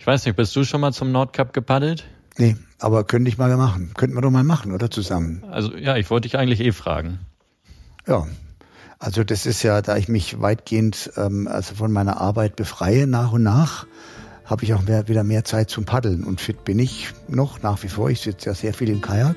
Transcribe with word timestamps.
Ich 0.00 0.06
weiß 0.06 0.24
nicht, 0.24 0.34
bist 0.34 0.56
du 0.56 0.64
schon 0.64 0.80
mal 0.80 0.92
zum 0.94 1.12
Nordkap 1.12 1.52
gepaddelt? 1.52 2.04
Nee, 2.38 2.56
aber 2.78 3.04
könnte 3.04 3.28
ich 3.28 3.36
mal 3.36 3.54
machen. 3.58 3.90
Könnten 3.94 4.16
wir 4.16 4.22
doch 4.22 4.30
mal 4.30 4.44
machen, 4.44 4.72
oder 4.72 4.90
zusammen? 4.90 5.44
Also 5.50 5.76
ja, 5.76 5.98
ich 5.98 6.08
wollte 6.08 6.26
dich 6.26 6.38
eigentlich 6.38 6.60
eh 6.60 6.72
fragen. 6.72 7.18
Ja, 8.08 8.26
also 8.98 9.24
das 9.24 9.44
ist 9.44 9.62
ja, 9.62 9.82
da 9.82 9.98
ich 9.98 10.08
mich 10.08 10.40
weitgehend 10.40 11.10
ähm, 11.18 11.46
also 11.46 11.74
von 11.74 11.92
meiner 11.92 12.18
Arbeit 12.18 12.56
befreie 12.56 13.06
nach 13.06 13.32
und 13.32 13.42
nach, 13.42 13.86
habe 14.46 14.64
ich 14.64 14.72
auch 14.72 14.80
mehr, 14.80 15.06
wieder 15.08 15.22
mehr 15.22 15.44
Zeit 15.44 15.68
zum 15.68 15.84
Paddeln. 15.84 16.24
Und 16.24 16.40
fit 16.40 16.64
bin 16.64 16.78
ich 16.78 17.10
noch 17.28 17.62
nach 17.62 17.82
wie 17.82 17.88
vor. 17.88 18.08
Ich 18.08 18.22
sitze 18.22 18.48
ja 18.48 18.54
sehr 18.54 18.72
viel 18.72 18.88
im 18.88 19.02
Kajak. 19.02 19.36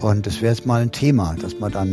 Und 0.00 0.26
das 0.26 0.42
wäre 0.42 0.52
jetzt 0.52 0.66
mal 0.66 0.82
ein 0.82 0.90
Thema, 0.90 1.36
dass 1.40 1.60
man 1.60 1.70
dann 1.70 1.90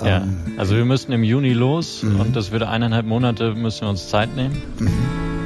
ähm, 0.00 0.06
ja, 0.06 0.24
also 0.58 0.76
wir 0.76 0.84
müssen 0.84 1.10
im 1.10 1.24
Juni 1.24 1.54
los 1.54 2.04
mhm. 2.04 2.20
und 2.20 2.36
das 2.36 2.52
würde 2.52 2.68
eineinhalb 2.68 3.04
Monate 3.04 3.56
müssen 3.56 3.80
wir 3.80 3.88
uns 3.88 4.08
Zeit 4.08 4.36
nehmen. 4.36 4.62
Mhm. 4.78 5.39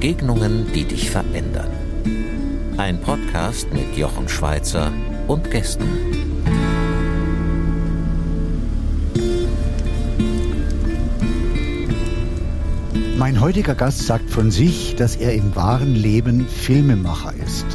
Begegnungen, 0.00 0.70
die 0.72 0.84
dich 0.84 1.10
verändern. 1.10 1.72
Ein 2.76 3.00
Podcast 3.00 3.66
mit 3.72 3.96
Jochen 3.96 4.28
Schweizer 4.28 4.92
und 5.26 5.50
Gästen. 5.50 5.88
Mein 13.16 13.40
heutiger 13.40 13.74
Gast 13.74 14.06
sagt 14.06 14.30
von 14.30 14.52
sich, 14.52 14.94
dass 14.94 15.16
er 15.16 15.34
im 15.34 15.56
wahren 15.56 15.96
Leben 15.96 16.46
Filmemacher 16.46 17.34
ist. 17.44 17.66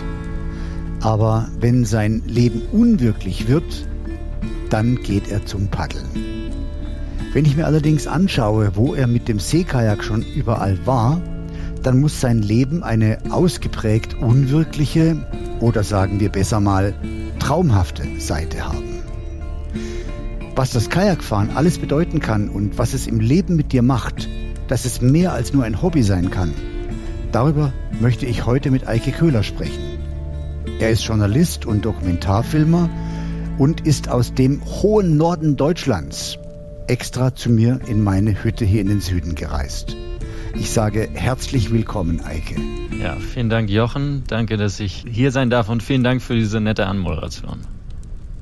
Aber 1.02 1.50
wenn 1.60 1.84
sein 1.84 2.24
Leben 2.26 2.62
unwirklich 2.72 3.50
wird, 3.50 3.86
dann 4.70 4.96
geht 5.04 5.30
er 5.30 5.46
zum 5.46 5.68
Paddeln. 5.68 6.08
Wenn 7.34 7.44
ich 7.44 7.58
mir 7.58 7.66
allerdings 7.66 8.08
anschaue, 8.08 8.78
wo 8.78 8.94
er 8.94 9.08
mit 9.08 9.28
dem 9.28 9.40
Seekajak 9.40 10.06
schon 10.06 10.22
überall 10.22 10.78
war, 10.86 11.22
dann 11.84 12.00
muss 12.00 12.20
sein 12.20 12.42
Leben 12.42 12.82
eine 12.82 13.18
ausgeprägt 13.30 14.16
unwirkliche 14.16 15.18
oder 15.60 15.84
sagen 15.84 16.20
wir 16.20 16.30
besser 16.30 16.60
mal 16.60 16.94
traumhafte 17.40 18.04
Seite 18.20 18.66
haben. 18.66 19.04
Was 20.56 20.72
das 20.72 20.90
Kajakfahren 20.90 21.52
alles 21.56 21.78
bedeuten 21.78 22.20
kann 22.20 22.50
und 22.50 22.78
was 22.78 22.94
es 22.94 23.08
im 23.08 23.20
Leben 23.20 23.56
mit 23.56 23.74
dir 23.74 23.82
macht, 23.82 24.30
dass 24.68 24.86
es 24.86 25.02
mehr 25.02 25.34
als 25.34 25.54
nur 25.54 25.64
ein 25.64 25.82
Hobby 25.82 26.04
sein 26.04 26.32
kann, 26.32 26.54
darüber 27.32 27.74
möchte 28.00 28.26
ich 28.26 28.46
heute 28.46 28.72
mit 28.72 28.88
Eike 28.88 29.12
Köhler 29.12 29.44
sprechen. 29.44 29.82
Er 30.80 30.92
ist 30.92 31.04
Journalist 31.04 31.66
und 31.66 31.84
Dokumentarfilmer 31.86 32.90
und 33.58 33.86
ist 33.86 34.10
aus 34.10 34.34
dem 34.34 34.64
hohen 34.64 35.18
Norden 35.18 35.58
Deutschlands 35.58 36.38
extra 36.88 37.34
zu 37.36 37.50
mir 37.50 37.80
in 37.88 38.04
meine 38.04 38.44
Hütte 38.44 38.66
hier 38.66 38.82
in 38.82 38.88
den 38.88 39.02
Süden 39.02 39.36
gereist. 39.36 39.96
Ich 40.56 40.70
sage 40.70 41.10
herzlich 41.14 41.72
willkommen, 41.72 42.22
Eike. 42.24 42.56
Ja, 43.02 43.16
vielen 43.16 43.50
Dank, 43.50 43.70
Jochen. 43.70 44.24
Danke, 44.28 44.56
dass 44.56 44.80
ich 44.80 45.04
hier 45.10 45.32
sein 45.32 45.50
darf 45.50 45.68
und 45.68 45.82
vielen 45.82 46.04
Dank 46.04 46.22
für 46.22 46.36
diese 46.36 46.62
nette 46.62 46.86
Anmoderation. 46.86 47.62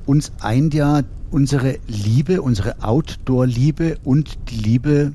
Uns 0.04 0.32
eint 0.40 0.74
ja 0.74 1.02
unsere 1.30 1.78
Liebe, 1.86 2.42
unsere 2.42 2.82
Outdoor-Liebe 2.82 3.98
und 4.04 4.38
die 4.50 4.56
Liebe 4.56 5.12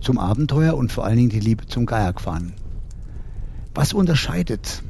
zum 0.00 0.18
Abenteuer 0.18 0.74
und 0.74 0.90
vor 0.90 1.04
allen 1.04 1.16
Dingen 1.16 1.30
die 1.30 1.40
Liebe 1.40 1.66
zum 1.66 1.86
Kajakfahren. 1.86 2.54
Was 3.74 3.92
unterscheidet 3.92 4.82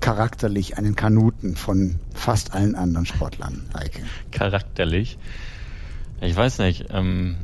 charakterlich 0.00 0.78
einen 0.78 0.96
Kanuten 0.96 1.56
von 1.56 1.96
fast 2.14 2.54
allen 2.54 2.74
anderen 2.74 3.04
Sportlern, 3.04 3.66
Eike? 3.74 4.02
Charakterlich? 4.30 5.18
Ich 6.22 6.34
weiß 6.34 6.58
nicht. 6.58 6.86
Ähm, 6.90 7.36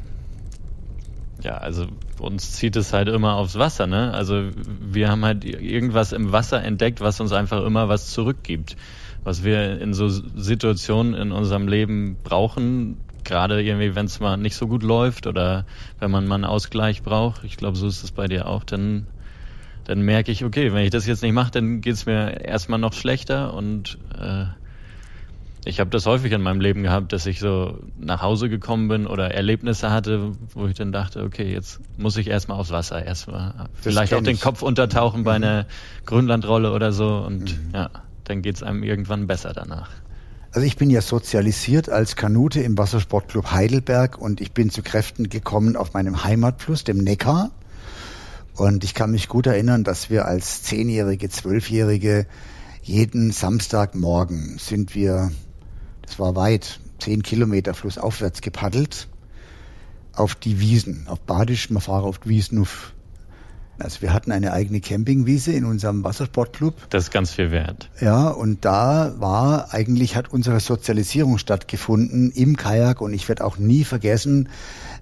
ja, 1.46 1.58
also 1.58 1.86
uns 2.18 2.52
zieht 2.52 2.74
es 2.74 2.92
halt 2.92 3.06
immer 3.06 3.36
aufs 3.36 3.56
Wasser, 3.56 3.86
ne? 3.86 4.12
Also 4.12 4.50
wir 4.80 5.08
haben 5.08 5.24
halt 5.24 5.44
irgendwas 5.44 6.10
im 6.10 6.32
Wasser 6.32 6.60
entdeckt, 6.62 7.00
was 7.00 7.20
uns 7.20 7.32
einfach 7.32 7.64
immer 7.64 7.88
was 7.88 8.10
zurückgibt. 8.10 8.76
Was 9.22 9.44
wir 9.44 9.80
in 9.80 9.94
so 9.94 10.08
Situationen 10.08 11.14
in 11.14 11.30
unserem 11.30 11.68
Leben 11.68 12.16
brauchen, 12.24 12.96
gerade 13.22 13.62
irgendwie, 13.62 13.94
wenn 13.94 14.06
es 14.06 14.18
mal 14.18 14.36
nicht 14.36 14.56
so 14.56 14.66
gut 14.66 14.82
läuft 14.82 15.28
oder 15.28 15.66
wenn 16.00 16.10
man 16.10 16.26
mal 16.26 16.34
einen 16.34 16.44
Ausgleich 16.44 17.04
braucht, 17.04 17.44
ich 17.44 17.56
glaube, 17.56 17.76
so 17.76 17.86
ist 17.86 18.02
es 18.02 18.10
bei 18.10 18.26
dir 18.26 18.48
auch, 18.48 18.64
dann, 18.64 19.06
dann 19.84 20.02
merke 20.02 20.32
ich, 20.32 20.44
okay, 20.44 20.72
wenn 20.72 20.82
ich 20.82 20.90
das 20.90 21.06
jetzt 21.06 21.22
nicht 21.22 21.32
mache, 21.32 21.52
dann 21.52 21.80
geht 21.80 21.94
es 21.94 22.06
mir 22.06 22.40
erstmal 22.44 22.80
noch 22.80 22.92
schlechter 22.92 23.54
und 23.54 23.98
äh, 24.18 24.46
ich 25.66 25.80
habe 25.80 25.90
das 25.90 26.06
häufig 26.06 26.30
in 26.30 26.42
meinem 26.42 26.60
Leben 26.60 26.84
gehabt, 26.84 27.12
dass 27.12 27.26
ich 27.26 27.40
so 27.40 27.80
nach 27.98 28.22
Hause 28.22 28.48
gekommen 28.48 28.86
bin 28.86 29.06
oder 29.08 29.32
Erlebnisse 29.32 29.90
hatte, 29.90 30.30
wo 30.54 30.66
ich 30.68 30.74
dann 30.74 30.92
dachte, 30.92 31.24
okay, 31.24 31.52
jetzt 31.52 31.80
muss 31.98 32.16
ich 32.16 32.28
erstmal 32.28 32.60
aufs 32.60 32.70
Wasser, 32.70 33.04
erstmal 33.04 33.68
vielleicht 33.74 34.14
auch 34.14 34.22
den 34.22 34.36
ich. 34.36 34.40
Kopf 34.40 34.62
untertauchen 34.62 35.24
bei 35.24 35.36
mhm. 35.36 35.44
einer 35.44 35.66
Grönlandrolle 36.04 36.72
oder 36.72 36.92
so 36.92 37.16
und 37.16 37.58
mhm. 37.58 37.74
ja, 37.74 37.90
dann 38.22 38.42
geht's 38.42 38.62
einem 38.62 38.84
irgendwann 38.84 39.26
besser 39.26 39.52
danach. 39.52 39.90
Also 40.52 40.64
ich 40.64 40.76
bin 40.76 40.88
ja 40.88 41.02
sozialisiert 41.02 41.90
als 41.90 42.14
Kanute 42.14 42.60
im 42.60 42.78
Wassersportclub 42.78 43.50
Heidelberg 43.50 44.18
und 44.18 44.40
ich 44.40 44.52
bin 44.52 44.70
zu 44.70 44.82
Kräften 44.82 45.28
gekommen 45.28 45.74
auf 45.74 45.94
meinem 45.94 46.22
Heimatfluss, 46.22 46.84
dem 46.84 46.98
Neckar. 46.98 47.50
Und 48.54 48.84
ich 48.84 48.94
kann 48.94 49.10
mich 49.10 49.28
gut 49.28 49.48
erinnern, 49.48 49.82
dass 49.82 50.10
wir 50.10 50.26
als 50.26 50.62
Zehnjährige, 50.62 51.28
Zwölfjährige 51.28 52.26
jeden 52.82 53.32
Samstagmorgen 53.32 54.58
sind 54.58 54.94
wir 54.94 55.32
das 56.06 56.18
war 56.18 56.36
weit, 56.36 56.80
zehn 56.98 57.22
Kilometer 57.22 57.74
flussaufwärts 57.74 58.40
gepaddelt 58.40 59.08
auf 60.16 60.34
die 60.34 60.60
Wiesen, 60.60 61.06
auf 61.08 61.20
Badisch, 61.20 61.70
man 61.70 61.82
fahre 61.82 62.06
auf 62.06 62.18
die 62.18 62.30
Wiesen 62.30 62.60
auf. 62.60 62.92
Also 63.78 64.00
wir 64.00 64.14
hatten 64.14 64.32
eine 64.32 64.54
eigene 64.54 64.80
Campingwiese 64.80 65.52
in 65.52 65.66
unserem 65.66 66.02
Wassersportclub. 66.02 66.88
Das 66.88 67.04
ist 67.04 67.10
ganz 67.10 67.32
viel 67.32 67.50
wert. 67.50 67.90
Ja, 68.00 68.28
und 68.28 68.64
da 68.64 69.14
war 69.18 69.74
eigentlich 69.74 70.16
hat 70.16 70.32
unsere 70.32 70.60
Sozialisierung 70.60 71.36
stattgefunden 71.36 72.30
im 72.30 72.56
Kajak 72.56 73.02
und 73.02 73.12
ich 73.12 73.28
werde 73.28 73.44
auch 73.44 73.58
nie 73.58 73.84
vergessen, 73.84 74.48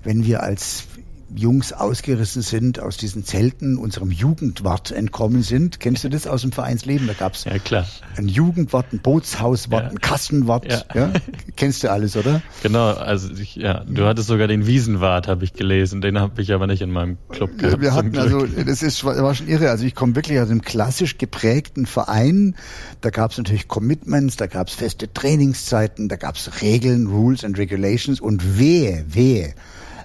wenn 0.03 0.25
wir 0.25 0.43
als 0.43 0.89
Jungs 1.35 1.73
ausgerissen 1.73 2.43
sind, 2.43 2.81
aus 2.81 2.97
diesen 2.97 3.25
Zelten 3.25 3.77
unserem 3.77 4.11
Jugendwart 4.11 4.91
entkommen 4.91 5.43
sind. 5.43 5.81
Kennst 5.81 6.05
du 6.05 6.09
das 6.09 6.27
aus 6.27 6.43
dem 6.43 6.53
Vereinsleben? 6.53 7.07
Da 7.07 7.13
gab's 7.13 7.45
ja, 7.45 7.59
klar. 7.59 7.87
ein 8.17 8.29
Jugendwart, 8.29 8.93
ein 8.93 9.01
Bootshauswart, 9.01 9.85
ja. 9.85 9.91
ein 9.91 10.01
Kassenwart. 10.01 10.71
Ja. 10.71 10.83
ja. 10.95 11.13
Kennst 11.57 11.83
du 11.83 11.91
alles, 11.91 12.17
oder? 12.17 12.43
Genau, 12.63 12.91
also 12.93 13.31
ich, 13.35 13.57
ja, 13.57 13.85
du 13.85 14.07
hattest 14.07 14.29
sogar 14.29 14.49
den 14.49 14.67
Wiesenwart, 14.67 15.29
habe 15.29 15.45
ich 15.45 15.53
gelesen. 15.53 16.01
Den 16.01 16.19
habe 16.19 16.41
ich 16.43 16.53
aber 16.53 16.67
nicht 16.67 16.83
in 16.83 16.91
meinem 16.91 17.19
Club 17.29 17.59
gehabt. 17.59 17.81
Wir 17.81 17.95
hatten 17.95 18.17
also, 18.17 18.47
das 18.47 18.83
ist 18.83 19.05
war 19.05 19.35
schon 19.35 19.49
irre. 19.49 19.71
Also 19.71 19.85
ich 19.85 19.95
komme 19.95 20.15
wirklich 20.17 20.39
aus 20.41 20.51
einem 20.51 20.63
klassisch 20.63 21.19
geprägten 21.19 21.87
Verein. 21.87 22.55
Da 23.01 23.11
gab's 23.11 23.39
natürlich 23.39 23.69
Commitments, 23.69 24.37
da 24.37 24.47
gab's 24.47 24.75
feste 24.75 25.13
Trainingszeiten, 25.13 26.09
da 26.09 26.17
gab's 26.17 26.51
Regeln, 26.63 27.07
Rules 27.07 27.45
and 27.45 27.59
Regulations 27.59 28.21
und 28.21 28.59
wehe, 28.59 29.05
wehe 29.09 29.55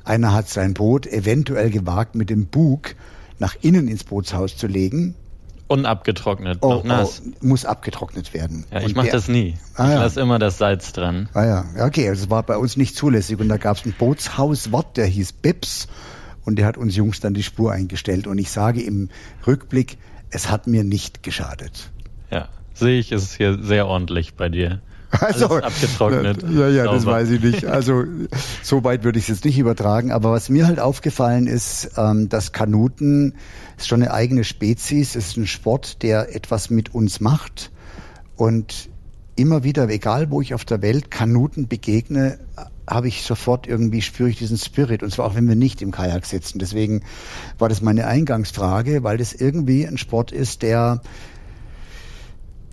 einer 0.10 0.34
hat 0.34 0.50
sein 0.50 0.74
Boot 0.74 1.08
eventuell 1.08 1.70
gewagt, 1.70 2.16
mit 2.16 2.30
dem 2.30 2.48
Bug 2.48 2.96
nach 3.38 3.56
innen 3.62 3.88
ins 3.88 4.04
Bootshaus 4.04 4.58
zu 4.58 4.68
legen. 4.68 5.16
Unabgetrocknet, 5.68 6.58
oh, 6.62 6.74
noch 6.74 6.84
nass. 6.84 7.22
Oh, 7.24 7.46
muss 7.46 7.64
abgetrocknet 7.64 8.34
werden. 8.34 8.66
Ja, 8.72 8.82
ich 8.82 8.96
mache 8.96 9.12
das 9.12 9.28
nie. 9.28 9.56
Ah, 9.76 9.86
ich 9.86 9.94
ja. 9.94 10.02
lasse 10.02 10.20
immer 10.20 10.40
das 10.40 10.58
Salz 10.58 10.94
dran. 10.94 11.30
Ah 11.36 11.46
ja, 11.46 11.66
okay, 11.86 12.10
also 12.10 12.24
das 12.24 12.30
war 12.32 12.42
bei 12.42 12.58
uns 12.58 12.76
nicht 12.76 12.96
zulässig. 12.96 13.40
Und 13.40 13.50
da 13.50 13.58
gab 13.58 13.78
es 13.78 13.84
einen 13.84 13.94
Bootshauswart, 13.94 14.98
der 14.98 15.06
hieß 15.06 15.34
Bips. 15.34 15.88
Und 16.44 16.56
der 16.56 16.66
hat 16.66 16.78
uns 16.78 16.96
Jungs 16.96 17.20
dann 17.20 17.36
die 17.36 17.44
Spur 17.44 17.72
eingestellt. 17.72 18.26
Und 18.26 18.40
ich 18.40 18.50
sage 18.50 18.82
im 18.82 19.10
Rückblick, 19.46 20.00
es 20.32 20.50
hat 20.50 20.66
mir 20.66 20.84
nicht 20.84 21.22
geschadet. 21.22 21.92
Ja, 22.32 22.50
sehe 22.74 23.00
ich, 23.00 23.12
ist 23.12 23.38
hier 23.38 23.60
sehr 23.62 23.86
ordentlich 23.86 24.34
bei 24.34 24.50
dir. 24.50 24.82
Also, 25.22 25.48
Alles 25.48 25.64
abgetrocknet. 25.64 26.44
Ja, 26.52 26.70
ja, 26.70 26.84
das 26.86 27.06
weiß 27.06 27.32
ich 27.32 27.42
nicht. 27.42 27.66
Also 27.66 28.04
so 28.64 28.84
weit 28.84 29.04
würde 29.04 29.18
ich 29.18 29.26
es 29.26 29.30
jetzt 29.30 29.46
nicht 29.46 29.58
übertragen. 29.58 30.12
Aber 30.12 30.32
was 30.32 30.50
mir 30.50 30.68
halt 30.68 30.80
aufgefallen 30.80 31.48
ist, 31.48 31.92
ähm, 31.98 32.30
dass 32.30 32.52
Kanuten 32.52 33.34
ist 33.78 33.88
schon 33.88 34.04
eine 34.04 34.14
eigene 34.14 34.44
Spezies, 34.44 35.16
ist 35.16 35.38
ein 35.38 35.48
Sport, 35.48 36.04
der 36.04 36.36
etwas 36.36 36.70
mit 36.70 36.94
uns 36.94 37.20
macht. 37.20 37.72
Und 38.36 38.90
immer 39.36 39.64
wieder, 39.64 39.90
egal 39.90 40.30
wo 40.32 40.42
ich 40.42 40.54
auf 40.54 40.66
der 40.66 40.82
Welt 40.82 41.10
Kanuten 41.10 41.68
begegne, 41.68 42.38
habe 42.88 43.08
ich 43.08 43.24
sofort 43.24 43.68
irgendwie 43.68 44.02
spüre 44.02 44.30
ich 44.30 44.38
diesen 44.38 44.58
Spirit 44.58 45.04
und 45.04 45.12
zwar 45.12 45.26
auch 45.28 45.36
wenn 45.36 45.48
wir 45.48 45.56
nicht 45.56 45.82
im 45.82 45.92
Kajak 45.92 46.26
sitzen. 46.26 46.60
Deswegen 46.60 47.04
war 47.58 47.70
das 47.70 47.82
meine 47.82 48.08
Eingangsfrage, 48.08 49.04
weil 49.04 49.18
das 49.18 49.34
irgendwie 49.34 49.88
ein 49.88 49.98
Sport 49.98 50.32
ist, 50.32 50.62
der 50.64 51.02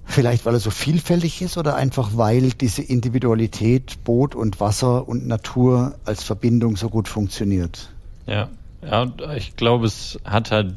Vielleicht, 0.08 0.46
weil 0.46 0.54
er 0.54 0.60
so 0.60 0.70
vielfältig 0.70 1.42
ist 1.42 1.58
oder 1.58 1.74
einfach, 1.74 2.10
weil 2.14 2.50
diese 2.50 2.80
Individualität 2.80 4.02
Boot 4.04 4.34
und 4.34 4.60
Wasser 4.60 5.06
und 5.06 5.26
Natur 5.26 5.96
als 6.04 6.22
Verbindung 6.22 6.76
so 6.76 6.88
gut 6.88 7.08
funktioniert? 7.08 7.90
Ja, 8.26 8.48
ja, 8.82 9.12
ich 9.36 9.56
glaube, 9.56 9.86
es 9.86 10.18
hat 10.24 10.52
halt 10.52 10.74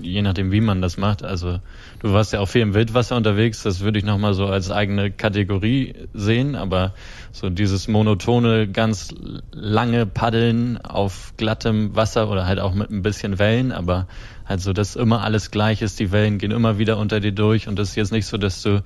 je 0.00 0.22
nachdem, 0.22 0.52
wie 0.52 0.60
man 0.60 0.82
das 0.82 0.96
macht. 0.96 1.22
Also 1.22 1.60
du 2.00 2.12
warst 2.12 2.32
ja 2.32 2.40
auch 2.40 2.48
viel 2.48 2.62
im 2.62 2.74
Wildwasser 2.74 3.16
unterwegs, 3.16 3.62
das 3.62 3.80
würde 3.80 3.98
ich 3.98 4.04
nochmal 4.04 4.34
so 4.34 4.46
als 4.46 4.70
eigene 4.70 5.10
Kategorie 5.10 5.94
sehen, 6.14 6.54
aber 6.56 6.94
so 7.32 7.50
dieses 7.50 7.88
monotone, 7.88 8.68
ganz 8.68 9.14
lange 9.52 10.06
Paddeln 10.06 10.78
auf 10.78 11.34
glattem 11.36 11.96
Wasser 11.96 12.30
oder 12.30 12.46
halt 12.46 12.60
auch 12.60 12.74
mit 12.74 12.90
ein 12.90 13.02
bisschen 13.02 13.38
Wellen, 13.38 13.72
aber 13.72 14.06
halt 14.44 14.60
so, 14.60 14.72
dass 14.72 14.96
immer 14.96 15.22
alles 15.22 15.50
gleich 15.50 15.82
ist, 15.82 15.98
die 16.00 16.12
Wellen 16.12 16.38
gehen 16.38 16.50
immer 16.50 16.78
wieder 16.78 16.98
unter 16.98 17.20
dir 17.20 17.32
durch 17.32 17.68
und 17.68 17.78
das 17.78 17.90
ist 17.90 17.96
jetzt 17.96 18.12
nicht 18.12 18.26
so, 18.26 18.36
dass 18.36 18.62
du 18.62 18.82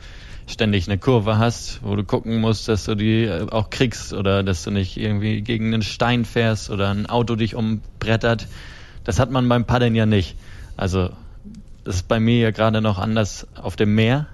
ständig 0.46 0.86
eine 0.86 0.98
Kurve 0.98 1.38
hast, 1.38 1.80
wo 1.82 1.96
du 1.96 2.04
gucken 2.04 2.40
musst, 2.40 2.68
dass 2.68 2.84
du 2.84 2.94
die 2.94 3.24
äh, 3.24 3.46
auch 3.50 3.70
kriegst 3.70 4.12
oder 4.12 4.42
dass 4.42 4.62
du 4.62 4.70
nicht 4.70 4.96
irgendwie 4.96 5.42
gegen 5.42 5.74
einen 5.74 5.82
Stein 5.82 6.24
fährst 6.24 6.70
oder 6.70 6.90
ein 6.90 7.06
Auto 7.06 7.34
dich 7.34 7.54
umbrettert. 7.54 8.46
Das 9.04 9.18
hat 9.18 9.30
man 9.30 9.48
beim 9.48 9.64
Paddeln 9.64 9.94
ja 9.94 10.06
nicht. 10.06 10.36
Also 10.76 11.10
das 11.84 11.96
ist 11.96 12.08
bei 12.08 12.18
mir 12.18 12.38
ja 12.38 12.50
gerade 12.50 12.80
noch 12.80 12.98
anders 12.98 13.46
auf 13.54 13.76
dem 13.76 13.94
Meer. 13.94 14.26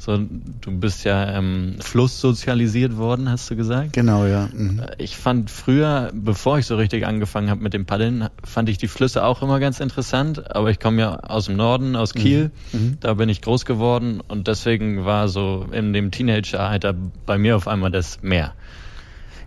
So, 0.00 0.16
du 0.16 0.70
bist 0.70 1.04
ja 1.04 1.36
ähm, 1.36 1.74
Fluss 1.80 2.20
sozialisiert 2.20 2.96
worden, 2.96 3.28
hast 3.28 3.50
du 3.50 3.56
gesagt? 3.56 3.92
Genau, 3.94 4.26
ja. 4.26 4.48
Mhm. 4.52 4.78
Äh, 4.78 5.02
ich 5.02 5.16
fand 5.16 5.50
früher, 5.50 6.12
bevor 6.14 6.58
ich 6.58 6.66
so 6.66 6.76
richtig 6.76 7.04
angefangen 7.04 7.50
habe 7.50 7.60
mit 7.60 7.74
dem 7.74 7.84
Paddeln, 7.84 8.28
fand 8.44 8.68
ich 8.68 8.78
die 8.78 8.86
Flüsse 8.86 9.24
auch 9.24 9.42
immer 9.42 9.58
ganz 9.58 9.80
interessant. 9.80 10.54
Aber 10.54 10.70
ich 10.70 10.78
komme 10.78 11.00
ja 11.00 11.16
aus 11.16 11.46
dem 11.46 11.56
Norden, 11.56 11.96
aus 11.96 12.14
Kiel. 12.14 12.52
Mhm. 12.72 12.80
Mhm. 12.80 12.96
Da 13.00 13.14
bin 13.14 13.28
ich 13.28 13.42
groß 13.42 13.64
geworden 13.64 14.20
und 14.26 14.46
deswegen 14.46 15.04
war 15.04 15.28
so 15.28 15.66
in 15.72 15.92
dem 15.92 16.12
Teenageralter 16.12 16.94
bei 17.26 17.36
mir 17.36 17.56
auf 17.56 17.66
einmal 17.66 17.90
das 17.90 18.22
Meer. 18.22 18.54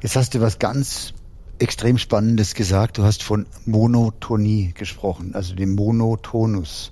Jetzt 0.01 0.17
hast 0.17 0.33
du 0.35 0.41
was 0.41 0.59
ganz 0.59 1.13
extrem 1.61 1.97
Spannendes 1.97 2.55
gesagt. 2.55 2.97
Du 2.97 3.03
hast 3.03 3.21
von 3.23 3.45
Monotonie 3.65 4.73
gesprochen, 4.73 5.35
also 5.35 5.55
dem 5.55 5.75
Monotonus. 5.75 6.91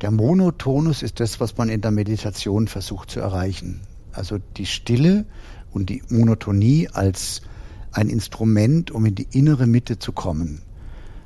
Der 0.00 0.10
Monotonus 0.10 1.02
ist 1.02 1.20
das, 1.20 1.40
was 1.40 1.56
man 1.56 1.68
in 1.68 1.80
der 1.80 1.90
Meditation 1.90 2.66
versucht 2.66 3.10
zu 3.10 3.20
erreichen. 3.20 3.80
Also 4.12 4.38
die 4.56 4.66
Stille 4.66 5.26
und 5.72 5.90
die 5.90 6.02
Monotonie 6.08 6.88
als 6.92 7.42
ein 7.92 8.08
Instrument, 8.08 8.90
um 8.90 9.06
in 9.06 9.14
die 9.14 9.28
innere 9.30 9.66
Mitte 9.66 9.98
zu 9.98 10.12
kommen. 10.12 10.62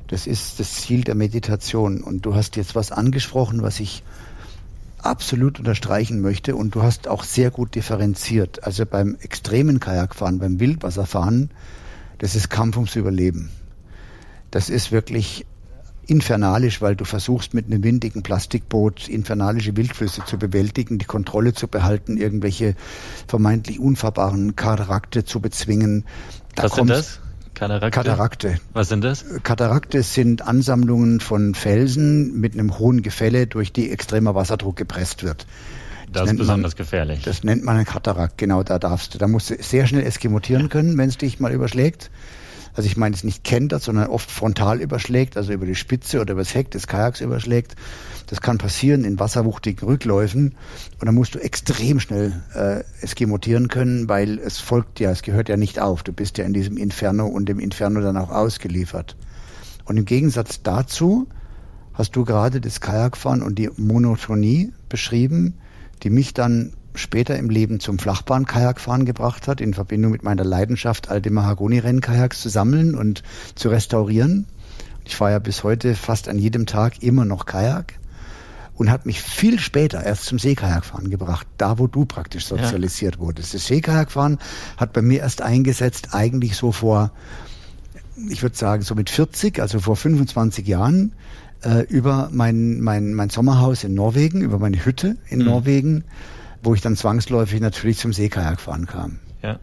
Das 0.08 0.26
ist 0.26 0.60
das 0.60 0.74
Ziel 0.74 1.04
der 1.04 1.14
Meditation. 1.14 2.02
Und 2.02 2.26
du 2.26 2.34
hast 2.34 2.56
jetzt 2.56 2.74
was 2.74 2.92
angesprochen, 2.92 3.62
was 3.62 3.80
ich 3.80 4.02
absolut 4.98 5.58
unterstreichen 5.58 6.20
möchte. 6.20 6.54
Und 6.54 6.74
du 6.74 6.82
hast 6.82 7.08
auch 7.08 7.24
sehr 7.24 7.50
gut 7.50 7.74
differenziert. 7.74 8.64
Also 8.64 8.84
beim 8.84 9.16
extremen 9.20 9.80
Kajakfahren, 9.80 10.38
beim 10.38 10.60
Wildwasserfahren, 10.60 11.50
das 12.22 12.36
ist 12.36 12.50
Kampf 12.50 12.76
ums 12.76 12.94
Überleben. 12.94 13.50
Das 14.52 14.70
ist 14.70 14.92
wirklich 14.92 15.44
infernalisch, 16.06 16.80
weil 16.80 16.94
du 16.94 17.04
versuchst 17.04 17.52
mit 17.52 17.66
einem 17.66 17.82
windigen 17.82 18.22
Plastikboot 18.22 19.08
infernalische 19.08 19.76
Wildflüsse 19.76 20.24
zu 20.24 20.38
bewältigen, 20.38 20.98
die 20.98 21.04
Kontrolle 21.04 21.52
zu 21.52 21.66
behalten, 21.66 22.16
irgendwelche 22.16 22.76
vermeintlich 23.26 23.80
unfahrbaren 23.80 24.54
Katarakte 24.54 25.24
zu 25.24 25.40
bezwingen. 25.40 26.04
Da 26.54 26.62
Was 26.64 26.74
sind 26.74 26.90
das? 26.90 27.18
Katarakte? 27.54 27.90
Katarakte. 27.90 28.60
Was 28.72 28.88
sind 28.88 29.02
das? 29.02 29.24
Katarakte 29.42 30.04
sind 30.04 30.42
Ansammlungen 30.42 31.18
von 31.18 31.56
Felsen 31.56 32.38
mit 32.38 32.54
einem 32.54 32.78
hohen 32.78 33.02
Gefälle, 33.02 33.48
durch 33.48 33.72
die 33.72 33.90
extremer 33.90 34.36
Wasserdruck 34.36 34.76
gepresst 34.76 35.24
wird. 35.24 35.48
Das, 36.12 36.22
das 36.22 36.32
ist 36.32 36.38
besonders 36.38 36.72
man, 36.72 36.76
gefährlich. 36.76 37.22
Das 37.22 37.44
nennt 37.44 37.64
man 37.64 37.76
ein 37.76 37.84
Katarakt, 37.84 38.38
genau, 38.38 38.62
da 38.62 38.78
darfst 38.78 39.14
du. 39.14 39.18
Da 39.18 39.28
musst 39.28 39.50
du 39.50 39.56
sehr 39.60 39.86
schnell 39.86 40.04
eskimotieren 40.04 40.68
können, 40.68 40.96
wenn 40.98 41.08
es 41.08 41.18
dich 41.18 41.40
mal 41.40 41.52
überschlägt. 41.52 42.10
Also 42.74 42.86
ich 42.86 42.96
meine 42.96 43.14
es 43.14 43.22
nicht 43.22 43.44
kentert, 43.44 43.82
sondern 43.82 44.06
oft 44.08 44.30
frontal 44.30 44.80
überschlägt, 44.80 45.36
also 45.36 45.52
über 45.52 45.66
die 45.66 45.74
Spitze 45.74 46.20
oder 46.20 46.32
über 46.32 46.40
das 46.40 46.54
Heck 46.54 46.70
des 46.70 46.86
Kajaks 46.86 47.20
überschlägt. 47.20 47.76
Das 48.28 48.40
kann 48.40 48.56
passieren 48.56 49.04
in 49.04 49.20
wasserwuchtigen 49.20 49.86
Rückläufen 49.86 50.54
und 50.98 51.06
dann 51.06 51.14
musst 51.14 51.34
du 51.34 51.38
extrem 51.38 52.00
schnell 52.00 52.42
äh, 52.54 52.82
eskimotieren 53.02 53.68
können, 53.68 54.08
weil 54.08 54.38
es 54.38 54.58
folgt 54.58 55.00
ja, 55.00 55.10
es 55.10 55.22
gehört 55.22 55.50
ja 55.50 55.58
nicht 55.58 55.80
auf. 55.80 56.02
Du 56.02 56.12
bist 56.12 56.38
ja 56.38 56.46
in 56.46 56.54
diesem 56.54 56.78
Inferno 56.78 57.26
und 57.26 57.46
dem 57.46 57.58
Inferno 57.58 58.00
dann 58.00 58.16
auch 58.16 58.30
ausgeliefert. 58.30 59.16
Und 59.84 59.98
im 59.98 60.06
Gegensatz 60.06 60.62
dazu 60.62 61.28
hast 61.92 62.16
du 62.16 62.24
gerade 62.24 62.62
das 62.62 62.80
Kajakfahren 62.80 63.42
und 63.42 63.58
die 63.58 63.68
Monotonie 63.76 64.72
beschrieben, 64.88 65.58
die 66.02 66.10
mich 66.10 66.34
dann 66.34 66.72
später 66.94 67.36
im 67.36 67.48
Leben 67.48 67.80
zum 67.80 67.98
Flachbahn-Kajakfahren 67.98 69.04
gebracht 69.04 69.48
hat, 69.48 69.60
in 69.60 69.74
Verbindung 69.74 70.12
mit 70.12 70.22
meiner 70.22 70.44
Leidenschaft, 70.44 71.08
alte 71.08 71.30
Mahagoni-Rennkajaks 71.30 72.42
zu 72.42 72.48
sammeln 72.48 72.94
und 72.94 73.22
zu 73.54 73.68
restaurieren. 73.68 74.46
Ich 75.04 75.16
fahre 75.16 75.32
ja 75.32 75.38
bis 75.38 75.64
heute 75.64 75.94
fast 75.94 76.28
an 76.28 76.38
jedem 76.38 76.66
Tag 76.66 77.02
immer 77.02 77.24
noch 77.24 77.46
Kajak 77.46 77.94
und 78.74 78.90
hat 78.90 79.06
mich 79.06 79.20
viel 79.20 79.58
später 79.58 80.02
erst 80.04 80.24
zum 80.24 80.38
Seekajakfahren 80.38 81.10
gebracht, 81.10 81.46
da 81.58 81.78
wo 81.78 81.86
du 81.86 82.04
praktisch 82.04 82.46
sozialisiert 82.46 83.16
ja. 83.16 83.20
wurdest. 83.20 83.54
Das 83.54 83.66
Seekajakfahren 83.66 84.38
hat 84.76 84.92
bei 84.92 85.02
mir 85.02 85.20
erst 85.20 85.42
eingesetzt, 85.42 86.08
eigentlich 86.12 86.56
so 86.56 86.72
vor, 86.72 87.10
ich 88.28 88.42
würde 88.42 88.56
sagen, 88.56 88.82
so 88.82 88.94
mit 88.94 89.10
40, 89.10 89.60
also 89.60 89.80
vor 89.80 89.96
25 89.96 90.66
Jahren, 90.66 91.12
äh, 91.64 91.82
über 91.88 92.28
mein, 92.32 92.80
mein, 92.80 93.14
mein 93.14 93.30
Sommerhaus 93.30 93.84
in 93.84 93.94
Norwegen, 93.94 94.42
über 94.42 94.58
meine 94.58 94.84
Hütte 94.84 95.16
in 95.28 95.40
mhm. 95.40 95.46
Norwegen, 95.46 96.04
wo 96.62 96.74
ich 96.74 96.80
dann 96.80 96.96
zwangsläufig 96.96 97.60
natürlich 97.60 97.98
zum 97.98 98.12
Seekajakfahren 98.12 98.86
kam. 98.86 99.18
Ja. 99.42 99.58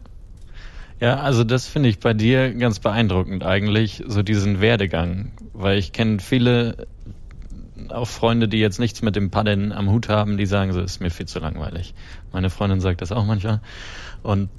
Ja, 1.00 1.20
also 1.20 1.44
das 1.44 1.66
finde 1.66 1.88
ich 1.88 1.98
bei 1.98 2.12
dir 2.12 2.52
ganz 2.52 2.78
beeindruckend 2.78 3.42
eigentlich, 3.42 4.04
so 4.06 4.22
diesen 4.22 4.60
Werdegang, 4.60 5.32
weil 5.54 5.78
ich 5.78 5.92
kenne 5.92 6.18
viele 6.18 6.86
auch 7.88 8.06
Freunde, 8.06 8.48
die 8.48 8.58
jetzt 8.58 8.78
nichts 8.78 9.00
mit 9.00 9.16
dem 9.16 9.30
Paddeln 9.30 9.72
am 9.72 9.90
Hut 9.90 10.10
haben, 10.10 10.36
die 10.36 10.44
sagen, 10.44 10.72
so 10.72 10.80
ist 10.80 11.00
mir 11.00 11.10
viel 11.10 11.26
zu 11.26 11.38
langweilig. 11.38 11.94
Meine 12.32 12.50
Freundin 12.50 12.80
sagt 12.80 13.00
das 13.00 13.12
auch 13.12 13.24
manchmal. 13.24 13.60
Und 14.22 14.50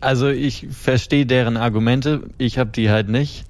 also 0.00 0.28
ich 0.28 0.66
verstehe 0.70 1.24
deren 1.24 1.56
Argumente, 1.56 2.22
ich 2.38 2.58
habe 2.58 2.70
die 2.70 2.90
halt 2.90 3.08
nicht 3.08 3.44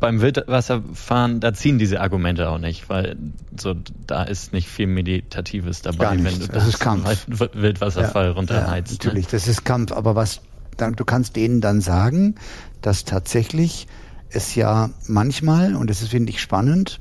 beim 0.00 0.20
Wildwasserfahren, 0.20 1.40
da 1.40 1.52
ziehen 1.52 1.78
diese 1.78 2.00
Argumente 2.00 2.48
auch 2.48 2.58
nicht, 2.58 2.88
weil 2.88 3.16
so 3.58 3.74
da 4.06 4.22
ist 4.22 4.52
nicht 4.52 4.68
viel 4.68 4.86
Meditatives 4.86 5.82
dabei, 5.82 6.12
wenn 6.12 6.38
du 6.38 6.46
das, 6.46 6.48
das 6.48 6.68
ist 6.68 6.80
Kampf. 6.80 7.26
Wildwasserfall 7.28 8.26
ja, 8.26 8.32
runterheizt. 8.32 8.90
Ja, 8.90 8.92
ne? 8.92 8.98
natürlich, 9.04 9.26
das 9.26 9.48
ist 9.48 9.64
Kampf, 9.64 9.92
aber 9.92 10.14
was 10.14 10.40
du 10.78 11.04
kannst 11.04 11.36
denen 11.36 11.60
dann 11.60 11.80
sagen, 11.80 12.36
dass 12.82 13.04
tatsächlich 13.04 13.88
es 14.30 14.54
ja 14.54 14.90
manchmal, 15.06 15.74
und 15.74 15.90
das 15.90 16.06
finde 16.06 16.30
ich 16.30 16.40
spannend, 16.40 17.00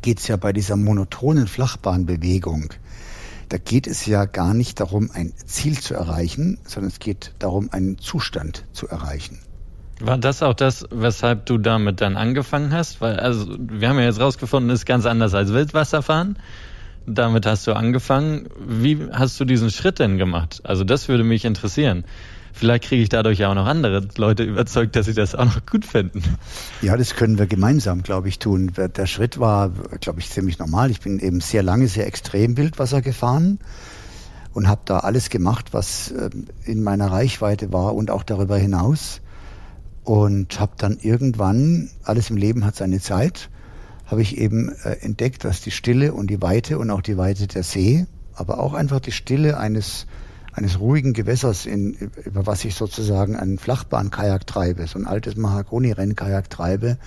geht 0.00 0.18
es 0.18 0.28
ja 0.28 0.36
bei 0.36 0.52
dieser 0.52 0.76
monotonen 0.76 1.46
Flachbahnbewegung, 1.46 2.74
da 3.48 3.58
geht 3.58 3.86
es 3.86 4.06
ja 4.06 4.24
gar 4.24 4.54
nicht 4.54 4.80
darum, 4.80 5.10
ein 5.12 5.32
Ziel 5.44 5.78
zu 5.78 5.94
erreichen, 5.94 6.58
sondern 6.66 6.90
es 6.90 6.98
geht 6.98 7.34
darum, 7.38 7.68
einen 7.70 7.98
Zustand 7.98 8.64
zu 8.72 8.88
erreichen. 8.88 9.38
War 10.04 10.18
das 10.18 10.42
auch 10.42 10.54
das, 10.54 10.84
weshalb 10.90 11.46
du 11.46 11.58
damit 11.58 12.00
dann 12.00 12.16
angefangen 12.16 12.72
hast? 12.72 13.00
Weil, 13.00 13.20
also, 13.20 13.56
wir 13.58 13.88
haben 13.88 13.98
ja 14.00 14.06
jetzt 14.06 14.18
rausgefunden, 14.18 14.70
ist 14.70 14.84
ganz 14.84 15.06
anders 15.06 15.32
als 15.32 15.52
Wildwasserfahren. 15.52 16.38
Damit 17.06 17.46
hast 17.46 17.68
du 17.68 17.72
angefangen. 17.72 18.48
Wie 18.66 18.98
hast 19.12 19.38
du 19.38 19.44
diesen 19.44 19.70
Schritt 19.70 20.00
denn 20.00 20.18
gemacht? 20.18 20.60
Also, 20.64 20.82
das 20.82 21.08
würde 21.08 21.22
mich 21.22 21.44
interessieren. 21.44 22.04
Vielleicht 22.52 22.84
kriege 22.84 23.02
ich 23.02 23.08
dadurch 23.08 23.38
ja 23.38 23.50
auch 23.50 23.54
noch 23.54 23.66
andere 23.66 24.06
Leute 24.16 24.42
überzeugt, 24.42 24.96
dass 24.96 25.06
sie 25.06 25.14
das 25.14 25.36
auch 25.36 25.44
noch 25.44 25.64
gut 25.66 25.84
finden. 25.84 26.22
Ja, 26.82 26.96
das 26.96 27.14
können 27.14 27.38
wir 27.38 27.46
gemeinsam, 27.46 28.02
glaube 28.02 28.28
ich, 28.28 28.40
tun. 28.40 28.72
Der 28.76 29.06
Schritt 29.06 29.38
war, 29.38 29.70
glaube 30.00 30.18
ich, 30.18 30.30
ziemlich 30.30 30.58
normal. 30.58 30.90
Ich 30.90 31.00
bin 31.00 31.20
eben 31.20 31.40
sehr 31.40 31.62
lange, 31.62 31.86
sehr 31.86 32.08
extrem 32.08 32.56
Wildwasser 32.56 33.02
gefahren 33.02 33.60
und 34.52 34.68
habe 34.68 34.82
da 34.84 34.98
alles 34.98 35.30
gemacht, 35.30 35.72
was 35.72 36.10
ähm, 36.10 36.46
in 36.64 36.82
meiner 36.82 37.10
Reichweite 37.10 37.72
war 37.72 37.94
und 37.94 38.10
auch 38.10 38.24
darüber 38.24 38.58
hinaus 38.58 39.21
und 40.04 40.58
habe 40.58 40.72
dann 40.76 40.98
irgendwann, 41.00 41.90
alles 42.02 42.30
im 42.30 42.36
Leben 42.36 42.64
hat 42.64 42.76
seine 42.76 43.00
Zeit, 43.00 43.50
habe 44.06 44.22
ich 44.22 44.38
eben 44.38 44.70
äh, 44.84 44.96
entdeckt, 45.00 45.44
dass 45.44 45.60
die 45.60 45.70
Stille 45.70 46.12
und 46.12 46.28
die 46.28 46.42
Weite 46.42 46.78
und 46.78 46.90
auch 46.90 47.02
die 47.02 47.16
Weite 47.16 47.46
der 47.46 47.62
See, 47.62 48.06
aber 48.34 48.60
auch 48.60 48.74
einfach 48.74 49.00
die 49.00 49.12
Stille 49.12 49.58
eines 49.58 50.06
eines 50.52 50.78
ruhigen 50.78 51.14
Gewässers, 51.14 51.66
in, 51.66 51.94
über 52.24 52.46
was 52.46 52.64
ich 52.64 52.74
sozusagen 52.74 53.36
einen 53.36 53.58
Flachbahnkajak 53.58 54.46
treibe, 54.46 54.86
so 54.86 54.98
ein 54.98 55.06
altes 55.06 55.36
Mahagoni-Rennkajak 55.36 56.50
treibe, 56.50 56.98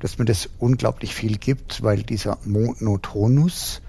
dass 0.00 0.18
mir 0.18 0.26
das 0.26 0.50
unglaublich 0.58 1.14
viel 1.14 1.38
gibt, 1.38 1.82
weil 1.82 2.02
dieser 2.02 2.38
Monotonus, 2.44 3.80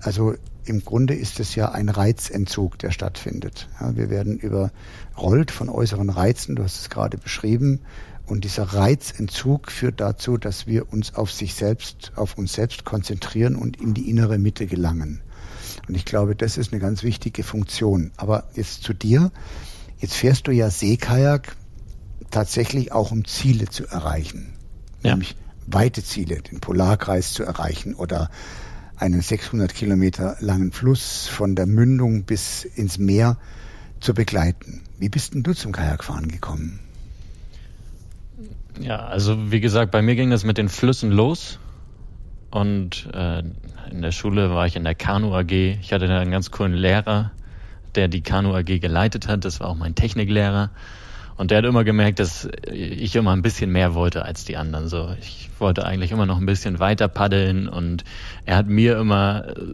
also 0.00 0.34
im 0.64 0.84
Grunde 0.84 1.14
ist 1.14 1.40
es 1.40 1.54
ja 1.54 1.72
ein 1.72 1.88
Reizentzug, 1.88 2.78
der 2.78 2.90
stattfindet. 2.90 3.68
Ja, 3.80 3.96
wir 3.96 4.10
werden 4.10 4.38
überrollt 4.38 5.50
von 5.50 5.68
äußeren 5.68 6.10
Reizen, 6.10 6.56
du 6.56 6.62
hast 6.62 6.80
es 6.80 6.90
gerade 6.90 7.18
beschrieben, 7.18 7.80
und 8.26 8.44
dieser 8.44 8.64
Reizentzug 8.64 9.70
führt 9.70 10.00
dazu, 10.00 10.36
dass 10.36 10.66
wir 10.66 10.92
uns 10.92 11.14
auf 11.14 11.32
sich 11.32 11.54
selbst, 11.54 12.12
auf 12.16 12.38
uns 12.38 12.52
selbst 12.52 12.84
konzentrieren 12.84 13.56
und 13.56 13.80
in 13.80 13.94
die 13.94 14.08
innere 14.08 14.38
Mitte 14.38 14.66
gelangen. 14.66 15.20
Und 15.88 15.96
ich 15.96 16.04
glaube, 16.04 16.36
das 16.36 16.56
ist 16.56 16.72
eine 16.72 16.80
ganz 16.80 17.02
wichtige 17.02 17.42
Funktion. 17.42 18.12
Aber 18.16 18.48
jetzt 18.54 18.84
zu 18.84 18.92
dir. 18.92 19.32
Jetzt 19.98 20.14
fährst 20.14 20.46
du 20.46 20.52
ja 20.52 20.70
Seekajak 20.70 21.56
tatsächlich 22.30 22.92
auch 22.92 23.10
um 23.10 23.24
Ziele 23.24 23.68
zu 23.68 23.86
erreichen. 23.86 24.54
Ja. 25.02 25.10
Nämlich 25.10 25.36
weite 25.66 26.02
Ziele, 26.02 26.42
den 26.42 26.60
Polarkreis 26.60 27.32
zu 27.32 27.42
erreichen 27.42 27.94
oder 27.94 28.30
einen 28.96 29.20
600 29.20 29.74
Kilometer 29.74 30.36
langen 30.40 30.72
Fluss 30.72 31.28
von 31.28 31.54
der 31.54 31.66
Mündung 31.66 32.24
bis 32.24 32.64
ins 32.64 32.98
Meer 32.98 33.36
zu 34.00 34.14
begleiten. 34.14 34.82
Wie 34.98 35.08
bist 35.08 35.34
denn 35.34 35.42
du 35.42 35.54
zum 35.54 35.72
Kajakfahren 35.72 36.28
gekommen? 36.28 36.80
Ja, 38.80 39.06
also 39.06 39.50
wie 39.52 39.60
gesagt, 39.60 39.90
bei 39.90 40.02
mir 40.02 40.16
ging 40.16 40.30
das 40.30 40.44
mit 40.44 40.58
den 40.58 40.68
Flüssen 40.68 41.10
los. 41.10 41.58
Und 42.50 43.08
äh, 43.14 43.42
in 43.90 44.02
der 44.02 44.12
Schule 44.12 44.50
war 44.50 44.66
ich 44.66 44.76
in 44.76 44.84
der 44.84 44.94
Kanu 44.94 45.34
AG. 45.34 45.50
Ich 45.50 45.92
hatte 45.92 46.06
da 46.06 46.20
einen 46.20 46.30
ganz 46.30 46.50
coolen 46.50 46.74
Lehrer, 46.74 47.32
der 47.94 48.08
die 48.08 48.20
Kanu 48.20 48.54
AG 48.54 48.78
geleitet 48.80 49.28
hat. 49.28 49.44
Das 49.44 49.60
war 49.60 49.68
auch 49.68 49.76
mein 49.76 49.94
Techniklehrer. 49.94 50.70
Und 51.36 51.50
der 51.50 51.58
hat 51.58 51.64
immer 51.64 51.84
gemerkt, 51.84 52.18
dass 52.18 52.48
ich 52.70 53.16
immer 53.16 53.32
ein 53.32 53.42
bisschen 53.42 53.70
mehr 53.70 53.94
wollte 53.94 54.24
als 54.24 54.44
die 54.44 54.56
anderen. 54.56 54.88
So, 54.88 55.14
ich 55.20 55.50
wollte 55.58 55.84
eigentlich 55.86 56.12
immer 56.12 56.26
noch 56.26 56.38
ein 56.38 56.46
bisschen 56.46 56.78
weiter 56.78 57.08
paddeln 57.08 57.68
und 57.68 58.04
er 58.44 58.56
hat 58.56 58.68
mir 58.68 58.98
immer 58.98 59.48
äh, 59.48 59.72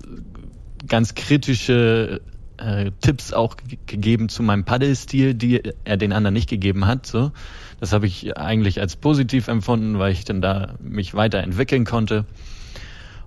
ganz 0.87 1.15
kritische 1.15 2.21
äh, 2.59 2.91
Tipps 3.01 3.33
auch 3.33 3.57
gegeben 3.87 4.29
zu 4.29 4.43
meinem 4.43 4.65
Paddelstil, 4.65 5.35
die 5.35 5.63
er 5.85 5.97
den 5.97 6.13
anderen 6.13 6.35
nicht 6.35 6.49
gegeben 6.49 6.87
hat. 6.87 7.07
So, 7.07 7.33
das 7.81 7.93
habe 7.93 8.07
ich 8.07 8.37
eigentlich 8.37 8.81
als 8.81 8.97
positiv 8.97 9.49
empfunden, 9.49 9.99
weil 9.99 10.13
ich 10.13 10.25
dann 10.25 10.41
da 10.41 10.75
mich 10.81 11.15
weiterentwickeln 11.15 11.85
konnte. 11.85 12.25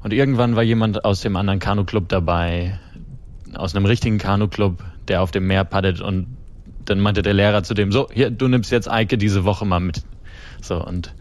Und 0.04 0.14
irgendwann 0.14 0.56
war 0.56 0.64
jemand 0.64 1.06
aus 1.06 1.22
dem 1.22 1.36
anderen 1.36 1.60
Kanu-Club 1.60 2.10
dabei, 2.10 2.80
aus 3.54 3.76
einem 3.76 3.86
richtigen 3.86 4.18
Kanu-Club, 4.18 4.84
der 5.08 5.22
auf 5.22 5.32
dem 5.32 5.48
Meer 5.48 5.64
paddelt 5.64 6.02
und 6.02 6.38
dann 6.86 7.00
meinte 7.00 7.22
der 7.22 7.34
Lehrer 7.34 7.64
zu 7.64 7.74
dem, 7.74 7.92
so, 7.92 8.08
hier, 8.12 8.30
du 8.32 8.48
nimmst 8.48 8.72
jetzt 8.72 8.90
Eike 8.90 9.18
diese 9.18 9.44
Woche 9.46 9.66
mal 9.66 9.80
mit. 9.80 10.04
So, 10.62 10.84
und 10.84 11.14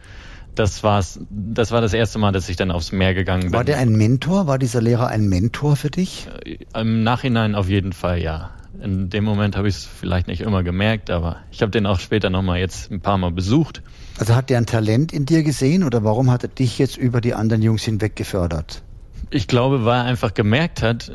das 0.55 0.83
war's, 0.83 1.21
das 1.31 1.71
war 1.71 1.81
das 1.81 1.93
erste 1.93 2.19
Mal, 2.19 2.33
dass 2.33 2.49
ich 2.49 2.57
dann 2.57 2.71
aufs 2.71 2.93
Meer 2.93 3.15
gegangen 3.15 3.45
bin. 3.45 3.53
War 3.53 3.65
der 3.65 3.79
ein 3.79 3.93
Mentor? 3.93 4.47
War 4.47 4.59
dieser 4.59 4.81
Lehrer 4.83 5.09
ein 5.09 5.29
Mentor 5.29 5.77
für 5.77 5.91
dich? 5.91 6.29
Äh, 6.45 6.59
Im 6.79 7.03
Nachhinein 7.03 7.55
auf 7.55 7.69
jeden 7.69 7.93
Fall, 7.93 8.21
ja. 8.21 8.51
In 8.83 9.11
dem 9.11 9.25
Moment 9.25 9.57
habe 9.57 9.69
ich 9.69 9.77
es 9.77 9.85
vielleicht 9.85 10.27
nicht 10.27 10.41
immer 10.41 10.63
gemerkt, 10.63 11.11
aber 11.11 11.37
ich 11.51 11.61
habe 11.61 11.71
den 11.71 11.87
auch 11.87 12.01
später 12.01 12.31
nochmal 12.31 12.61
jetzt 12.61 12.91
ein 12.91 13.01
paar 13.01 13.19
Mal 13.19 13.31
besucht. 13.31 13.83
Also 14.19 14.35
hat 14.35 14.49
der 14.49 14.59
ein 14.59 14.67
Talent 14.67 15.13
in 15.13 15.27
dir 15.27 15.43
gesehen 15.43 15.83
oder 15.83 16.05
warum 16.05 16.31
hat 16.31 16.45
er 16.45 16.49
dich 16.49 16.79
jetzt 16.79 16.97
über 16.97 17.21
die 17.21 17.35
anderen 17.35 17.63
Jungs 17.63 17.83
hinweg 17.83 18.17
gefördert? 18.17 18.83
Ich 19.31 19.49
glaube, 19.49 19.85
weil 19.85 20.01
er 20.01 20.05
einfach 20.05 20.35
gemerkt 20.35 20.83
hat, 20.83 21.13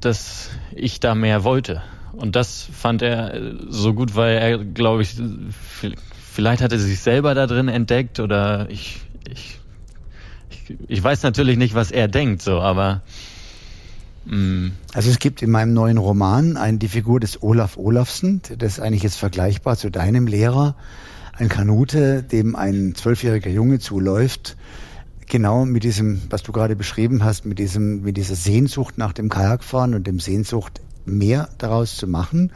dass 0.00 0.50
ich 0.74 1.00
da 1.00 1.14
mehr 1.14 1.42
wollte. 1.42 1.82
Und 2.16 2.36
das 2.36 2.68
fand 2.72 3.02
er 3.02 3.40
so 3.68 3.94
gut, 3.94 4.14
weil 4.16 4.36
er, 4.36 4.58
glaube 4.58 5.02
ich, 5.02 5.16
vielleicht 6.34 6.62
hat 6.62 6.72
er 6.72 6.78
sich 6.78 7.00
selber 7.00 7.34
da 7.34 7.46
drin 7.46 7.68
entdeckt 7.68 8.20
oder 8.20 8.68
ich, 8.70 9.00
ich, 9.30 9.60
ich, 10.50 10.76
ich 10.88 11.02
weiß 11.02 11.22
natürlich 11.22 11.56
nicht, 11.56 11.74
was 11.74 11.90
er 11.90 12.08
denkt, 12.08 12.42
so, 12.42 12.60
aber 12.60 13.02
mm. 14.26 14.68
also 14.92 15.10
es 15.10 15.18
gibt 15.18 15.42
in 15.42 15.50
meinem 15.50 15.74
neuen 15.74 15.98
Roman 15.98 16.56
eine, 16.56 16.78
die 16.78 16.88
Figur 16.88 17.20
des 17.20 17.42
Olaf 17.42 17.76
Olafsen, 17.76 18.42
das 18.58 18.74
ist 18.74 18.80
eigentlich 18.80 19.02
jetzt 19.02 19.16
vergleichbar 19.16 19.76
zu 19.76 19.90
deinem 19.90 20.26
Lehrer, 20.26 20.76
ein 21.36 21.48
Kanute, 21.48 22.22
dem 22.22 22.56
ein 22.56 22.94
zwölfjähriger 22.94 23.50
Junge 23.50 23.78
zuläuft, 23.80 24.56
genau 25.26 25.64
mit 25.64 25.84
diesem, 25.84 26.22
was 26.30 26.42
du 26.42 26.52
gerade 26.52 26.76
beschrieben 26.76 27.24
hast, 27.24 27.44
mit 27.44 27.58
diesem, 27.58 28.02
mit 28.02 28.16
dieser 28.16 28.36
Sehnsucht 28.36 28.98
nach 28.98 29.12
dem 29.12 29.28
Kajakfahren 29.28 29.94
und 29.94 30.06
dem 30.06 30.20
Sehnsucht 30.20 30.80
mehr 31.04 31.48
daraus 31.58 31.96
zu 31.96 32.06
machen. 32.06 32.52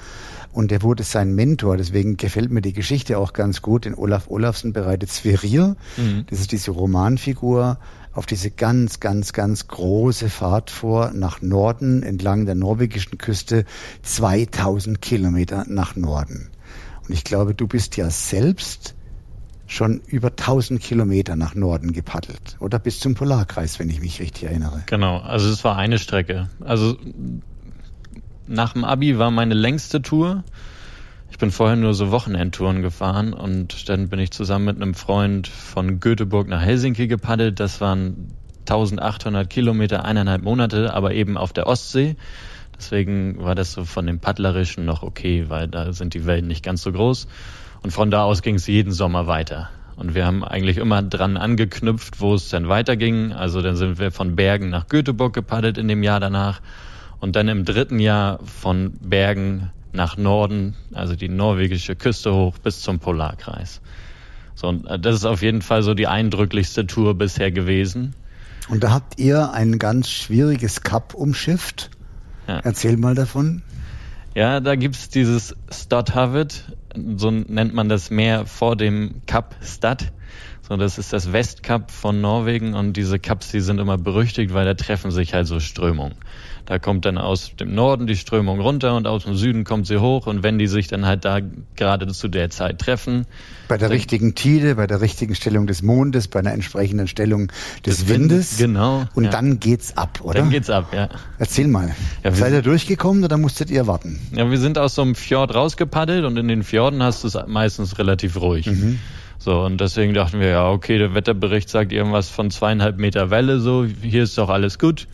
Und 0.53 0.73
er 0.73 0.83
wurde 0.83 1.03
sein 1.03 1.35
Mentor, 1.35 1.77
deswegen 1.77 2.17
gefällt 2.17 2.51
mir 2.51 2.63
die 2.63 2.73
Geschichte 2.73 3.19
auch 3.19 3.33
ganz 3.33 3.63
gut. 3.63 3.87
In 3.87 3.95
Olaf 3.95 4.29
Olafsen 4.29 4.73
bereitet 4.73 5.11
Sverrir, 5.11 5.77
mhm. 5.97 6.25
das 6.29 6.41
ist 6.41 6.53
diese 6.53 6.71
Romanfigur, 6.71 7.79
auf 8.13 8.27
diese 8.27 8.51
ganz, 8.51 8.99
ganz, 8.99 9.33
ganz 9.33 9.69
große 9.69 10.29
Fahrt 10.29 10.71
vor 10.71 11.13
nach 11.15 11.41
Norden 11.43 12.03
entlang 12.03 12.47
der 12.47 12.57
norwegischen 12.57 13.19
Küste, 13.19 13.65
2000 14.03 15.01
Kilometer 15.01 15.65
nach 15.69 15.95
Norden. 15.95 16.51
Und 17.07 17.15
ich 17.15 17.25
glaube, 17.25 17.55
du 17.55 17.69
bist 17.69 17.97
ja 17.97 18.11
selbst 18.11 18.95
schon 19.69 20.01
über 20.07 20.29
1000 20.29 20.81
Kilometer 20.81 21.37
nach 21.37 21.55
Norden 21.55 21.93
gepaddelt 21.93 22.57
oder 22.59 22.79
bis 22.79 23.01
zum 23.01 23.15
Polarkreis, 23.15 23.79
wenn 23.79 23.91
ich 23.91 24.01
mich 24.01 24.19
richtig 24.19 24.45
erinnere. 24.45 24.83
Genau, 24.87 25.19
also 25.19 25.51
es 25.51 25.63
war 25.63 25.77
eine 25.77 25.99
Strecke. 25.99 26.49
Also 26.61 26.97
nach 28.49 28.73
dem 28.73 28.85
Abi 28.85 29.19
war 29.19 29.31
meine 29.31 29.55
längste 29.55 30.03
Tour. 30.03 30.45
Ich 31.31 31.39
bin 31.39 31.51
vorher 31.51 31.77
nur 31.77 31.95
so 31.95 32.11
Wochenendtouren 32.11 32.83
gefahren 32.83 33.33
und 33.33 33.89
dann 33.89 34.09
bin 34.09 34.19
ich 34.19 34.31
zusammen 34.31 34.65
mit 34.65 34.77
einem 34.77 34.95
Freund 34.95 35.47
von 35.47 36.01
Göteborg 36.01 36.49
nach 36.49 36.63
Helsinki 36.63 37.07
gepaddelt. 37.07 37.61
Das 37.61 37.81
waren 37.81 38.33
1800 38.61 39.49
Kilometer, 39.49 40.05
eineinhalb 40.05 40.43
Monate, 40.43 40.95
aber 40.95 41.13
eben 41.15 41.37
auf 41.37 41.53
der 41.53 41.67
Ostsee. 41.67 42.17
Deswegen 42.77 43.43
war 43.43 43.55
das 43.55 43.73
so 43.73 43.85
von 43.85 44.07
dem 44.07 44.21
Paddlerischen 44.21 44.85
noch 44.85 45.03
okay, 45.03 45.47
weil 45.49 45.69
da 45.69 45.93
sind 45.93 46.15
die 46.15 46.27
Wellen 46.27 46.47
nicht 46.47 46.65
ganz 46.65 46.83
so 46.83 46.93
groß. 46.93 47.29
Und 47.83 47.91
von 47.91 48.11
da 48.11 48.25
aus 48.25 48.43
ging 48.43 48.55
es 48.55 48.67
jeden 48.67 48.93
Sommer 48.93 49.27
weiter. 49.27 49.69
Und 49.97 50.15
wir 50.15 50.25
haben 50.25 50.45
eigentlich 50.45 50.77
immer 50.77 51.03
dran 51.03 51.37
angeknüpft, 51.37 52.21
wo 52.21 52.35
es 52.35 52.49
dann 52.49 52.69
weiterging. 52.69 53.33
Also 53.33 53.63
dann 53.63 53.77
sind 53.77 53.99
wir 53.99 54.13
von 54.13 54.37
Bergen 54.37 54.71
nach 54.71 54.87
Göteborg 54.89 55.35
gepaddelt 55.35 55.77
in 55.77 55.89
dem 55.89 56.03
Jahr 56.03 56.21
danach 56.21 56.61
und 57.21 57.37
dann 57.37 57.49
im 57.49 57.65
dritten 57.65 57.99
Jahr 57.99 58.39
von 58.45 58.93
Bergen 59.01 59.71
nach 59.93 60.17
Norden, 60.17 60.75
also 60.93 61.17
die 61.17 61.29
norwegische 61.29 61.97
Küste 61.97 62.35
hoch 62.35 62.59
bis 62.59 62.81
zum 62.81 62.99
Polarkreis. 62.99 63.81
So, 64.55 64.69
und 64.69 64.87
äh, 64.87 64.99
das 64.99 65.17
ist 65.17 65.25
auf 65.25 65.43
jeden 65.43 65.63
Fall 65.63 65.83
so 65.83 65.95
die 65.95 66.07
eindrücklichste 66.07 66.87
Tour 66.87 67.15
bisher 67.17 67.51
gewesen. 67.51 68.15
Und 68.69 68.85
da 68.85 68.91
habt 68.91 69.19
ihr 69.19 69.53
ein 69.53 69.79
ganz 69.79 70.11
schwieriges 70.11 70.83
Kap 70.83 71.15
umschifft. 71.15 71.91
Ja. 72.47 72.61
Erzähl 72.65 72.97
mal 72.97 73.15
davon. 73.15 73.63
Ja, 74.35 74.61
da 74.61 74.77
gibt's 74.77 75.09
dieses 75.09 75.57
Stadhavet, 75.71 76.65
so 77.17 77.31
nennt 77.31 77.75
man 77.75 77.89
das 77.89 78.11
Meer 78.11 78.47
vor 78.47 78.77
dem 78.77 79.23
Kap 79.27 79.57
Stad. 79.63 80.13
So, 80.69 80.77
das 80.77 80.99
ist 80.99 81.15
das 81.15 81.33
Westkap 81.33 81.91
von 81.91 82.21
Norwegen 82.21 82.75
und 82.75 82.93
diese 82.93 83.19
Kaps, 83.19 83.51
die 83.51 83.61
sind 83.61 83.79
immer 83.79 83.97
berüchtigt, 83.97 84.53
weil 84.53 84.67
da 84.67 84.75
treffen 84.75 85.11
sich 85.11 85.33
halt 85.33 85.47
so 85.47 85.61
Strömungen. 85.61 86.15
Da 86.69 86.79
kommt 86.79 87.07
dann 87.07 87.17
aus 87.17 87.53
dem 87.59 87.75
Norden 87.75 88.07
die 88.07 88.15
Strömung 88.15 88.61
runter 88.61 88.95
und 88.95 89.07
aus 89.07 89.25
dem 89.25 89.35
Süden 89.37 89.65
kommt 89.65 89.87
sie 89.87 90.03
hoch. 90.03 90.27
Und 90.27 90.43
wenn 90.43 90.59
die 90.59 90.67
sich 90.67 90.87
dann 90.87 91.07
halt 91.07 91.25
da 91.25 91.41
gerade 91.77 92.07
zu 92.09 92.29
der 92.29 92.51
Zeit 92.51 92.79
treffen. 92.79 93.25
Bei 93.69 93.79
der 93.79 93.89
richtigen 93.89 94.35
Tide, 94.35 94.75
bei 94.75 94.87
der 94.87 95.01
richtigen 95.01 95.35
Stellung 95.35 95.67
des 95.67 95.81
Mondes, 95.81 96.29
bei 96.29 96.41
einer 96.41 96.53
entsprechenden 96.53 97.09
Stellung 97.09 97.51
des, 97.87 98.01
des 98.01 98.09
Windes. 98.09 98.59
Genau. 98.59 99.07
Und 99.15 99.25
ja. 99.25 99.31
dann 99.31 99.61
geht's 99.61 99.97
ab, 99.97 100.21
oder? 100.23 100.41
Dann 100.41 100.51
geht's 100.51 100.69
ab, 100.69 100.93
ja. 100.93 101.09
Erzähl 101.39 101.69
mal. 101.69 101.97
Ja, 102.23 102.35
Seid 102.35 102.53
ihr 102.53 102.61
durchgekommen 102.61 103.25
oder 103.25 103.39
musstet 103.39 103.71
ihr 103.71 103.87
warten? 103.87 104.21
Ja, 104.33 104.51
wir 104.51 104.59
sind 104.59 104.77
aus 104.77 104.95
so 104.95 105.01
einem 105.01 105.15
Fjord 105.15 105.55
rausgepaddelt 105.55 106.27
und 106.27 106.37
in 106.37 106.49
den 106.49 106.65
Fjorden 106.65 107.03
hast 107.03 107.25
du 107.25 107.29
es 107.29 107.39
meistens 107.47 107.99
relativ 107.99 108.39
ruhig. 108.39 108.67
Mhm. 108.67 108.99
So, 109.39 109.63
und 109.63 109.81
deswegen 109.81 110.13
dachten 110.13 110.39
wir, 110.39 110.49
ja, 110.49 110.69
okay, 110.69 110.99
der 110.99 111.15
Wetterbericht 111.15 111.71
sagt 111.71 111.93
irgendwas 111.93 112.29
von 112.29 112.51
zweieinhalb 112.51 112.99
Meter 112.99 113.31
Welle, 113.31 113.59
so, 113.59 113.87
hier 114.03 114.25
ist 114.25 114.37
doch 114.37 114.51
alles 114.51 114.79
gut 114.79 115.07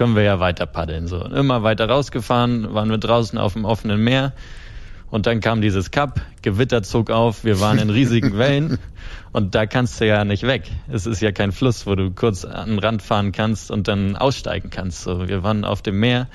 können 0.00 0.16
wir 0.16 0.22
ja 0.22 0.40
weiter 0.40 0.64
paddeln. 0.64 1.08
So. 1.08 1.22
Und 1.22 1.34
immer 1.34 1.62
weiter 1.62 1.86
rausgefahren, 1.86 2.72
waren 2.72 2.88
wir 2.88 2.96
draußen 2.96 3.38
auf 3.38 3.52
dem 3.52 3.66
offenen 3.66 4.02
Meer. 4.02 4.32
Und 5.10 5.26
dann 5.26 5.40
kam 5.40 5.60
dieses 5.60 5.90
Cup, 5.90 6.22
Gewitter 6.40 6.82
zog 6.82 7.10
auf, 7.10 7.44
wir 7.44 7.60
waren 7.60 7.78
in 7.78 7.90
riesigen 7.90 8.38
Wellen 8.38 8.78
und 9.32 9.54
da 9.54 9.66
kannst 9.66 10.00
du 10.00 10.06
ja 10.06 10.24
nicht 10.24 10.44
weg. 10.44 10.62
Es 10.88 11.04
ist 11.04 11.20
ja 11.20 11.32
kein 11.32 11.52
Fluss, 11.52 11.86
wo 11.86 11.96
du 11.96 12.12
kurz 12.12 12.46
an 12.46 12.70
den 12.70 12.78
Rand 12.78 13.02
fahren 13.02 13.32
kannst 13.32 13.70
und 13.70 13.88
dann 13.88 14.16
aussteigen 14.16 14.70
kannst. 14.70 15.02
So, 15.02 15.28
wir 15.28 15.42
waren 15.42 15.66
auf 15.66 15.82
dem 15.82 16.00
Meer, 16.00 16.28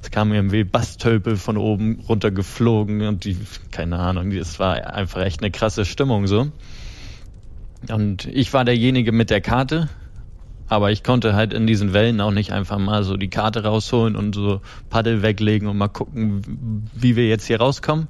es 0.00 0.12
kam 0.12 0.32
irgendwie 0.32 0.62
Bastölpel 0.62 1.36
von 1.38 1.56
oben 1.56 2.04
runtergeflogen 2.08 3.04
und 3.04 3.24
die, 3.24 3.36
keine 3.72 3.98
Ahnung, 3.98 4.30
es 4.30 4.60
war 4.60 4.94
einfach 4.94 5.22
echt 5.22 5.42
eine 5.42 5.50
krasse 5.50 5.84
Stimmung 5.84 6.28
so. 6.28 6.52
Und 7.88 8.26
ich 8.26 8.52
war 8.52 8.64
derjenige 8.64 9.10
mit 9.10 9.30
der 9.30 9.40
Karte, 9.40 9.88
aber 10.68 10.90
ich 10.90 11.02
konnte 11.02 11.34
halt 11.34 11.52
in 11.52 11.66
diesen 11.66 11.94
Wellen 11.94 12.20
auch 12.20 12.30
nicht 12.30 12.52
einfach 12.52 12.78
mal 12.78 13.02
so 13.02 13.16
die 13.16 13.30
Karte 13.30 13.64
rausholen 13.64 14.16
und 14.16 14.34
so 14.34 14.60
Paddel 14.90 15.22
weglegen 15.22 15.66
und 15.66 15.78
mal 15.78 15.88
gucken, 15.88 16.84
wie 16.94 17.16
wir 17.16 17.26
jetzt 17.26 17.46
hier 17.46 17.58
rauskommen. 17.58 18.06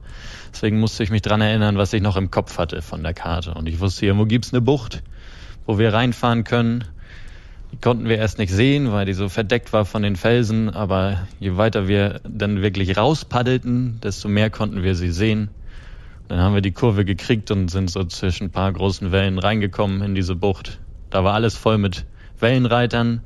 Deswegen 0.53 0.81
musste 0.81 1.05
ich 1.05 1.11
mich 1.11 1.23
dran 1.23 1.41
erinnern, 1.41 1.79
was 1.79 1.93
ich 1.93 2.03
noch 2.03 2.17
im 2.17 2.31
Kopf 2.31 2.59
hatte 2.59 2.83
von 2.83 3.03
der 3.03 3.15
Karte. 3.15 3.55
Und 3.55 3.69
ich 3.69 3.79
wusste, 3.79 4.07
irgendwo 4.07 4.27
gibt's 4.27 4.53
eine 4.53 4.61
Bucht, 4.61 5.03
wo 5.67 5.79
wir 5.79 5.93
reinfahren 5.93 6.43
können. 6.45 6.85
Die 7.71 7.77
konnten 7.77 8.09
wir 8.09 8.17
erst 8.17 8.39
nicht 8.39 8.53
sehen, 8.53 8.91
weil 8.91 9.07
die 9.07 9.13
so 9.13 9.29
verdeckt 9.29 9.73
war 9.73 9.85
von 9.85 10.03
den 10.03 10.17
Felsen. 10.17 10.71
Aber 10.71 11.29
je 11.39 11.57
weiter 11.57 11.87
wir 11.87 12.21
dann 12.29 12.63
wirklich 12.63 12.97
rauspaddelten, 12.97 14.01
desto 14.03 14.29
mehr 14.29 14.51
konnten 14.51 14.83
wir 14.83 14.95
sie 14.95 15.13
sehen. 15.13 15.51
Dann 16.27 16.41
haben 16.41 16.55
wir 16.55 16.63
die 16.63 16.73
Kurve 16.73 17.05
gekriegt 17.05 17.51
und 17.51 17.71
sind 17.71 17.91
so 17.91 18.05
zwischen 18.05 18.45
ein 18.45 18.51
paar 18.51 18.73
großen 18.73 19.13
Wellen 19.13 19.39
reingekommen 19.39 20.03
in 20.03 20.15
diese 20.15 20.35
Bucht. 20.35 20.81
Da 21.11 21.25
war 21.25 21.35
alles 21.35 21.57
voll 21.57 21.79
mit 21.79 22.05
Wellenreitern. 22.41 23.21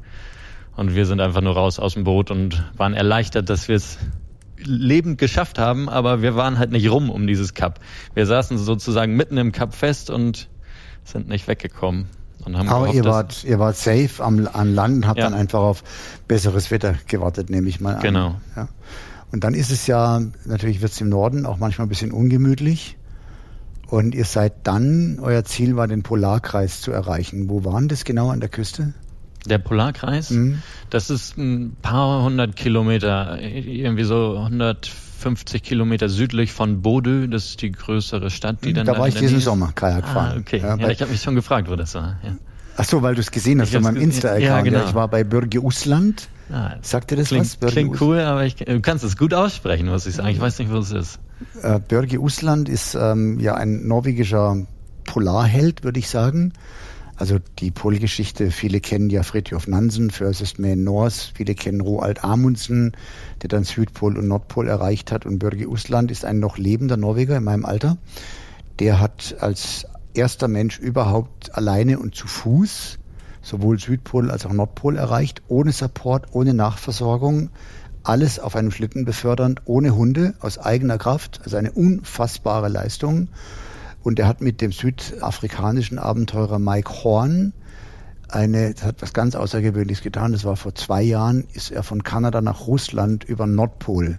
Und 0.74 0.94
wir 0.94 1.04
sind 1.06 1.20
einfach 1.20 1.42
nur 1.42 1.54
raus 1.54 1.78
aus 1.78 1.94
dem 1.94 2.04
Boot 2.04 2.30
und 2.30 2.64
waren 2.76 2.94
erleichtert, 2.94 3.50
dass 3.50 3.68
wir 3.68 3.76
es 3.76 3.98
lebend 4.64 5.18
geschafft 5.18 5.58
haben, 5.58 5.88
aber 5.88 6.22
wir 6.22 6.36
waren 6.36 6.58
halt 6.58 6.70
nicht 6.70 6.90
rum 6.90 7.10
um 7.10 7.26
dieses 7.26 7.52
Cup. 7.52 7.80
Wir 8.14 8.26
saßen 8.26 8.56
sozusagen 8.58 9.16
mitten 9.16 9.36
im 9.36 9.52
Cup 9.52 9.74
fest 9.74 10.08
und 10.08 10.48
sind 11.04 11.28
nicht 11.28 11.48
weggekommen. 11.48 12.06
Und 12.44 12.56
haben 12.56 12.68
Aber 12.68 12.86
gehofft, 12.86 12.96
ihr 12.96 13.04
wart, 13.04 13.44
ihr 13.44 13.58
wart 13.58 13.76
safe 13.76 14.22
am, 14.22 14.48
an 14.52 14.74
Land 14.74 14.96
und 14.96 15.06
habt 15.06 15.18
Ja. 15.18 15.26
dann 15.26 15.34
einfach 15.34 15.60
auf 15.60 15.84
besseres 16.26 16.70
Wetter 16.70 16.94
gewartet, 17.06 17.50
nehme 17.50 17.68
ich 17.68 17.80
mal 17.80 17.96
an. 17.96 18.02
Genau. 18.02 18.34
Ja. 18.56 18.68
Und 19.30 19.44
dann 19.44 19.54
ist 19.54 19.70
es 19.70 19.86
ja, 19.86 20.20
natürlich 20.44 20.80
wird 20.80 20.92
es 20.92 21.00
im 21.00 21.08
Norden 21.08 21.46
auch 21.46 21.58
manchmal 21.58 21.86
ein 21.86 21.88
bisschen 21.88 22.12
ungemütlich. 22.12 22.96
Und 23.92 24.14
ihr 24.14 24.24
seid 24.24 24.54
dann, 24.62 25.18
euer 25.20 25.44
Ziel 25.44 25.76
war, 25.76 25.86
den 25.86 26.02
Polarkreis 26.02 26.80
zu 26.80 26.92
erreichen. 26.92 27.50
Wo 27.50 27.62
waren 27.66 27.88
das 27.88 28.04
genau 28.04 28.30
an 28.30 28.40
der 28.40 28.48
Küste? 28.48 28.94
Der 29.44 29.58
Polarkreis, 29.58 30.30
Mhm. 30.30 30.62
das 30.88 31.10
ist 31.10 31.36
ein 31.36 31.76
paar 31.82 32.22
hundert 32.22 32.56
Kilometer, 32.56 33.38
irgendwie 33.42 34.04
so 34.04 34.38
150 34.38 35.62
Kilometer 35.62 36.08
südlich 36.08 36.52
von 36.52 36.80
Bordeaux. 36.80 37.26
Das 37.30 37.44
ist 37.50 37.60
die 37.60 37.70
größere 37.72 38.30
Stadt, 38.30 38.64
die 38.64 38.72
dann 38.72 38.86
da 38.86 38.96
war 38.98 39.06
in 39.08 39.12
ich 39.12 39.18
diesen. 39.18 39.40
Sommer 39.40 39.72
Kajak 39.74 40.04
Ah, 40.04 40.06
fahren. 40.14 40.38
okay. 40.40 40.58
Ja, 40.58 40.76
Ja, 40.76 40.88
ich 40.88 41.02
habe 41.02 41.10
mich 41.10 41.20
schon 41.20 41.34
gefragt, 41.34 41.68
wo 41.68 41.76
das 41.76 41.94
war. 41.94 42.16
Ja. 42.24 42.36
Ach 42.78 42.84
so, 42.84 43.02
weil 43.02 43.14
du 43.14 43.20
es 43.20 43.30
gesehen 43.30 43.60
hast 43.60 43.68
Ich 43.68 43.76
auf 43.76 43.84
hab's 43.84 43.92
meinem. 43.94 44.02
Insta-Account. 44.02 44.42
Ja, 44.42 44.60
genau. 44.62 44.84
ich 44.86 44.94
war 44.94 45.08
bei 45.08 45.22
Bürge 45.24 45.62
Usland. 45.62 46.28
Ah, 46.50 46.76
Sagt 46.80 47.10
dir 47.10 47.16
das 47.16 47.28
klingt, 47.28 47.44
was? 47.44 47.56
Bürge 47.56 47.72
klingt 47.74 48.00
cool, 48.00 48.20
aber 48.20 48.46
ich, 48.46 48.54
du 48.56 48.80
kannst 48.80 49.04
es 49.04 49.18
gut 49.18 49.34
aussprechen, 49.34 49.86
muss 49.88 50.06
ich 50.06 50.14
sagen. 50.14 50.28
Ich 50.30 50.40
weiß 50.40 50.58
nicht, 50.60 50.70
wo 50.72 50.78
es 50.78 50.92
ist. 50.92 51.18
Äh, 51.62 51.80
Börge 51.80 52.20
Usland 52.20 52.68
ist 52.68 52.94
ähm, 52.94 53.38
ja 53.40 53.54
ein 53.54 53.86
norwegischer 53.86 54.66
Polarheld, 55.04 55.84
würde 55.84 55.98
ich 55.98 56.08
sagen. 56.08 56.52
Also 57.16 57.38
die 57.58 57.70
Polgeschichte, 57.70 58.50
viele 58.50 58.80
kennen 58.80 59.10
ja 59.10 59.22
Fridtjof 59.22 59.68
Nansen, 59.68 60.10
First 60.10 60.58
Man 60.58 60.82
Norse, 60.82 61.30
viele 61.34 61.54
kennen 61.54 61.80
Roald 61.80 62.24
Amundsen, 62.24 62.96
der 63.42 63.48
dann 63.48 63.64
Südpol 63.64 64.18
und 64.18 64.28
Nordpol 64.28 64.66
erreicht 64.66 65.12
hat. 65.12 65.26
Und 65.26 65.38
Börge 65.38 65.68
Usland 65.68 66.10
ist 66.10 66.24
ein 66.24 66.40
noch 66.40 66.58
lebender 66.58 66.96
Norweger 66.96 67.36
in 67.36 67.44
meinem 67.44 67.64
Alter. 67.64 67.98
Der 68.78 68.98
hat 68.98 69.36
als 69.40 69.86
erster 70.14 70.48
Mensch 70.48 70.78
überhaupt 70.78 71.54
alleine 71.54 71.98
und 71.98 72.14
zu 72.14 72.26
Fuß 72.26 72.98
sowohl 73.42 73.78
Südpol 73.78 74.30
als 74.30 74.46
auch 74.46 74.52
Nordpol 74.52 74.96
erreicht, 74.96 75.42
ohne 75.48 75.72
Support, 75.72 76.26
ohne 76.32 76.54
Nachversorgung, 76.54 77.50
alles 78.04 78.38
auf 78.38 78.56
einem 78.56 78.70
Schlitten 78.70 79.04
befördernd, 79.04 79.62
ohne 79.64 79.94
Hunde, 79.94 80.34
aus 80.40 80.58
eigener 80.58 80.98
Kraft, 80.98 81.40
also 81.44 81.56
eine 81.56 81.72
unfassbare 81.72 82.68
Leistung. 82.68 83.28
Und 84.02 84.18
er 84.18 84.26
hat 84.26 84.40
mit 84.40 84.60
dem 84.60 84.72
südafrikanischen 84.72 85.98
Abenteurer 85.98 86.58
Mike 86.58 87.04
Horn 87.04 87.52
eine, 88.28 88.72
das 88.74 88.82
hat 88.84 89.02
was 89.02 89.12
ganz 89.12 89.34
Außergewöhnliches 89.34 90.02
getan. 90.02 90.32
Das 90.32 90.44
war 90.44 90.56
vor 90.56 90.74
zwei 90.74 91.02
Jahren, 91.02 91.44
ist 91.52 91.70
er 91.70 91.82
von 91.82 92.02
Kanada 92.02 92.40
nach 92.40 92.66
Russland 92.66 93.24
über 93.24 93.46
Nordpol 93.46 94.18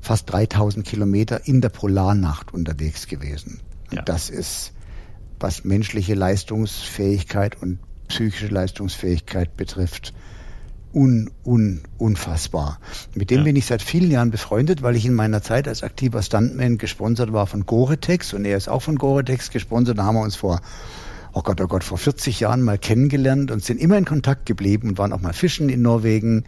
fast 0.00 0.30
3000 0.30 0.86
Kilometer 0.86 1.48
in 1.48 1.62
der 1.62 1.70
Polarnacht 1.70 2.52
unterwegs 2.52 3.06
gewesen. 3.08 3.60
Und 3.90 3.96
Ja. 3.96 4.02
das 4.02 4.28
ist, 4.28 4.72
was 5.40 5.64
menschliche 5.64 6.14
Leistungsfähigkeit 6.14 7.60
und 7.60 7.78
psychische 8.08 8.48
Leistungsfähigkeit 8.48 9.56
betrifft, 9.56 10.12
un, 10.94 11.30
un, 11.44 11.80
unfassbar. 11.98 12.78
Mit 13.14 13.30
dem 13.30 13.38
Ja. 13.38 13.44
bin 13.44 13.56
ich 13.56 13.66
seit 13.66 13.82
vielen 13.82 14.10
Jahren 14.10 14.30
befreundet, 14.30 14.82
weil 14.82 14.96
ich 14.96 15.04
in 15.06 15.14
meiner 15.14 15.42
Zeit 15.42 15.66
als 15.68 15.82
aktiver 15.82 16.22
Stuntman 16.22 16.78
gesponsert 16.78 17.32
war 17.32 17.46
von 17.46 17.66
Gore-Tex 17.66 18.32
und 18.34 18.44
er 18.44 18.56
ist 18.56 18.68
auch 18.68 18.80
von 18.82 18.96
Gore-Tex 18.96 19.50
gesponsert. 19.50 19.98
Da 19.98 20.04
haben 20.04 20.14
wir 20.16 20.22
uns 20.22 20.36
vor, 20.36 20.60
oh 21.32 21.42
Gott, 21.42 21.60
oh 21.60 21.66
Gott, 21.66 21.82
vor 21.84 21.98
40 21.98 22.40
Jahren 22.40 22.62
mal 22.62 22.78
kennengelernt 22.78 23.50
und 23.50 23.64
sind 23.64 23.80
immer 23.80 23.98
in 23.98 24.04
Kontakt 24.04 24.46
geblieben 24.46 24.90
und 24.90 24.98
waren 24.98 25.12
auch 25.12 25.20
mal 25.20 25.32
fischen 25.32 25.68
in 25.68 25.82
Norwegen. 25.82 26.44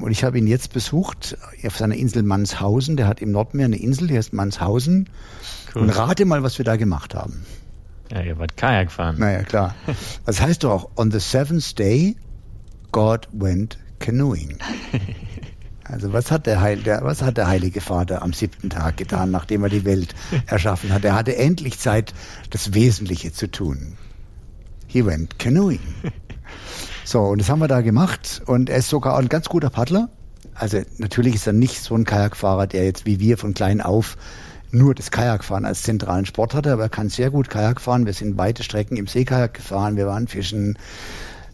Und 0.00 0.10
ich 0.10 0.24
habe 0.24 0.38
ihn 0.38 0.46
jetzt 0.46 0.72
besucht 0.72 1.36
auf 1.64 1.76
seiner 1.76 1.94
Insel 1.94 2.22
Mannshausen. 2.24 2.96
Der 2.96 3.06
hat 3.06 3.20
im 3.20 3.30
Nordmeer 3.30 3.66
eine 3.66 3.76
Insel, 3.76 4.08
die 4.08 4.16
heißt 4.16 4.32
Mannshausen. 4.32 5.08
Cool. 5.74 5.82
Und 5.82 5.90
rate 5.90 6.24
mal, 6.24 6.42
was 6.42 6.58
wir 6.58 6.64
da 6.64 6.76
gemacht 6.76 7.14
haben. 7.14 7.44
Ja, 8.12 8.20
ihr 8.20 8.38
wart 8.38 8.56
Kajak 8.56 8.92
fahren. 8.92 9.16
Naja, 9.18 9.42
klar. 9.44 9.74
Das 10.26 10.40
heißt 10.40 10.62
doch 10.64 10.70
auch, 10.70 10.90
on 10.96 11.10
the 11.10 11.20
seventh 11.20 11.78
day, 11.78 12.16
God 12.94 13.26
went 13.32 13.76
canoeing. 13.98 14.56
Also 15.86 16.14
was 16.14 16.30
hat 16.30 16.46
der, 16.46 16.62
Heil, 16.62 16.78
der, 16.78 17.04
was 17.04 17.20
hat 17.20 17.36
der 17.36 17.46
Heilige 17.46 17.82
Vater 17.82 18.22
am 18.22 18.32
siebten 18.32 18.70
Tag 18.70 18.96
getan, 18.96 19.30
nachdem 19.30 19.64
er 19.64 19.68
die 19.68 19.84
Welt 19.84 20.14
erschaffen 20.46 20.90
hat? 20.90 21.04
Er 21.04 21.14
hatte 21.14 21.36
endlich 21.36 21.78
Zeit, 21.78 22.14
das 22.48 22.72
Wesentliche 22.72 23.34
zu 23.34 23.50
tun. 23.50 23.98
He 24.86 25.04
went 25.04 25.38
canoeing. 25.38 25.80
So, 27.06 27.20
und 27.20 27.38
das 27.38 27.50
haben 27.50 27.58
wir 27.58 27.68
da 27.68 27.82
gemacht. 27.82 28.40
Und 28.46 28.70
er 28.70 28.78
ist 28.78 28.88
sogar 28.88 29.18
ein 29.18 29.28
ganz 29.28 29.50
guter 29.50 29.68
Paddler. 29.68 30.08
Also 30.54 30.80
natürlich 30.96 31.34
ist 31.34 31.46
er 31.46 31.52
nicht 31.52 31.82
so 31.82 31.94
ein 31.94 32.06
Kajakfahrer, 32.06 32.66
der 32.66 32.86
jetzt 32.86 33.04
wie 33.04 33.20
wir 33.20 33.36
von 33.36 33.52
klein 33.52 33.82
auf 33.82 34.16
nur 34.70 34.94
das 34.94 35.10
Kajakfahren 35.10 35.66
als 35.66 35.82
zentralen 35.82 36.24
Sport 36.24 36.54
hatte, 36.54 36.72
aber 36.72 36.84
er 36.84 36.88
kann 36.88 37.10
sehr 37.10 37.30
gut 37.30 37.50
Kajak 37.50 37.82
fahren. 37.82 38.06
Wir 38.06 38.14
sind 38.14 38.38
weite 38.38 38.62
Strecken 38.62 38.96
im 38.96 39.06
Seekajak 39.06 39.52
gefahren, 39.52 39.96
wir 39.98 40.06
waren 40.06 40.28
fischen, 40.28 40.78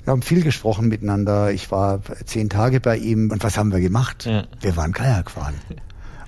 wir 0.04 0.12
haben 0.12 0.22
viel 0.22 0.42
gesprochen 0.42 0.88
miteinander. 0.88 1.52
Ich 1.52 1.70
war 1.70 2.00
zehn 2.24 2.48
Tage 2.48 2.80
bei 2.80 2.96
ihm 2.96 3.30
und 3.30 3.42
was 3.44 3.58
haben 3.58 3.72
wir 3.72 3.80
gemacht? 3.80 4.26
Ja. 4.26 4.44
Wir 4.60 4.76
waren 4.76 4.92
Kajak 4.92 5.30
fahren. 5.30 5.54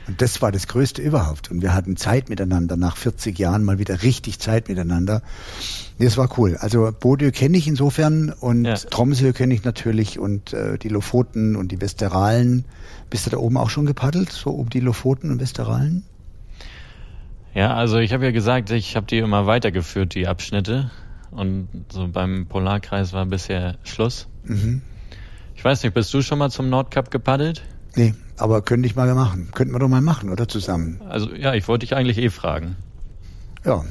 Und 0.09 0.21
das 0.21 0.43
war 0.43 0.51
das 0.51 0.67
Größte 0.67 1.01
überhaupt. 1.01 1.51
Und 1.51 1.63
wir 1.63 1.75
hatten 1.75 1.97
Zeit 1.97 2.29
miteinander, 2.29 2.77
nach 2.77 2.97
40 2.97 3.39
Jahren 3.39 3.63
mal 3.65 3.79
wieder 3.79 4.03
richtig 4.03 4.41
Zeit 4.41 4.69
miteinander. 4.69 5.23
Das 5.99 6.17
war 6.17 6.29
cool. 6.39 6.57
Also 6.59 6.91
Bodø 6.99 7.31
kenne 7.31 7.57
ich 7.57 7.69
insofern 7.69 8.31
und 8.31 8.65
Ja. 8.65 8.75
Tromsø 8.75 9.33
kenne 9.33 9.55
ich 9.55 9.65
natürlich 9.65 10.19
und 10.19 10.53
äh, 10.53 10.77
die 10.77 10.89
Lofoten 10.89 11.55
und 11.55 11.71
die 11.71 11.81
Westeralen. 11.81 12.65
Bist 13.11 13.27
du 13.27 13.31
da 13.31 13.37
oben 13.37 13.57
auch 13.57 13.71
schon 13.71 13.87
gepaddelt, 13.87 14.33
so 14.33 14.51
um 14.51 14.69
die 14.71 14.81
Lofoten 14.81 15.31
und 15.31 15.41
Westeralen? 15.41 16.05
Ja, 17.55 17.75
also 17.75 17.99
ich 17.99 18.13
habe 18.13 18.25
ja 18.25 18.31
gesagt, 18.33 18.71
ich 18.71 18.97
habe 18.97 19.07
die 19.07 19.19
immer 19.19 19.47
weitergeführt, 19.47 20.15
die 20.15 20.27
Abschnitte. 20.27 20.91
Und 21.33 21.69
so 21.91 22.09
beim 22.09 22.47
Polarkreis 22.47 23.13
war 23.13 23.27
bisher 23.27 23.77
Schluss. 23.85 24.29
Mhm. 24.45 24.83
Ich 25.55 25.65
weiß 25.65 25.83
nicht, 25.83 25.95
bist 25.95 26.13
du 26.13 26.23
schon 26.23 26.39
mal 26.39 26.51
zum 26.51 26.69
Nordkap 26.69 27.11
gepaddelt? 27.11 27.63
Nee, 27.95 28.15
aber 28.37 28.63
könnte 28.63 28.87
ich 28.87 28.97
mal 28.97 29.13
machen. 29.15 29.51
Könnten 29.53 29.75
wir 29.75 29.79
doch 29.79 29.89
mal 29.89 30.01
machen, 30.01 30.31
oder 30.31 30.49
zusammen? 30.49 31.01
Also 31.09 31.35
ja, 31.35 31.55
ich 31.55 31.69
wollte 31.69 31.87
dich 31.87 31.95
eigentlich 31.95 32.19
eh 32.19 32.31
fragen. 32.31 32.77
Ja. 33.65 33.85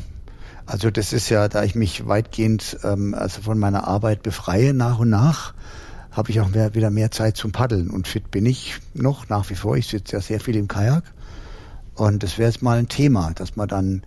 Also 0.66 0.90
das 0.90 1.14
ist 1.14 1.30
ja, 1.30 1.48
da 1.48 1.64
ich 1.64 1.76
mich 1.76 2.08
weitgehend 2.08 2.78
ähm, 2.84 3.14
also 3.14 3.42
von 3.42 3.60
meiner 3.60 3.88
Arbeit 3.88 4.24
befreie 4.24 4.74
nach 4.74 5.00
und 5.00 5.10
nach, 5.10 5.54
habe 6.12 6.30
ich 6.30 6.42
auch 6.42 6.50
mehr, 6.50 6.76
wieder 6.76 6.90
mehr 6.90 7.12
Zeit 7.12 7.38
zum 7.38 7.52
Paddeln. 7.52 7.90
Und 7.90 8.08
fit 8.08 8.32
bin 8.32 8.46
ich 8.46 8.76
noch 8.94 9.30
nach 9.30 9.50
wie 9.50 9.56
vor. 9.56 9.78
Ich 9.78 9.88
sitze 9.88 10.14
ja 10.14 10.22
sehr 10.22 10.40
viel 10.40 10.56
im 10.56 10.68
Kajak. 10.68 11.04
Und 11.96 12.24
das 12.24 12.38
wäre 12.38 12.50
jetzt 12.50 12.62
mal 12.62 12.78
ein 12.78 12.88
Thema, 12.88 13.32
dass 13.34 13.56
man 13.56 13.68
dann 13.68 14.04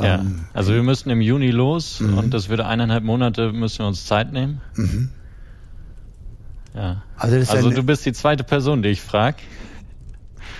ja, 0.00 0.14
ähm, 0.16 0.44
also 0.54 0.72
wir 0.72 0.82
müssten 0.82 1.10
im 1.10 1.20
Juni 1.20 1.50
los 1.50 2.00
Mhm. 2.00 2.18
und 2.18 2.34
das 2.34 2.48
würde 2.48 2.66
eineinhalb 2.66 3.04
Monate 3.04 3.52
müssen 3.52 3.80
wir 3.80 3.86
uns 3.88 4.06
Zeit 4.06 4.32
nehmen. 4.32 4.60
mhm. 4.76 5.10
Ja. 6.74 7.02
Also 7.16 7.36
Also 7.52 7.70
du 7.70 7.82
bist 7.82 8.06
die 8.06 8.12
zweite 8.14 8.44
Person, 8.44 8.82
die 8.82 8.88
ich 8.88 9.02
frage. 9.02 9.36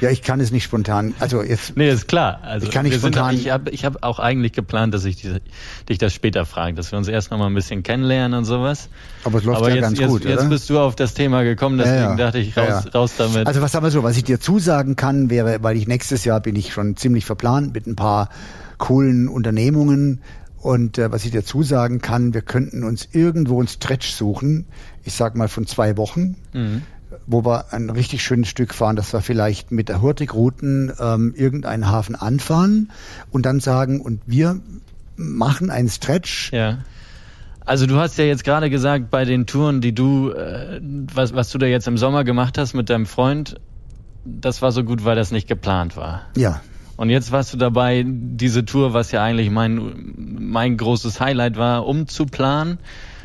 ja, 0.02 0.10
ich 0.10 0.20
kann 0.22 0.40
es 0.40 0.50
nicht 0.50 0.64
spontan. 0.64 1.14
Also 1.20 1.42
jetzt 1.42 1.74
Nee, 1.76 1.88
ist 1.88 2.06
klar. 2.06 2.40
Also 2.42 2.66
Ich 2.66 2.72
kann 2.72 2.82
nicht 2.82 2.92
wir 2.92 2.98
sind- 3.00 3.14
spontan- 3.14 3.34
ich 3.34 3.48
habe 3.50 3.70
ich 3.70 3.84
hab 3.86 4.02
auch 4.04 4.18
eigentlich 4.18 4.52
geplant, 4.52 4.92
dass 4.92 5.06
ich 5.06 5.16
diese, 5.16 5.40
dich 5.88 5.96
das 5.96 6.12
später 6.12 6.44
frage, 6.44 6.74
dass 6.74 6.92
wir 6.92 6.98
uns 6.98 7.08
erst 7.08 7.30
noch 7.30 7.38
mal 7.38 7.46
ein 7.46 7.54
bisschen 7.54 7.82
kennenlernen 7.82 8.36
und 8.40 8.44
sowas. 8.44 8.90
Aber 9.24 9.38
es 9.38 9.44
läuft 9.44 9.58
Aber 9.58 9.68
ja 9.70 9.76
jetzt, 9.76 9.82
ganz 9.84 9.98
jetzt, 10.00 10.08
gut, 10.10 10.24
jetzt 10.26 10.40
oder? 10.40 10.48
bist 10.50 10.68
du 10.68 10.78
auf 10.80 10.96
das 10.96 11.14
Thema 11.14 11.44
gekommen, 11.44 11.78
deswegen 11.78 11.96
Ja, 11.96 12.10
ja. 12.10 12.16
dachte 12.16 12.38
ich, 12.40 12.54
raus, 12.58 12.84
ja. 12.84 12.90
raus 12.90 13.12
damit. 13.16 13.46
Also 13.46 13.62
was 13.62 13.72
sagen 13.72 13.86
wir 13.86 13.90
so, 13.90 14.02
was 14.02 14.16
ich 14.18 14.24
dir 14.24 14.38
zusagen 14.38 14.96
kann, 14.96 15.30
wäre, 15.30 15.62
weil 15.62 15.76
ich 15.78 15.86
nächstes 15.88 16.24
Jahr 16.26 16.40
bin 16.40 16.56
ich 16.56 16.74
schon 16.74 16.96
ziemlich 16.96 17.24
verplant 17.24 17.72
mit 17.72 17.86
ein 17.86 17.96
paar 17.96 18.28
coolen 18.82 19.28
Unternehmungen 19.28 20.22
und 20.58 20.98
äh, 20.98 21.12
was 21.12 21.24
ich 21.24 21.30
dir 21.30 21.44
zusagen 21.44 22.00
kann, 22.00 22.34
wir 22.34 22.42
könnten 22.42 22.82
uns 22.82 23.08
irgendwo 23.12 23.62
ein 23.62 23.68
Stretch 23.68 24.10
suchen, 24.10 24.66
ich 25.04 25.14
sag 25.14 25.36
mal 25.36 25.46
von 25.46 25.68
zwei 25.68 25.96
Wochen, 25.96 26.34
mhm. 26.52 26.82
wo 27.26 27.44
wir 27.44 27.72
ein 27.72 27.90
richtig 27.90 28.24
schönes 28.24 28.48
Stück 28.48 28.74
fahren, 28.74 28.96
dass 28.96 29.12
wir 29.12 29.20
vielleicht 29.20 29.70
mit 29.70 29.88
der 29.88 30.02
Hurtigruten 30.02 30.92
ähm, 30.98 31.32
irgendeinen 31.36 31.88
Hafen 31.88 32.16
anfahren 32.16 32.90
und 33.30 33.46
dann 33.46 33.60
sagen, 33.60 34.00
und 34.00 34.20
wir 34.26 34.58
machen 35.14 35.70
einen 35.70 35.88
Stretch. 35.88 36.52
Ja. 36.52 36.78
Also 37.64 37.86
du 37.86 37.98
hast 37.98 38.18
ja 38.18 38.24
jetzt 38.24 38.42
gerade 38.42 38.68
gesagt, 38.68 39.10
bei 39.10 39.24
den 39.24 39.46
Touren, 39.46 39.80
die 39.80 39.94
du, 39.94 40.30
äh, 40.30 40.80
was, 41.14 41.34
was 41.34 41.50
du 41.50 41.58
da 41.58 41.66
jetzt 41.66 41.86
im 41.86 41.98
Sommer 41.98 42.24
gemacht 42.24 42.58
hast 42.58 42.74
mit 42.74 42.90
deinem 42.90 43.06
Freund, 43.06 43.60
das 44.24 44.60
war 44.60 44.72
so 44.72 44.82
gut, 44.82 45.04
weil 45.04 45.14
das 45.14 45.30
nicht 45.30 45.46
geplant 45.46 45.96
war. 45.96 46.22
Ja, 46.36 46.60
Und 47.02 47.10
jetzt 47.10 47.32
warst 47.32 47.52
du 47.52 47.56
dabei, 47.56 48.04
diese 48.06 48.64
Tour, 48.64 48.94
was 48.94 49.10
ja 49.10 49.24
eigentlich 49.24 49.50
mein, 49.50 50.14
mein 50.38 50.76
großes 50.76 51.18
Highlight 51.18 51.56
war, 51.56 51.84
umzuplanen, 51.84 52.78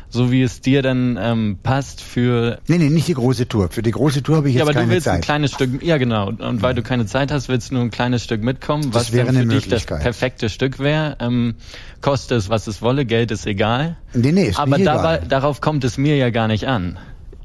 so 0.08 0.32
wie 0.32 0.42
es 0.42 0.60
dir 0.60 0.82
dann 0.82 1.16
ähm, 1.16 1.58
passt 1.62 2.00
für 2.00 2.58
nee, 2.66 2.78
nee, 2.78 2.90
nicht 2.90 3.06
die 3.06 3.14
große 3.14 3.46
Tour. 3.46 3.68
Für 3.68 3.82
die 3.82 3.92
große 3.92 4.24
Tour 4.24 4.38
habe 4.38 4.48
ich 4.48 4.56
ja, 4.56 4.62
jetzt 4.62 4.68
aber 4.68 4.72
du 4.72 4.80
keine 4.80 4.90
willst 4.90 5.06
ein 5.06 5.14
Zeit. 5.18 5.22
kleines 5.22 5.52
Stück, 5.52 5.80
ja 5.80 5.96
genau, 5.96 6.26
und, 6.26 6.40
und 6.40 6.60
weil 6.60 6.74
du 6.74 6.82
keine 6.82 7.06
Zeit 7.06 7.30
hast, 7.30 7.48
willst 7.48 7.70
du 7.70 7.74
nur 7.74 7.84
ein 7.84 7.92
kleines 7.92 8.24
Stück 8.24 8.42
mitkommen, 8.42 8.92
was 8.94 9.12
wäre 9.12 9.26
dann 9.26 9.36
für 9.36 9.46
dich 9.46 9.68
das 9.68 9.86
perfekte 9.86 10.48
Stück 10.48 10.80
wäre. 10.80 11.16
Ähm, 11.20 11.54
koste 12.00 12.34
es, 12.34 12.48
was 12.48 12.66
es 12.66 12.82
wolle, 12.82 13.04
Geld 13.04 13.30
ist 13.30 13.46
egal. 13.46 13.96
Nee, 14.12 14.32
nee, 14.32 14.46
ist 14.46 14.58
aber 14.58 14.78
mir 14.78 14.86
dabei, 14.86 15.18
egal. 15.18 15.28
darauf 15.28 15.60
kommt 15.60 15.84
es 15.84 15.98
mir 15.98 16.16
ja 16.16 16.30
gar 16.30 16.48
nicht 16.48 16.66
an. 16.66 16.98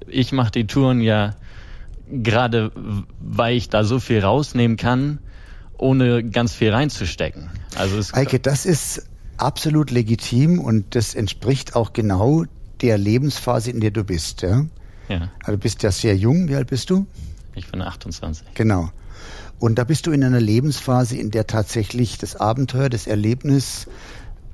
Ich 0.07 0.31
mache 0.31 0.49
die 0.49 0.65
Touren 0.65 0.99
ja 0.99 1.35
gerade, 2.09 2.71
weil 3.19 3.55
ich 3.55 3.69
da 3.69 3.83
so 3.83 3.99
viel 3.99 4.21
rausnehmen 4.21 4.77
kann, 4.77 5.19
ohne 5.77 6.23
ganz 6.23 6.53
viel 6.53 6.71
reinzustecken. 6.71 7.49
Also 7.75 7.97
es 7.97 8.13
Eike, 8.13 8.39
das 8.39 8.65
ist, 8.65 9.07
absolut 9.37 9.91
legitim 9.91 10.59
und 10.59 10.95
das 10.95 11.15
entspricht 11.15 11.75
auch 11.75 11.93
genau 11.93 12.45
der 12.81 12.97
Lebensphase, 12.97 13.71
in 13.71 13.79
der 13.79 13.91
du 13.91 14.03
bist. 14.03 14.41
Ja? 14.41 14.65
Ja, 15.09 15.31
Also 15.39 15.53
du 15.53 15.57
bist 15.57 15.83
ja 15.83 15.91
sehr 15.91 16.15
jung. 16.15 16.47
Wie 16.47 16.55
alt 16.55 16.67
bist 16.67 16.89
du? 16.89 17.05
ich 17.55 17.69
bin 17.69 17.81
28. 17.81 18.47
Genau. 18.55 18.89
Und 19.59 19.75
da 19.75 19.83
bist 19.83 20.07
du 20.07 20.11
in 20.11 20.23
einer 20.23 20.41
Lebensphase, 20.41 21.17
in 21.17 21.29
der 21.29 21.45
tatsächlich 21.45 22.17
das 22.17 22.35
Abenteuer, 22.35 22.89
das 22.89 23.05
Erlebnis 23.05 23.87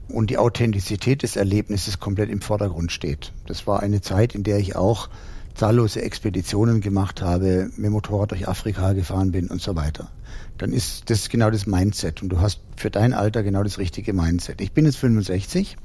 und 0.09 0.29
die 0.29 0.37
Authentizität 0.37 1.23
des 1.23 1.35
Erlebnisses 1.35 1.99
komplett 1.99 2.29
im 2.29 2.41
Vordergrund 2.41 2.91
steht. 2.91 3.31
Das 3.47 3.67
war 3.67 3.81
eine 3.81 4.01
Zeit, 4.01 4.35
in 4.35 4.43
der 4.43 4.57
ich 4.57 4.75
auch 4.75 5.09
zahllose 5.55 6.01
Expeditionen 6.01 6.81
gemacht 6.81 7.21
habe, 7.21 7.69
mit 7.77 7.91
Motorrad 7.91 8.31
durch 8.31 8.47
Afrika 8.47 8.93
gefahren 8.93 9.31
bin 9.31 9.47
und 9.47 9.61
so 9.61 9.75
weiter. 9.75 10.09
Dann 10.59 10.71
ist 10.71 11.09
das 11.09 11.29
genau 11.29 11.49
das 11.49 11.65
Mindset 11.65 12.21
und 12.21 12.29
du 12.29 12.39
hast 12.39 12.61
für 12.75 12.91
dein 12.91 13.13
Alter 13.13 13.41
genau 13.41 13.63
das 13.63 13.79
richtige 13.79 14.13
Mindset. 14.13 14.61
Ich 14.61 14.71
bin 14.71 14.85
jetzt 14.85 14.97
65, 14.97 15.77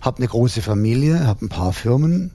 habe 0.00 0.18
eine 0.18 0.28
große 0.28 0.62
Familie, 0.62 1.26
habe 1.26 1.46
ein 1.46 1.48
paar 1.48 1.72
Firmen, 1.72 2.30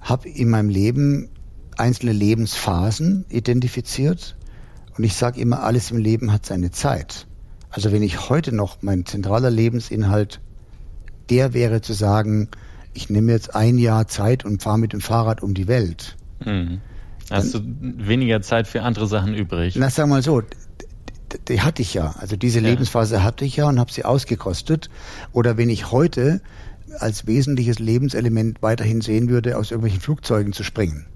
habe 0.00 0.28
in 0.28 0.48
meinem 0.48 0.70
Leben 0.70 1.28
einzelne 1.76 2.12
Lebensphasen 2.12 3.26
identifiziert 3.28 4.36
und 4.96 5.04
ich 5.04 5.14
sage 5.14 5.40
immer, 5.40 5.62
alles 5.62 5.90
im 5.90 5.98
Leben 5.98 6.32
hat 6.32 6.46
seine 6.46 6.70
Zeit. 6.70 7.26
Also 7.70 7.92
wenn 7.92 8.02
ich 8.02 8.30
heute 8.30 8.54
noch 8.54 8.78
mein 8.82 9.04
zentraler 9.04 9.50
Lebensinhalt 9.50 10.40
der 11.32 11.54
wäre 11.54 11.80
zu 11.80 11.92
sagen, 11.92 12.48
ich 12.92 13.08
nehme 13.08 13.32
jetzt 13.32 13.54
ein 13.54 13.78
Jahr 13.78 14.06
Zeit 14.06 14.44
und 14.44 14.62
fahre 14.62 14.78
mit 14.78 14.92
dem 14.92 15.00
Fahrrad 15.00 15.42
um 15.42 15.54
die 15.54 15.66
Welt. 15.66 16.16
Mhm. 16.44 16.80
Hast 17.32 17.54
du 17.54 17.60
weniger 17.62 18.42
Zeit 18.42 18.66
für 18.66 18.82
andere 18.82 19.06
Sachen 19.06 19.34
übrig? 19.34 19.76
Na, 19.76 19.90
sag 19.90 20.08
mal 20.08 20.22
so, 20.22 20.42
die 21.48 21.60
hatte 21.60 21.82
ich 21.82 21.94
ja. 21.94 22.14
Also 22.18 22.36
diese 22.36 22.60
Ja. 22.60 22.68
Lebensphase 22.68 23.22
hatte 23.22 23.44
ich 23.44 23.56
ja 23.56 23.68
und 23.68 23.78
habe 23.78 23.92
sie 23.92 24.04
ausgekostet. 24.04 24.90
Oder 25.32 25.56
wenn 25.56 25.70
ich 25.70 25.90
heute 25.90 26.40
als 26.98 27.26
wesentliches 27.26 27.78
Lebenselement 27.78 28.62
weiterhin 28.62 29.00
sehen 29.00 29.28
würde, 29.30 29.56
aus 29.56 29.70
irgendwelchen 29.70 30.00
Flugzeugen 30.00 30.52
zu 30.52 30.62
springen 30.62 31.06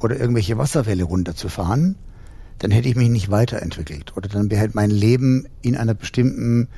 oder 0.00 0.18
irgendwelche 0.18 0.58
Wasserfälle 0.58 1.04
runterzufahren, 1.04 1.96
dann 2.58 2.70
hätte 2.70 2.88
ich 2.88 2.96
mich 2.96 3.08
nicht 3.08 3.30
weiterentwickelt. 3.30 4.16
Oder 4.16 4.28
dann 4.28 4.50
wäre 4.50 4.60
halt 4.60 4.74
mein 4.74 4.90
Leben 4.90 5.46
in 5.62 5.76
einer 5.76 5.94
bestimmten 5.94 6.68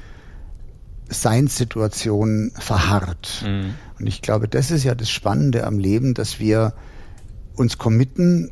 Seinssituation 1.09 2.53
verharrt. 2.59 3.45
Mhm. 3.47 3.75
Und 3.99 4.07
ich 4.07 4.23
glaube, 4.23 4.49
das 4.49 4.71
ist 4.71 4.85
ja 4.85 4.95
das 4.95 5.11
Spannende 5.11 5.65
am 5.67 5.79
Leben, 5.79 6.15
dass 6.15 6.41
wir 6.41 6.75
uns 7.55 7.79
committen, 7.79 8.51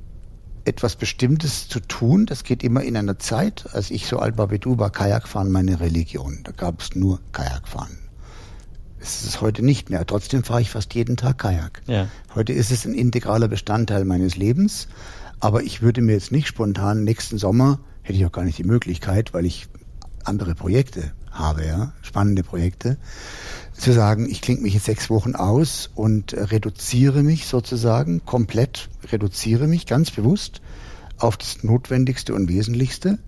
etwas 0.64 0.96
Bestimmtes 0.96 1.68
zu 1.68 1.80
tun. 1.80 2.26
Das 2.26 2.44
geht 2.44 2.62
immer 2.62 2.82
in 2.82 2.96
einer 2.96 3.18
Zeit. 3.18 3.66
Als 3.72 3.90
ich 3.90 4.06
so 4.06 4.18
alt 4.18 4.38
war 4.38 4.50
wie 4.50 4.58
du, 4.58 4.78
war 4.78 4.90
Kajakfahren 4.90 5.50
meine 5.50 5.80
Religion. 5.80 6.40
Da 6.44 6.52
gab 6.52 6.80
es 6.80 6.94
nur 6.94 7.20
Kajakfahren. 7.32 7.98
Das 8.98 9.16
ist 9.16 9.26
es 9.26 9.40
heute 9.40 9.62
nicht 9.62 9.90
mehr. 9.90 10.06
Trotzdem 10.06 10.44
fahre 10.44 10.62
ich 10.62 10.70
fast 10.70 10.94
jeden 10.94 11.16
Tag 11.16 11.38
Kajak. 11.38 11.82
Ja. 11.86 12.08
Heute 12.34 12.54
ist 12.54 12.70
es 12.70 12.86
ein 12.86 12.94
integraler 12.94 13.48
Bestandteil 13.48 14.04
meines 14.04 14.36
Lebens. 14.36 14.88
Aber 15.40 15.62
ich 15.62 15.82
würde 15.82 16.00
mir 16.00 16.12
jetzt 16.12 16.32
nicht 16.32 16.46
spontan 16.46 17.04
nächsten 17.04 17.36
Sommer, 17.36 17.80
hätte 18.02 18.18
ich 18.18 18.24
auch 18.24 18.32
gar 18.32 18.44
nicht 18.44 18.56
die 18.56 18.64
Möglichkeit, 18.64 19.34
weil 19.34 19.44
ich 19.44 19.68
andere 20.24 20.54
Projekte 20.54 21.12
habe, 21.34 21.66
ja, 21.66 21.92
spannende 22.02 22.42
Projekte, 22.42 22.96
zu 23.72 23.92
sagen, 23.92 24.28
ich 24.30 24.40
klinge 24.40 24.62
mich 24.62 24.74
jetzt 24.74 24.86
sechs 24.86 25.10
Wochen 25.10 25.34
aus 25.34 25.90
und 25.94 26.32
reduziere 26.32 27.22
mich 27.22 27.46
sozusagen, 27.46 28.24
komplett 28.24 28.88
reduziere 29.10 29.66
mich 29.66 29.86
ganz 29.86 30.10
bewusst 30.10 30.60
auf 31.18 31.36
das 31.36 31.62
Notwendigste 31.62 32.34
und 32.34 32.48
Wesentlichste. 32.48 33.18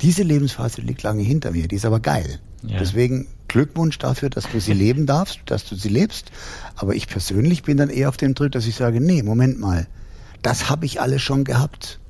Diese 0.00 0.22
Lebensphase 0.24 0.80
liegt 0.80 1.02
lange 1.02 1.22
hinter 1.22 1.52
mir, 1.52 1.68
die 1.68 1.76
ist 1.76 1.84
aber 1.84 2.00
geil. 2.00 2.40
Ja. 2.64 2.78
Deswegen 2.78 3.28
Glückwunsch 3.48 3.98
dafür, 3.98 4.30
dass 4.30 4.50
du 4.50 4.60
sie 4.60 4.72
leben 4.72 5.06
darfst, 5.06 5.40
dass 5.46 5.64
du 5.64 5.74
sie 5.74 5.88
lebst. 5.88 6.32
Aber 6.76 6.94
ich 6.94 7.06
persönlich 7.06 7.62
bin 7.62 7.76
dann 7.76 7.90
eher 7.90 8.08
auf 8.08 8.16
dem 8.16 8.34
Trip, 8.34 8.50
dass 8.50 8.66
ich 8.66 8.76
sage, 8.76 9.00
nee, 9.00 9.22
Moment 9.22 9.58
mal, 9.58 9.86
das 10.42 10.70
habe 10.70 10.86
ich 10.86 11.00
alles 11.00 11.22
schon 11.22 11.44
gehabt. 11.44 12.00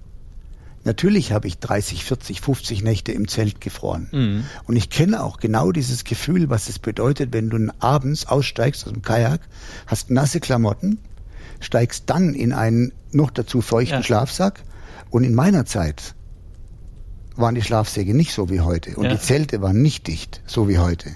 Natürlich 0.85 1.33
habe 1.33 1.47
ich 1.47 1.59
30, 1.59 2.05
40, 2.05 2.41
50 2.41 2.83
Nächte 2.83 3.13
im 3.13 3.29
Zelt 3.29 3.61
gefroren. 3.61 4.09
Mhm. 4.11 4.45
Und 4.65 4.77
ich 4.77 4.91
kenne 4.91 5.23
auch 5.23 5.37
genau 5.39 5.71
dieses 5.71 6.03
Gefühl, 6.05 6.51
was 6.51 6.69
es 6.69 6.79
bedeutet, 6.81 7.33
wenn 7.33 7.51
du 7.51 7.73
abends 7.79 8.27
aussteigst 8.27 8.87
aus 8.87 8.93
dem 8.93 9.03
Kajak, 9.03 9.41
hast 9.87 10.11
nasse 10.11 10.41
Klamotten, 10.41 10.99
steigst 11.61 12.05
dann 12.11 12.35
in 12.35 12.53
einen 12.53 12.93
noch 13.13 13.31
dazu 13.31 13.61
feuchten 13.61 13.99
Ja. 13.99 14.03
Schlafsack. 14.03 14.65
Und 15.11 15.23
in 15.25 15.35
meiner 15.35 15.67
Zeit 15.67 16.15
waren 17.37 17.55
die 17.55 17.63
Schlafsäcke 17.63 18.15
nicht 18.15 18.33
so 18.33 18.51
wie 18.51 18.61
heute. 18.61 18.97
Und 18.97 19.05
Ja. 19.05 19.13
die 19.15 19.21
Zelte 19.21 19.63
waren 19.63 19.81
nicht 19.81 20.07
dicht, 20.09 20.43
so 20.47 20.69
wie 20.69 20.79
heute. 20.79 21.11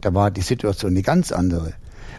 Da 0.00 0.12
war 0.12 0.30
die 0.30 0.40
Situation 0.42 0.90
eine 0.90 1.02
ganz 1.02 1.30
andere. 1.32 1.72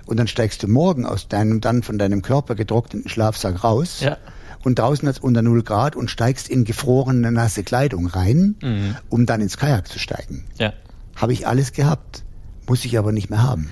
Und 0.06 0.18
dann 0.18 0.28
steigst 0.28 0.64
du 0.64 0.68
morgen 0.68 1.06
aus 1.06 1.28
deinem 1.28 1.62
dann 1.62 1.84
von 1.84 1.98
deinem 1.98 2.22
Körper 2.22 2.56
getrockneten 2.56 3.10
Schlafsack 3.10 3.64
raus. 3.64 4.00
Ja. 4.02 4.18
Und 4.66 4.80
draußen 4.80 5.08
hat 5.08 5.18
es 5.18 5.22
unter 5.22 5.44
0 5.44 5.62
Grad 5.64 5.96
und 5.96 6.10
steigst 6.10 6.50
in 6.50 6.66
gefrorene, 6.66 7.32
nasse 7.32 7.64
Kleidung 7.64 8.08
rein, 8.08 8.56
Mhm. 8.62 8.96
um 9.10 9.26
dann 9.28 9.40
ins 9.40 9.58
Kajak 9.58 9.88
zu 9.88 10.00
steigen. 10.00 10.46
Ja. 10.58 10.74
Habe 11.16 11.34
ich 11.34 11.48
alles 11.48 11.72
gehabt, 11.72 12.24
muss 12.68 12.84
ich 12.84 12.98
aber 12.98 13.12
nicht 13.12 13.30
mehr 13.30 13.44
haben. 13.44 13.70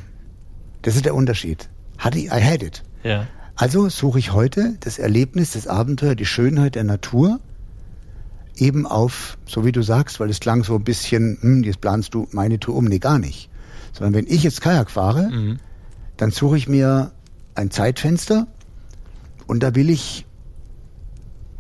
Das 0.84 0.96
ist 0.96 1.04
der 1.06 1.16
Unterschied. 1.16 1.68
Hatte 1.98 2.20
ich, 2.20 2.26
I 2.28 2.42
had 2.44 2.62
it. 2.62 2.84
Ja. 3.04 3.26
Also 3.56 3.90
suche 3.90 4.20
ich 4.20 4.34
heute 4.34 4.78
das 4.82 5.00
Erlebnis, 5.00 5.52
das 5.54 5.68
Abenteuer, 5.68 6.14
die 6.16 6.26
Schönheit 6.28 6.76
der 6.76 6.84
Natur 6.84 7.40
eben 8.56 8.86
auf, 8.86 9.38
so 9.48 9.66
wie 9.66 9.72
du 9.72 9.82
sagst, 9.82 10.20
weil 10.20 10.30
es 10.30 10.40
klang 10.40 10.64
so 10.64 10.76
ein 10.76 10.84
bisschen, 10.84 11.38
hm, 11.42 11.64
jetzt 11.64 11.82
planst 11.82 12.14
du 12.14 12.28
meine 12.32 12.60
Tour 12.60 12.76
um. 12.76 12.86
Nee, 12.86 13.00
gar 13.00 13.18
nicht. 13.18 13.50
Sondern 13.94 14.14
wenn 14.14 14.28
ich 14.28 14.44
jetzt 14.44 14.62
Kajak 14.62 14.92
fahre, 14.92 15.30
Mhm. 15.32 15.58
dann 16.18 16.30
suche 16.30 16.58
ich 16.58 16.68
mir 16.70 17.12
ein 17.56 17.72
Zeitfenster 17.72 18.46
und 19.48 19.64
da 19.64 19.74
will 19.74 19.90
ich 19.90 20.26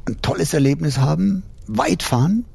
ein 0.07 0.21
tolles 0.21 0.53
Erlebnis 0.53 0.97
haben, 0.97 1.43
weit 1.67 2.03
fahren, 2.03 2.45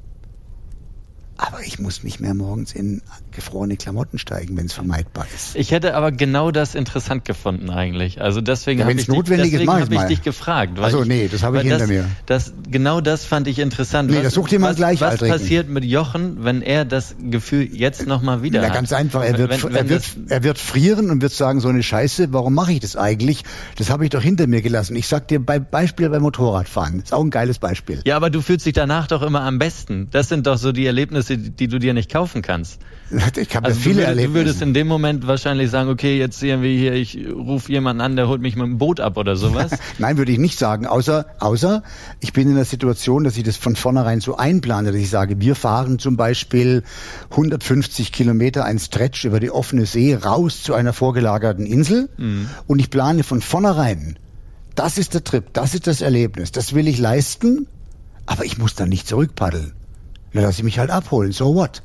aber 1.41 1.61
ich 1.65 1.79
muss 1.79 2.03
nicht 2.03 2.19
mehr 2.19 2.33
morgens 2.33 2.73
in 2.73 3.01
gefrorene 3.31 3.77
Klamotten 3.77 4.17
steigen, 4.19 4.57
wenn 4.57 4.65
es 4.65 4.73
vermeidbar 4.73 5.25
ist. 5.33 5.55
Ich 5.55 5.71
hätte 5.71 5.95
aber 5.95 6.11
genau 6.11 6.51
das 6.51 6.75
interessant 6.75 7.23
gefunden 7.23 7.69
eigentlich. 7.69 8.21
Also 8.21 8.41
deswegen 8.41 8.79
Ja, 8.81 8.85
habe 8.85 8.91
ich, 8.93 9.05
dich, 9.05 9.07
notwendig 9.07 9.45
ist, 9.47 9.51
deswegen 9.53 9.71
mach 9.71 9.79
hab 9.79 9.89
ich 9.91 9.97
mal. 9.97 10.07
dich 10.07 10.21
gefragt. 10.21 10.73
weil 10.77 10.85
Ach 10.87 10.89
so, 10.91 11.01
ich- 11.03 11.07
nee, 11.07 11.29
das 11.31 11.41
habe 11.43 11.57
ich 11.57 11.63
hinter 11.63 11.87
mir. 11.87 12.05
Das, 12.25 12.51
genau 12.69 12.99
das 12.99 13.23
fand 13.23 13.47
ich 13.47 13.59
interessant. 13.59 14.09
Nee, 14.09 14.17
was, 14.17 14.23
das 14.23 14.33
sucht 14.33 14.51
jemand 14.51 14.71
was, 14.71 14.77
gleich, 14.77 14.99
Was 15.01 15.19
passiert 15.19 15.69
mit 15.69 15.85
Jochen, 15.85 16.43
wenn 16.43 16.61
er 16.61 16.83
das 16.83 17.15
Gefühl 17.21 17.69
jetzt 17.73 18.05
nochmal 18.05 18.43
wieder 18.43 18.61
Ja, 18.61 18.67
hat? 18.67 18.73
ganz 18.75 18.91
einfach. 18.91 19.23
Er 19.23 19.37
wird, 19.37 19.49
Wenn- 19.51 19.63
wenn 19.63 19.75
er, 19.75 19.89
wird, 19.89 19.99
das- 20.03 20.17
er 20.31 20.43
wird 20.43 20.57
frieren 20.57 21.09
und 21.09 21.21
wird 21.21 21.31
sagen, 21.31 21.61
so 21.61 21.69
eine 21.69 21.83
Scheiße, 21.83 22.33
warum 22.33 22.53
mache 22.53 22.73
ich 22.73 22.81
das 22.81 22.97
eigentlich? 22.97 23.43
Das 23.77 23.89
habe 23.89 24.03
ich 24.03 24.09
doch 24.09 24.21
hinter 24.21 24.45
mir 24.47 24.61
gelassen. 24.61 24.95
Ich 24.97 25.07
sag 25.07 25.29
dir 25.29 25.39
bei 25.39 25.59
Beispiel 25.59 26.09
beim 26.09 26.21
Motorradfahren. 26.21 26.99
Ist 26.99 27.13
auch 27.13 27.23
ein 27.23 27.29
geiles 27.29 27.59
Beispiel. 27.59 28.01
Ja, 28.03 28.17
aber 28.17 28.29
du 28.29 28.41
fühlst 28.41 28.65
dich 28.65 28.73
danach 28.73 29.07
doch 29.07 29.21
immer 29.21 29.41
am 29.43 29.57
besten. 29.57 30.09
Das 30.11 30.27
sind 30.27 30.45
doch 30.45 30.57
so 30.57 30.73
die 30.73 30.85
Erlebnisse, 30.85 31.28
die, 31.29 31.49
die 31.49 31.67
du 31.67 31.79
dir 31.79 31.93
nicht 31.93 32.11
kaufen 32.11 32.41
kannst. 32.41 32.79
Ich 33.35 33.55
habe 33.55 33.67
Also 33.67 33.79
viele 33.79 34.05
würdest, 34.05 34.27
du 34.27 34.33
würdest 34.33 34.61
in 34.61 34.73
dem 34.73 34.87
Moment 34.87 35.25
wahrscheinlich 35.25 35.69
sagen, 35.69 35.89
okay, 35.89 36.17
jetzt 36.17 36.39
sehen 36.39 36.61
wir 36.61 36.69
hier, 36.69 36.93
ich 36.93 37.17
rufe 37.33 37.71
jemanden 37.71 38.01
an, 38.01 38.15
der 38.15 38.27
holt 38.27 38.41
mich 38.41 38.55
mit 38.55 38.65
dem 38.65 38.77
Boot 38.77 38.99
ab 38.99 39.17
oder 39.17 39.35
sowas. 39.35 39.71
Nein, 39.97 40.17
würde 40.17 40.31
ich 40.31 40.37
nicht 40.37 40.59
sagen, 40.59 40.85
außer, 40.85 41.25
außer 41.39 41.83
ich 42.19 42.33
bin 42.33 42.49
in 42.49 42.55
der 42.55 42.65
Situation, 42.65 43.23
dass 43.23 43.37
ich 43.37 43.43
das 43.43 43.57
von 43.57 43.75
vornherein 43.75 44.21
so 44.21 44.37
einplane, 44.37 44.91
dass 44.91 45.01
ich 45.01 45.09
sage, 45.09 45.39
wir 45.39 45.55
fahren 45.55 45.99
zum 45.99 46.17
Beispiel 46.17 46.83
150 47.31 48.11
Kilometer 48.11 48.65
ein 48.65 48.79
Stretch 48.79 49.25
über 49.25 49.39
die 49.39 49.51
offene 49.51 49.85
See 49.85 50.15
raus 50.15 50.61
zu 50.61 50.73
einer 50.73 50.93
vorgelagerten 50.93 51.65
Insel 51.65 52.09
und 52.67 52.79
ich 52.79 52.89
plane 52.89 53.23
von 53.23 53.41
vornherein, 53.41 54.19
das 54.75 54.97
ist 54.97 55.13
der 55.13 55.23
Trip, 55.23 55.45
das 55.53 55.73
ist 55.73 55.87
das 55.87 56.01
Erlebnis, 56.01 56.51
das 56.51 56.73
will 56.73 56.87
ich 56.87 56.99
leisten, 56.99 57.67
aber 58.25 58.45
ich 58.45 58.57
muss 58.57 58.75
dann 58.75 58.89
nicht 58.89 59.07
zurückpaddeln. 59.07 59.73
Dann 60.33 60.43
lasse 60.43 60.59
ich 60.59 60.63
mich 60.63 60.79
halt 60.79 60.89
abholen, 60.89 61.31
so 61.31 61.55
what? 61.55 61.83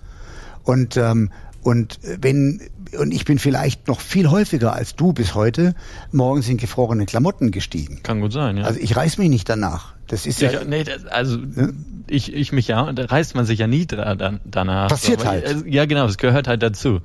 Und 0.64 0.96
ähm, 0.96 1.30
und 1.62 1.98
wenn 2.20 2.61
und 2.98 3.12
ich 3.12 3.24
bin 3.24 3.38
vielleicht 3.38 3.88
noch 3.88 4.00
viel 4.00 4.30
häufiger 4.30 4.74
als 4.74 4.94
du 4.96 5.12
bis 5.12 5.35
heute 5.35 5.74
morgens 6.12 6.48
in 6.48 6.59
gefrorene 6.59 7.07
Klamotten 7.07 7.50
gestiegen. 7.50 8.02
Kann 8.02 8.20
gut 8.20 8.33
sein, 8.33 8.57
ja. 8.59 8.64
Also 8.64 8.78
ich 8.80 8.94
reiß 8.94 9.18
mich 9.18 9.30
nicht 9.30 9.48
danach. 9.48 9.94
Das 10.07 10.26
ist 10.26 10.40
ja, 10.42 10.61
Ich, 10.61 10.68
nee, 10.68 10.85
das, 10.85 11.07
also 11.07 11.38
ich, 12.07 12.33
ich 12.35 12.52
mich 12.52 12.68
ja, 12.68 12.92
da 12.92 13.07
reißt 13.07 13.35
man 13.35 13.46
sich 13.46 13.59
ja 13.59 13.66
nie 13.66 13.87
dra 13.87 14.14
dann, 14.14 14.40
danach. 14.44 14.88
Passiert 14.90 15.22
Aber, 15.22 15.30
halt. 15.30 15.44
äh, 15.44 15.68
Ja, 15.68 15.87
genau, 15.87 16.04
es 16.07 16.18
gehört 16.18 16.46
halt 16.46 16.62
dazu. 16.62 17.00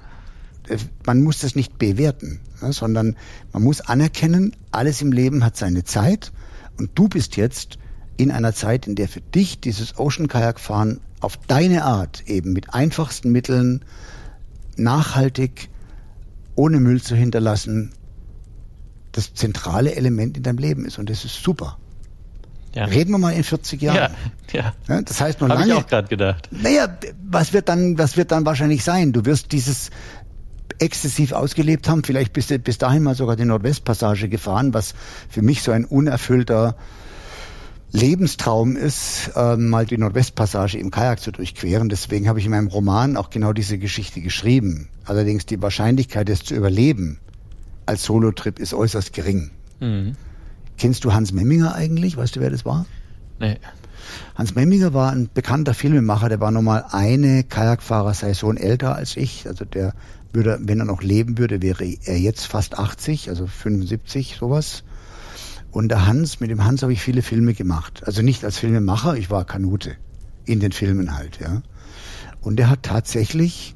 äh, 0.68 0.78
man 1.06 1.22
muss 1.24 1.40
das 1.40 1.56
nicht 1.56 1.80
bewerten, 1.80 2.42
ne, 2.62 2.74
sondern 2.74 3.16
man 3.54 3.64
muss 3.64 3.80
anerkennen, 3.82 4.56
alles 4.72 5.02
im 5.02 5.12
Leben 5.14 5.44
hat 5.46 5.56
seine 5.56 5.86
Zeit 5.86 6.32
und 6.78 6.92
du 6.96 7.08
bist 7.08 7.38
jetzt 7.38 7.78
in 8.18 8.30
einer 8.32 8.54
Zeit, 8.54 8.86
in 8.88 8.96
der 8.96 9.08
für 9.08 9.22
dich 9.22 9.62
dieses 9.62 9.98
Ocean 9.98 10.28
Kajak 10.28 10.60
fahren 10.60 11.00
auf 11.20 11.38
deine 11.48 11.84
Art 11.84 12.24
eben 12.28 12.54
mit 12.54 12.74
einfachsten 12.74 13.32
Mitteln 13.32 13.84
nachhaltig 14.76 15.70
ohne 16.56 16.80
Müll 16.80 17.02
zu 17.02 17.16
hinterlassen 17.16 17.92
das 19.12 19.34
zentrale 19.34 19.96
Element 19.96 20.38
in 20.38 20.44
deinem 20.44 20.60
Leben 20.60 20.86
ist 20.86 21.00
und 21.00 21.10
das 21.10 21.26
ist 21.26 21.44
super. 21.44 21.78
Ja, 22.76 22.86
Reden 22.86 23.12
wir 23.12 23.18
mal 23.18 23.32
in 23.32 23.44
40 23.44 23.82
ja, 23.82 23.96
Jahren. 23.96 24.14
ja. 24.54 24.74
Ja, 24.88 25.02
das 25.02 25.20
heißt 25.20 25.42
noch 25.42 25.50
Habe 25.50 25.62
ich 25.62 25.68
lange. 25.68 25.82
auch 25.82 25.88
gerade 25.88 26.08
gedacht. 26.08 26.48
Naja, 26.52 26.88
was 27.28 27.52
wird 27.52 27.68
dann, 27.68 27.98
was 27.98 28.16
wird 28.16 28.32
dann 28.32 28.46
wahrscheinlich 28.46 28.84
sein? 28.84 29.12
Du 29.12 29.26
wirst 29.26 29.52
dieses, 29.52 29.90
exzessiv 30.80 31.34
ausgelebt 31.34 31.88
haben, 31.90 32.04
vielleicht 32.04 32.34
bis, 32.34 32.48
bis 32.48 32.78
dahin 32.78 33.04
mal 33.04 33.16
sogar 33.16 33.36
die 33.36 33.46
Nordwestpassage 33.46 34.30
gefahren, 34.30 34.74
was 34.74 34.96
für 35.30 35.42
mich 35.42 35.62
so 35.62 35.72
ein 35.72 35.86
unerfüllter 35.86 36.76
Lebenstraum 37.92 38.76
ist, 38.76 39.32
äh, 39.36 39.56
mal 39.56 39.86
die 39.86 39.98
Nordwestpassage 39.98 40.78
im 40.78 40.92
Kajak 40.92 41.20
zu 41.20 41.32
durchqueren. 41.32 41.90
Deswegen 41.90 42.28
habe 42.28 42.40
ich 42.40 42.46
in 42.46 42.52
meinem 42.52 42.68
Roman 42.68 43.18
auch 43.18 43.30
genau 43.30 43.54
diese 43.54 43.78
Geschichte 43.78 44.22
geschrieben. 44.22 44.90
Allerdings 45.06 45.46
die 45.46 45.62
Wahrscheinlichkeit, 45.62 46.30
es 46.30 46.44
zu 46.44 46.54
überleben 46.56 47.20
als 47.90 48.04
Solotrip 48.04 48.60
ist 48.60 48.74
äußerst 48.74 49.14
gering. 49.14 49.50
Mhm. 49.80 50.16
Kennst 50.78 51.04
du 51.04 51.14
Hans 51.14 51.34
Memminger 51.34 51.74
eigentlich? 51.74 52.18
Weißt 52.18 52.36
du, 52.36 52.40
wer 52.40 52.52
das 52.52 52.64
war? 52.64 52.86
Nee. 53.40 53.58
Hans 54.36 54.54
Memminger 54.54 54.94
war 54.94 55.12
ein 55.12 55.30
bekannter 55.34 55.74
Filmemacher, 55.74 56.30
der 56.30 56.40
war 56.40 56.52
nochmal 56.52 56.86
eine 56.92 57.44
Kajakfahrer-Saison 57.44 58.58
älter 58.58 58.96
als 58.96 59.18
ich. 59.18 59.48
Also 59.48 59.66
der 59.66 59.94
würde, 60.32 60.60
wenn 60.62 60.80
er 60.80 60.86
noch 60.86 61.02
leben 61.02 61.40
würde, 61.40 61.64
wäre 61.64 61.84
er 61.84 62.20
jetzt 62.20 62.46
fast 62.46 62.78
80, 62.78 63.30
also 63.30 63.48
75, 63.48 64.38
sowas. 64.40 64.84
Und 65.72 65.90
der 65.90 66.08
Hans, 66.08 66.40
mit 66.40 66.50
dem 66.50 66.66
Hans 66.66 66.82
habe 66.82 66.94
ich 66.94 67.02
viele 67.02 67.22
Filme 67.22 67.54
gemacht. 67.54 68.04
Also 68.06 68.22
nicht 68.22 68.44
als 68.44 68.58
Filmemacher, 68.58 69.16
ich 69.16 69.30
war 69.30 69.46
Kanute. 69.46 69.96
In 70.46 70.60
den 70.60 70.72
Filmen 70.72 71.16
halt, 71.16 71.40
ja. 71.40 71.62
Und 72.42 72.60
er 72.60 72.70
hat 72.70 72.84
tatsächlich 72.84 73.76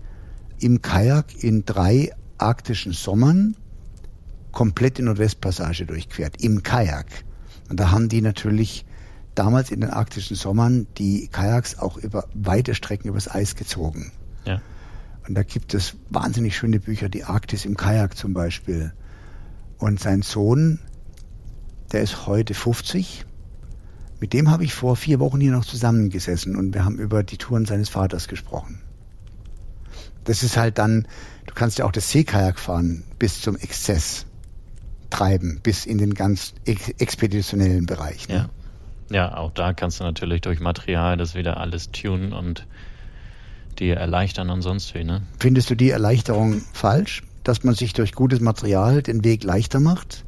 im 0.60 0.82
Kajak 0.82 1.43
in 1.43 1.65
drei 1.65 2.12
arktischen 2.38 2.93
Sommern 2.93 3.56
komplett 4.51 4.97
die 4.97 5.03
Nordwestpassage 5.03 5.86
durchquert. 5.86 6.41
Im 6.41 6.63
Kajak. 6.63 7.06
Und 7.69 7.79
da 7.79 7.91
haben 7.91 8.10
die 8.10 8.21
natürlich 8.21 8.86
damals 9.36 9.71
in 9.71 9.82
den 9.82 9.89
arktischen 9.89 10.36
Sommern 10.36 10.88
die 10.97 11.27
Kajaks 11.27 11.77
auch 11.77 11.97
über 11.97 12.27
weite 12.34 12.75
Strecken 12.75 13.10
übers 13.10 13.29
Eis 13.29 13.56
gezogen. 13.56 14.12
Ja. 14.45 14.62
Und 15.27 15.36
da 15.36 15.43
gibt 15.43 15.73
es 15.73 15.95
wahnsinnig 16.10 16.58
schöne 16.58 16.79
Bücher, 16.79 17.10
die 17.10 17.23
Arktis 17.23 17.65
im 17.65 17.77
Kajak 17.77 18.17
zum 18.17 18.34
Beispiel. 18.34 18.93
Und 19.77 19.99
sein 19.99 20.21
Sohn, 20.21 20.79
der 21.93 22.01
ist 22.01 22.27
heute 22.27 22.53
50. 22.53 23.25
Mit 24.19 24.34
dem 24.34 24.49
habe 24.49 24.63
ich 24.63 24.73
vor 24.73 24.95
vier 24.95 25.19
Wochen 25.19 25.39
hier 25.39 25.51
noch 25.51 25.65
zusammengesessen 25.65 26.56
und 26.56 26.73
wir 26.73 26.86
haben 26.86 26.97
über 26.97 27.23
die 27.23 27.38
Touren 27.38 27.65
seines 27.65 27.89
Vaters 27.89 28.27
gesprochen. 28.27 28.82
Das 30.23 30.43
ist 30.43 30.58
halt 30.58 30.77
dann, 30.77 31.08
du 31.45 31.53
kannst 31.53 31.79
ja 31.79 31.86
auch 31.86 31.91
das 31.91 32.10
Seekajak 32.10 32.60
fahren 32.60 33.03
bis 33.19 33.41
zum 33.41 33.56
Exzess 33.58 34.25
treiben, 35.10 35.60
bis 35.62 35.86
in 35.86 35.97
den 35.97 36.13
ganz 36.13 36.53
ex 36.65 36.89
expeditionellen 36.89 37.86
Bereich. 37.86 38.27
Ne? 38.27 38.36
Ja. 38.36 38.49
Ja, 39.10 39.38
auch 39.38 39.51
da 39.51 39.73
kannst 39.73 39.99
du 39.99 40.06
natürlich 40.06 40.41
durch 40.41 40.60
Material 40.60 41.17
das 41.17 41.36
wieder 41.36 41.58
alles 41.58 41.91
tunen 41.91 42.34
und 42.34 42.65
dir 43.77 43.97
erleichtern 43.97 44.49
und 44.49 44.62
sonst 44.62 44.95
wie, 44.95 45.03
ne? 45.03 45.21
Findest 45.39 45.69
du 45.69 45.75
die 45.75 45.91
Erleichterung 45.91 46.62
falsch, 46.73 47.21
dass 47.43 47.63
man 47.63 47.75
sich 47.75 47.93
durch 47.93 48.13
gutes 48.13 48.39
Material 48.39 49.03
den 49.03 49.23
Weg 49.23 49.43
leichter 49.43 49.79
macht? 49.79 50.25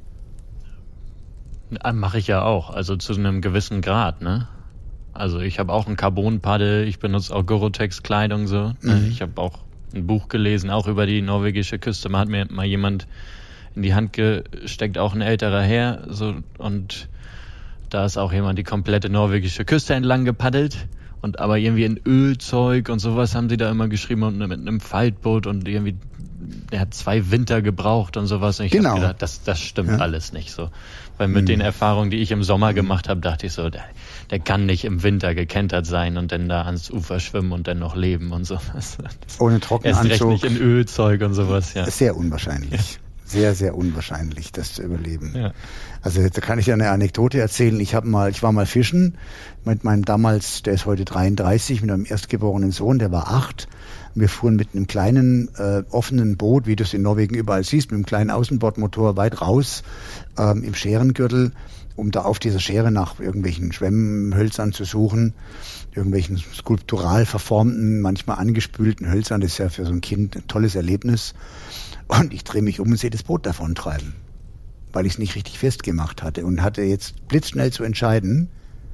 Mache 1.93 2.19
ich 2.19 2.27
ja 2.27 2.43
auch, 2.43 2.69
also 2.69 2.95
zu 2.95 3.13
einem 3.13 3.41
gewissen 3.41 3.81
Grad, 3.81 4.21
ne? 4.21 4.47
Also 5.13 5.39
ich 5.39 5.59
habe 5.59 5.71
auch 5.71 5.87
ein 5.87 5.95
Carbon-Paddel, 5.95 6.87
ich 6.87 6.99
benutze 6.99 7.33
auch 7.33 7.45
Gorotex-Kleidung 7.45 8.47
so. 8.47 8.73
Ne? 8.81 8.95
Mhm. 8.95 9.07
Ich 9.09 9.21
habe 9.21 9.41
auch 9.41 9.59
ein 9.93 10.05
Buch 10.05 10.27
gelesen, 10.27 10.69
auch 10.69 10.87
über 10.87 11.05
die 11.05 11.21
norwegische 11.21 11.79
Küste. 11.79 12.09
Man 12.09 12.21
hat 12.21 12.27
mir 12.27 12.45
mal 12.51 12.65
jemand 12.65 13.07
in 13.75 13.81
die 13.81 13.93
Hand 13.93 14.13
gesteckt, 14.13 14.97
auch 14.97 15.15
ein 15.15 15.21
älterer 15.21 15.61
Herr, 15.61 16.03
so 16.09 16.35
und 16.57 17.07
da 17.89 18.05
ist 18.05 18.17
auch 18.17 18.33
jemand 18.33 18.59
die 18.59 18.63
komplette 18.63 19.09
norwegische 19.09 19.63
Küste 19.63 19.93
entlang 19.93 20.25
gepaddelt. 20.25 20.87
Und 21.21 21.39
aber 21.39 21.57
irgendwie 21.57 21.85
in 21.85 21.99
Ölzeug 22.05 22.89
und 22.89 22.99
sowas 22.99 23.33
haben 23.33 23.49
sie 23.49 23.57
da 23.57 23.71
immer 23.71 23.87
geschrieben 23.87 24.23
und 24.23 24.37
mit 24.37 24.51
einem 24.51 24.79
Faltboot 24.79 25.47
und 25.47 25.67
irgendwie, 25.67 25.95
der 26.71 26.81
hat 26.81 26.93
zwei 26.93 27.31
Winter 27.31 27.63
gebraucht 27.63 28.17
und 28.17 28.27
sowas. 28.27 28.59
Und 28.59 28.67
ich 28.67 28.71
genau. 28.71 28.89
habe 28.89 28.99
gedacht, 28.99 29.21
das, 29.21 29.41
das 29.41 29.59
stimmt 29.59 29.89
ja. 29.89 29.97
alles 29.97 30.33
nicht 30.33 30.51
so. 30.51 30.69
Weil 31.17 31.27
mit 31.27 31.43
mhm. 31.43 31.47
den 31.47 31.61
Erfahrungen, 31.61 32.11
die 32.11 32.17
ich 32.17 32.31
im 32.31 32.43
Sommer 32.43 32.71
mhm. 32.71 32.75
gemacht 32.75 33.09
habe, 33.09 33.21
dachte 33.21 33.47
ich 33.47 33.53
so, 33.53 33.69
der, 33.69 33.83
der 34.31 34.39
kann 34.39 34.65
nicht 34.65 34.85
im 34.85 35.03
Winter 35.03 35.33
gekentert 35.33 35.85
sein 35.85 36.17
und 36.17 36.31
dann 36.31 36.49
da 36.49 36.63
ans 36.63 36.91
Ufer 36.91 37.19
schwimmen 37.19 37.51
und 37.51 37.67
dann 37.67 37.79
noch 37.79 37.95
leben 37.95 38.31
und 38.31 38.45
sowas. 38.45 38.97
Ohne 39.39 39.59
Trockenanzug. 39.59 40.11
Erst 40.11 40.21
recht 40.21 40.43
nicht 40.43 40.45
in 40.45 40.57
Ölzeug 40.57 41.21
und 41.21 41.33
sowas, 41.33 41.73
ja. 41.73 41.89
Sehr 41.89 42.15
unwahrscheinlich. 42.15 42.93
Ja 42.93 42.99
sehr, 43.25 43.55
sehr 43.55 43.75
unwahrscheinlich, 43.75 44.51
das 44.51 44.73
zu 44.73 44.83
überleben. 44.83 45.33
Ja. 45.35 45.51
Also 46.01 46.21
da 46.29 46.41
kann 46.41 46.59
ich 46.59 46.67
ja 46.67 46.75
eine 46.75 46.91
Anekdote 46.91 47.39
erzählen. 47.39 47.79
Ich 47.79 47.95
habe 47.95 48.07
mal, 48.07 48.29
ich 48.29 48.43
war 48.43 48.51
mal 48.51 48.67
fischen 48.67 49.17
mit 49.65 49.83
meinem 49.83 50.05
damals, 50.05 50.61
der 50.61 50.73
ist 50.73 50.85
heute 50.85 51.05
33, 51.05 51.81
mit 51.81 51.91
einem 51.91 52.05
erstgeborenen 52.07 52.71
Sohn, 52.71 52.99
der 52.99 53.11
war 53.11 53.31
acht. 53.31 53.67
Wir 54.17 54.29
fuhren 54.29 54.55
mit 54.55 54.69
einem 54.73 54.87
kleinen 54.87 55.49
äh, 55.57 55.83
offenen 55.89 56.37
Boot, 56.37 56.67
wie 56.67 56.77
du 56.77 56.83
es 56.83 56.93
in 56.93 57.01
Norwegen 57.01 57.35
überall 57.35 57.65
siehst, 57.65 57.91
mit 57.91 57.95
einem 57.95 58.05
kleinen 58.05 58.31
Außenbordmotor 58.31 59.17
weit 59.17 59.41
raus 59.41 59.83
ähm, 60.37 60.63
im 60.63 60.73
Scherengürtel, 60.73 61.51
um 61.97 62.11
da 62.11 62.21
auf 62.21 62.39
dieser 62.39 62.61
Schere 62.61 62.91
nach 62.91 63.19
irgendwelchen 63.19 63.73
Schwemmhölzern 63.73 64.71
zu 64.71 64.85
suchen, 64.85 65.33
irgendwelchen 65.93 66.37
skulptural 66.37 67.25
verformten, 67.25 67.99
manchmal 67.99 68.37
angespülten 68.37 69.11
Hölzern. 69.11 69.41
Das 69.41 69.51
ist 69.51 69.57
ja 69.57 69.67
für 69.67 69.85
so 69.85 69.91
ein 69.91 70.01
Kind 70.01 70.37
ein 70.37 70.47
tolles 70.47 70.75
Erlebnis. 70.75 71.33
Und 72.07 72.33
ich 72.33 72.45
drehe 72.45 72.61
mich 72.61 72.79
um 72.79 72.91
und 72.91 72.97
sehe 72.97 73.09
das 73.09 73.23
Boot 73.23 73.45
davontreiben, 73.45 74.13
weil 74.93 75.05
ich 75.05 75.13
es 75.13 75.19
nicht 75.19 75.35
richtig 75.35 75.59
festgemacht 75.59 76.23
hatte 76.23 76.45
und 76.45 76.61
hatte 76.61 76.83
jetzt 76.83 77.27
blitzschnell 77.27 77.71
zu 77.71 77.83
entscheiden, 77.83 78.47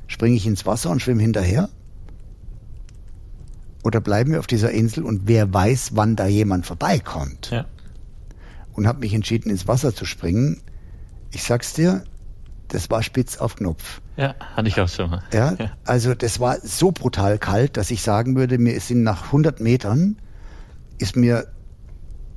springe 0.07 0.36
ich 0.36 0.47
ins 0.47 0.65
Wasser 0.65 0.89
und 0.89 0.99
schwimme 0.99 1.21
hinterher? 1.21 1.69
Oder 3.84 4.00
bleiben 4.00 4.32
wir 4.32 4.39
auf 4.39 4.48
dieser 4.48 4.72
Insel 4.72 5.04
und 5.04 5.22
wer 5.26 5.54
weiß, 5.54 5.91
wann 5.96 6.15
da 6.15 6.28
jemand 6.28 6.65
vorbeikommt? 6.65 7.50
Ja. 7.52 7.65
Und 8.74 8.88
habe 8.88 9.00
mich 9.00 9.13
entschieden, 9.13 9.50
ins 9.50 9.67
Wasser 9.67 9.94
zu 9.94 10.06
springen. 10.06 10.62
Ich 11.32 11.44
sag's 11.44 11.74
dir, 11.74 12.04
das 12.67 12.89
war 12.89 13.04
spitz 13.04 13.38
auf 13.38 13.56
Knopf. 13.56 14.02
Ja, 14.17 14.36
hatte 14.56 14.67
ich 14.67 14.80
auch 14.80 14.88
schon 14.88 15.10
mal. 15.10 15.24
Ja, 15.34 15.56
ja, 15.58 15.72
also 15.86 16.13
das 16.13 16.39
war 16.39 16.58
so 16.62 16.91
brutal 16.91 17.38
kalt, 17.38 17.76
dass 17.76 17.91
ich 17.91 18.02
sagen 18.02 18.36
würde, 18.36 18.58
mir 18.58 18.80
sind 18.80 19.04
nach 19.04 19.26
100 19.26 19.60
Metern 19.60 20.17
ist 21.00 21.15
mir 21.15 21.48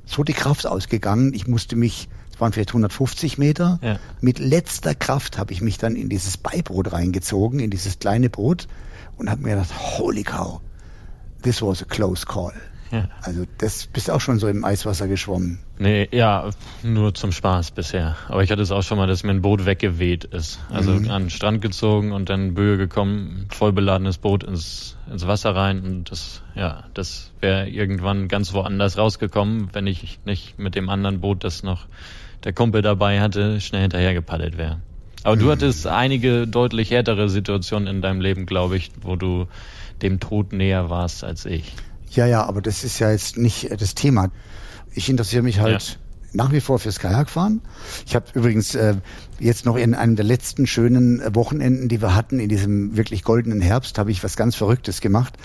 so 0.05 0.23
die 0.23 0.33
Kraft 0.33 0.65
ausgegangen. 0.67 1.33
Ich 1.33 1.47
musste 1.47 1.75
mich, 1.75 2.09
es 2.33 2.39
waren 2.41 2.51
vielleicht 2.51 2.69
150 2.69 3.37
Meter, 3.37 3.79
ja. 3.81 3.99
mit 4.21 4.39
letzter 4.39 4.95
Kraft 4.95 5.37
habe 5.37 5.53
ich 5.53 5.61
mich 5.61 5.77
dann 5.77 5.95
in 5.95 6.09
dieses 6.09 6.37
Beiboot 6.37 6.91
reingezogen, 6.91 7.59
in 7.59 7.69
dieses 7.69 7.99
kleine 7.99 8.29
Boot 8.29 8.67
und 9.17 9.29
habe 9.29 9.43
mir 9.43 9.51
gedacht, 9.51 9.73
holy 9.97 10.23
cow, 10.23 10.61
this 11.45 11.61
was 11.61 11.81
a 11.81 11.85
close 11.85 12.25
call. 12.25 12.53
Ja. 12.91 13.09
Also 13.21 13.45
das 13.57 13.87
bist 13.87 14.11
auch 14.11 14.21
schon 14.21 14.39
so 14.39 14.47
im 14.47 14.63
Eiswasser 14.63 15.07
geschwommen. 15.07 15.59
Nee, 15.77 16.07
ja, 16.11 16.49
nur 16.83 17.13
zum 17.13 17.31
Spaß 17.31 17.71
bisher. 17.71 18.15
Aber 18.29 18.43
ich 18.43 18.51
hatte 18.51 18.61
es 18.61 18.71
auch 18.71 18.83
schon 18.83 18.97
mal, 18.97 19.07
dass 19.07 19.23
mir 19.23 19.31
ein 19.31 19.41
Boot 19.41 19.65
weggeweht 19.65 20.23
ist. 20.23 20.59
Also 20.71 20.91
mhm. 20.91 21.09
an 21.09 21.23
den 21.23 21.29
Strand 21.29 21.61
gezogen 21.61 22.11
und 22.11 22.29
dann 22.29 22.53
Böe 22.53 22.77
gekommen, 22.77 23.47
voll 23.49 23.73
beladenes 23.73 24.17
Boot 24.17 24.43
ins, 24.43 24.97
ins 25.11 25.27
Wasser 25.27 25.55
rein 25.55 25.81
und 25.81 26.11
das, 26.11 26.41
ja, 26.55 26.85
das 26.93 27.31
wäre 27.41 27.67
irgendwann 27.67 28.27
ganz 28.27 28.53
woanders 28.53 28.97
rausgekommen, 28.97 29.69
wenn 29.73 29.87
ich 29.87 30.19
nicht 30.25 30.57
mit 30.59 30.75
dem 30.75 30.89
anderen 30.89 31.21
Boot, 31.21 31.43
das 31.43 31.63
noch 31.63 31.87
der 32.43 32.53
Kumpel 32.53 32.81
dabei 32.81 33.19
hatte, 33.19 33.59
schnell 33.61 33.81
hinterher 33.81 34.13
gepaddelt 34.13 34.57
wäre. 34.57 34.79
Aber 35.23 35.35
mhm. 35.35 35.39
du 35.39 35.51
hattest 35.51 35.87
einige 35.87 36.47
deutlich 36.47 36.91
härtere 36.91 37.29
Situationen 37.29 37.87
in 37.87 38.01
deinem 38.01 38.21
Leben, 38.21 38.45
glaube 38.45 38.77
ich, 38.77 38.91
wo 39.01 39.15
du 39.15 39.47
dem 40.05 40.19
Tod 40.19 40.53
näher 40.53 40.89
warst 40.89 41.23
als 41.23 41.45
ich. 41.45 41.73
Ja, 42.11 42.25
ja, 42.25 42.43
aber 42.43 42.61
das 42.61 42.83
ist 42.83 42.99
ja 42.99 43.11
jetzt 43.11 43.37
nicht 43.37 43.71
äh, 43.71 43.77
das 43.77 43.95
Thema. 43.95 44.31
Ich 44.93 45.09
interessiere 45.09 45.43
mich 45.43 45.59
halt. 45.59 45.99
Nach 46.35 46.51
wie 46.51 46.61
vor 46.61 46.79
fürs 46.79 46.99
Kajakfahren. 46.99 47.61
Ich 48.05 48.15
habe 48.15 48.25
übrigens 48.33 48.75
äh, 48.75 48.95
jetzt 49.39 49.65
noch 49.65 49.77
in 49.77 49.95
einem 49.95 50.15
der 50.15 50.25
letzten 50.25 50.67
schönen 50.67 51.21
Wochenenden, 51.33 51.87
die 51.87 52.01
wir 52.01 52.15
hatten, 52.15 52.39
in 52.39 52.49
diesem 52.49 52.97
wirklich 52.97 53.23
goldenen 53.23 53.61
Herbst, 53.61 53.97
habe 53.97 54.11
ich 54.11 54.23
was 54.23 54.35
ganz 54.35 54.55
Verrücktes 54.55 55.01
gemacht. 55.01 55.35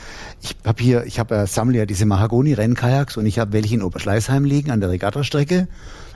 Ich 0.42 0.56
habe 0.64 0.82
hier, 0.82 1.04
ich 1.04 1.18
habe 1.18 1.36
äh, 1.36 1.46
sammle 1.46 1.78
ja 1.78 1.86
diese 1.86 2.06
Mahagoni-Rennkajaks 2.06 3.16
und 3.16 3.26
ich 3.26 3.38
habe 3.38 3.52
welche 3.52 3.74
in 3.74 3.82
Oberschleißheim 3.82 4.44
liegen 4.44 4.70
an 4.70 4.80
der 4.80 4.90
Regattastrecke. 4.90 5.68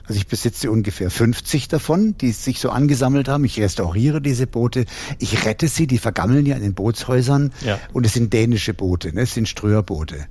Also 0.07 0.19
ich 0.19 0.27
besitze 0.27 0.69
ungefähr 0.69 1.09
50 1.09 1.67
davon, 1.67 2.15
die 2.19 2.31
sich 2.31 2.59
so 2.59 2.69
angesammelt 2.69 3.27
haben. 3.27 3.43
Ich 3.43 3.59
restauriere 3.59 4.21
diese 4.21 4.45
Boote, 4.45 4.85
ich 5.17 5.45
rette 5.45 5.67
sie, 5.67 5.87
die 5.87 5.97
vergammeln 5.97 6.45
ja 6.45 6.55
in 6.55 6.61
den 6.61 6.75
Bootshäusern. 6.75 7.51
Ja. 7.61 7.79
Und 7.91 8.05
es 8.05 8.13
sind 8.13 8.31
dänische 8.31 8.73
Boote, 8.75 9.13
ne? 9.15 9.21
es 9.21 9.33
sind 9.33 9.49
Ströerboote. 9.49 10.27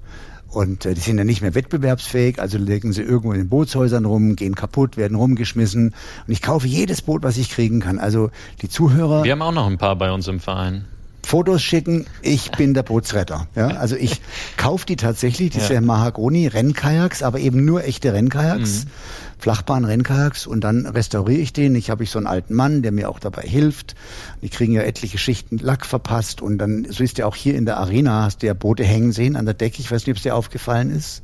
Und 0.55 0.87
äh, 0.87 0.95
die 0.95 1.01
sind 1.01 1.19
ja 1.19 1.25
nicht 1.25 1.43
mehr 1.43 1.55
wettbewerbsfähig, 1.55 2.40
also 2.40 2.59
legen 2.59 2.93
sie 2.93 3.03
irgendwo 3.03 3.33
in 3.33 3.38
den 3.38 3.49
Bootshäusern 3.49 4.05
rum, 4.05 4.37
gehen 4.37 4.55
kaputt, 4.55 4.97
werden 4.97 5.17
rumgeschmissen. 5.17 5.88
Und 5.88 6.33
ich 6.33 6.43
kaufe 6.43 6.69
jedes 6.69 7.03
Boot, 7.03 7.25
was 7.25 7.37
ich 7.37 7.51
kriegen 7.51 7.81
kann. 7.81 7.99
Also 7.99 8.31
die 8.62 8.69
Zuhörer. 8.69 9.25
Wir 9.25 9.33
haben 9.33 9.43
auch 9.43 9.53
noch 9.53 9.67
ein 9.67 9.79
paar 9.79 9.97
bei 9.97 10.12
uns 10.12 10.29
im 10.29 10.38
Verein. 10.38 10.85
Fotos 11.25 11.62
schicken, 11.62 12.07
ich 12.23 12.51
bin 12.53 12.75
der 12.75 12.83
Bootsretter. 12.83 13.49
Ja, 13.57 13.69
also 13.69 13.97
ich 13.97 14.21
kaufe 14.57 14.87
die 14.87 14.97
tatsächlich, 14.97 15.51
diese 15.51 15.75
ja. 15.75 15.81
Mahagoni-Rennkajaks, 15.81 17.23
aber 17.23 17.40
eben 17.40 17.64
nur 17.64 17.85
echte 17.85 18.12
Rennkajaks, 18.12 18.85
mhm. 18.85 18.90
Flachbahn-Rennkajaks 19.38 20.47
und 20.47 20.62
dann 20.62 20.87
restauriere 20.87 21.40
ich 21.40 21.53
den. 21.53 21.75
Ich 21.75 21.90
habe 21.90 22.05
ich 22.05 22.11
so 22.11 22.18
einen 22.18 22.27
alten 22.27 22.55
Mann, 22.55 22.83
der 22.83 22.92
mir 22.92 23.09
auch 23.09 23.18
dabei 23.18 23.42
hilft. 23.42 23.94
Die 24.42 24.49
kriegen 24.49 24.73
ja 24.73 24.83
etliche 24.83 25.18
Schichten 25.18 25.59
Lack 25.59 25.87
verpasst 25.87 26.42
und 26.42 26.59
dann, 26.59 26.87
so 26.90 27.03
ist 27.03 27.18
ja 27.18 27.27
auch 27.27 27.37
hier 27.37 27.55
in 27.55 27.66
der 27.66 27.79
Arena, 27.79 28.23
hast 28.25 28.42
du 28.42 28.47
ja 28.47 28.55
Boote 28.55 28.85
hängen 28.85 29.12
sehen 29.12 29.37
an 29.37 29.44
der 29.44 29.55
Decke. 29.55 29.81
Ich 29.81 29.90
weiß 29.90 30.07
nicht, 30.07 30.12
ob 30.12 30.16
es 30.16 30.23
dir 30.23 30.35
aufgefallen 30.35 30.90
ist. 30.90 31.23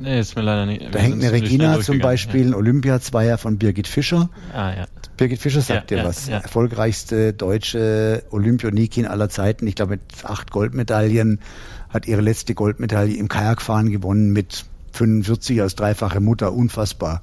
Nee, 0.00 0.20
ist 0.20 0.36
mir 0.36 0.42
leider 0.42 0.64
nicht. 0.66 0.94
Da 0.94 0.98
hängt 1.00 1.20
eine 1.22 1.32
Regina 1.32 1.80
zum 1.80 1.98
Beispiel, 1.98 2.42
ja. 2.42 2.46
ein 2.48 2.54
Olympiazweier 2.54 3.36
von 3.36 3.58
Birgit 3.58 3.88
Fischer. 3.88 4.30
Ah, 4.54 4.72
ja. 4.72 4.86
Birgit 5.16 5.40
Fischer 5.40 5.60
sagt 5.60 5.90
Ja, 5.90 5.96
dir 5.96 6.02
ja, 6.04 6.08
was. 6.08 6.28
ja. 6.28 6.38
Erfolgreichste 6.38 7.32
deutsche 7.32 8.22
Olympionikin 8.30 9.06
aller 9.06 9.28
Zeiten. 9.28 9.66
Ich 9.66 9.74
glaube 9.74 9.92
mit 9.92 10.02
acht 10.24 10.52
Goldmedaillen 10.52 11.40
hat 11.88 12.06
ihre 12.06 12.20
letzte 12.20 12.54
Goldmedaille 12.54 13.16
im 13.16 13.28
Kajakfahren 13.28 13.90
gewonnen 13.90 14.32
mit 14.32 14.66
45 14.92 15.60
als 15.60 15.74
dreifache 15.74 16.20
Mutter. 16.20 16.52
Unfassbar. 16.52 17.22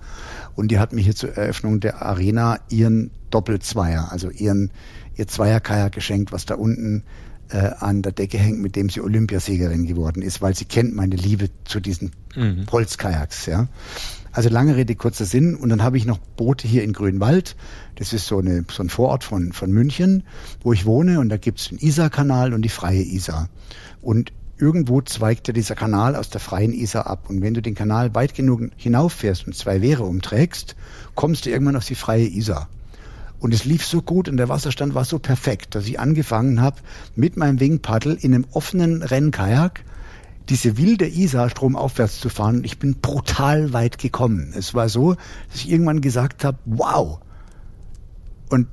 Und 0.56 0.70
die 0.70 0.80
hat 0.80 0.94
mir 0.94 1.02
hier 1.02 1.16
zur 1.16 1.36
Eröffnung 1.36 1.80
der 1.80 2.02
Arena 2.02 2.60
ihren 2.70 3.12
Doppelzweier, 3.30 4.12
also 4.12 4.30
ihren 4.30 4.72
ihr 5.16 5.28
Zweierkajak 5.28 5.94
geschenkt, 5.94 6.32
was 6.32 6.46
da 6.46 6.56
unten 6.56 7.04
äh, 7.50 7.58
an 7.80 8.02
der 8.02 8.12
Decke 8.12 8.38
hängt, 8.38 8.60
mit 8.60 8.76
dem 8.76 8.90
sie 8.90 9.02
Olympiasiegerin 9.02 9.86
geworden 9.86 10.22
ist, 10.22 10.42
weil 10.42 10.56
sie 10.56 10.66
kennt 10.66 10.96
meine 10.96 11.16
Liebe 11.16 11.50
zu 11.64 11.80
diesen 11.80 12.12
Mhm. 12.36 12.66
Holzkajaks, 12.72 13.46
ja. 13.46 13.68
Also 14.32 14.50
lange 14.50 14.76
Rede, 14.76 14.96
kurzer 14.96 15.26
Sinn. 15.26 15.56
Und 15.56 15.70
dann 15.70 15.82
habe 15.82 15.98
ich 15.98 16.06
noch 16.06 16.18
Boote 16.18 16.68
hier 16.68 16.84
in 16.84 16.92
Grünwald. 16.92 17.56
Das 17.96 18.12
ist 18.12 18.28
so, 18.28 18.40
eine, 18.40 18.66
so 18.70 18.84
ein 18.84 18.90
Vorort 18.90 19.24
von, 19.24 19.54
von 19.54 19.72
München, 19.72 20.24
wo 20.62 20.74
ich 20.74 20.86
wohne. 20.86 21.20
Und 21.22 21.30
da 21.30 21.38
gibt's 21.38 21.70
den 21.70 21.78
Isarkanal 21.78 22.54
und 22.54 22.62
die 22.62 22.70
freie 22.70 23.02
Isar. 23.02 23.50
Und 24.02 24.34
irgendwo 24.58 25.02
zweigt 25.02 25.48
ja 25.48 25.54
dieser 25.54 25.76
Kanal 25.76 26.16
aus 26.16 26.30
der 26.30 26.42
freien 26.42 26.74
Isar 26.74 27.08
ab. 27.08 27.30
Und 27.30 27.42
wenn 27.42 27.54
du 27.54 27.62
den 27.62 27.76
Kanal 27.76 28.16
weit 28.16 28.36
genug 28.36 28.70
hinauffährst 28.78 29.48
und 29.48 29.56
zwei 29.56 29.82
Wehre 29.82 30.04
umträgst, 30.04 30.76
kommst 31.16 31.46
du 31.46 31.50
irgendwann 31.50 31.76
auf 31.76 31.86
die 31.86 31.96
freie 31.96 32.28
Isar. 32.28 32.70
Und 33.40 33.54
es 33.54 33.66
lief 33.66 33.86
so 33.86 34.02
gut 34.02 34.30
und 34.30 34.38
der 34.38 34.50
Wasserstand 34.50 34.96
war 34.96 35.06
so 35.06 35.20
perfekt, 35.20 35.76
dass 35.76 35.88
ich 35.88 36.00
angefangen 36.00 36.62
habe, 36.62 36.78
mit 37.16 37.38
meinem 37.38 37.60
Wingpaddel 37.60 38.18
in 38.20 38.34
einem 38.34 38.46
offenen 38.52 39.02
Rennkajak 39.04 39.84
diese 40.50 40.78
wilde 40.78 41.08
Isar 41.08 41.50
stromaufwärts 41.50 42.20
zu 42.20 42.30
fahren. 42.30 42.64
Ich 42.64 42.80
bin 42.80 42.96
brutal 43.02 43.74
weit 43.74 43.98
gekommen. 43.98 44.54
Es 44.56 44.74
war 44.74 44.90
so, 44.90 45.16
dass 45.50 45.62
ich 45.62 45.70
irgendwann 45.70 46.02
gesagt 46.02 46.44
habe, 46.46 46.58
wow. 46.66 47.20
Und 48.50 48.68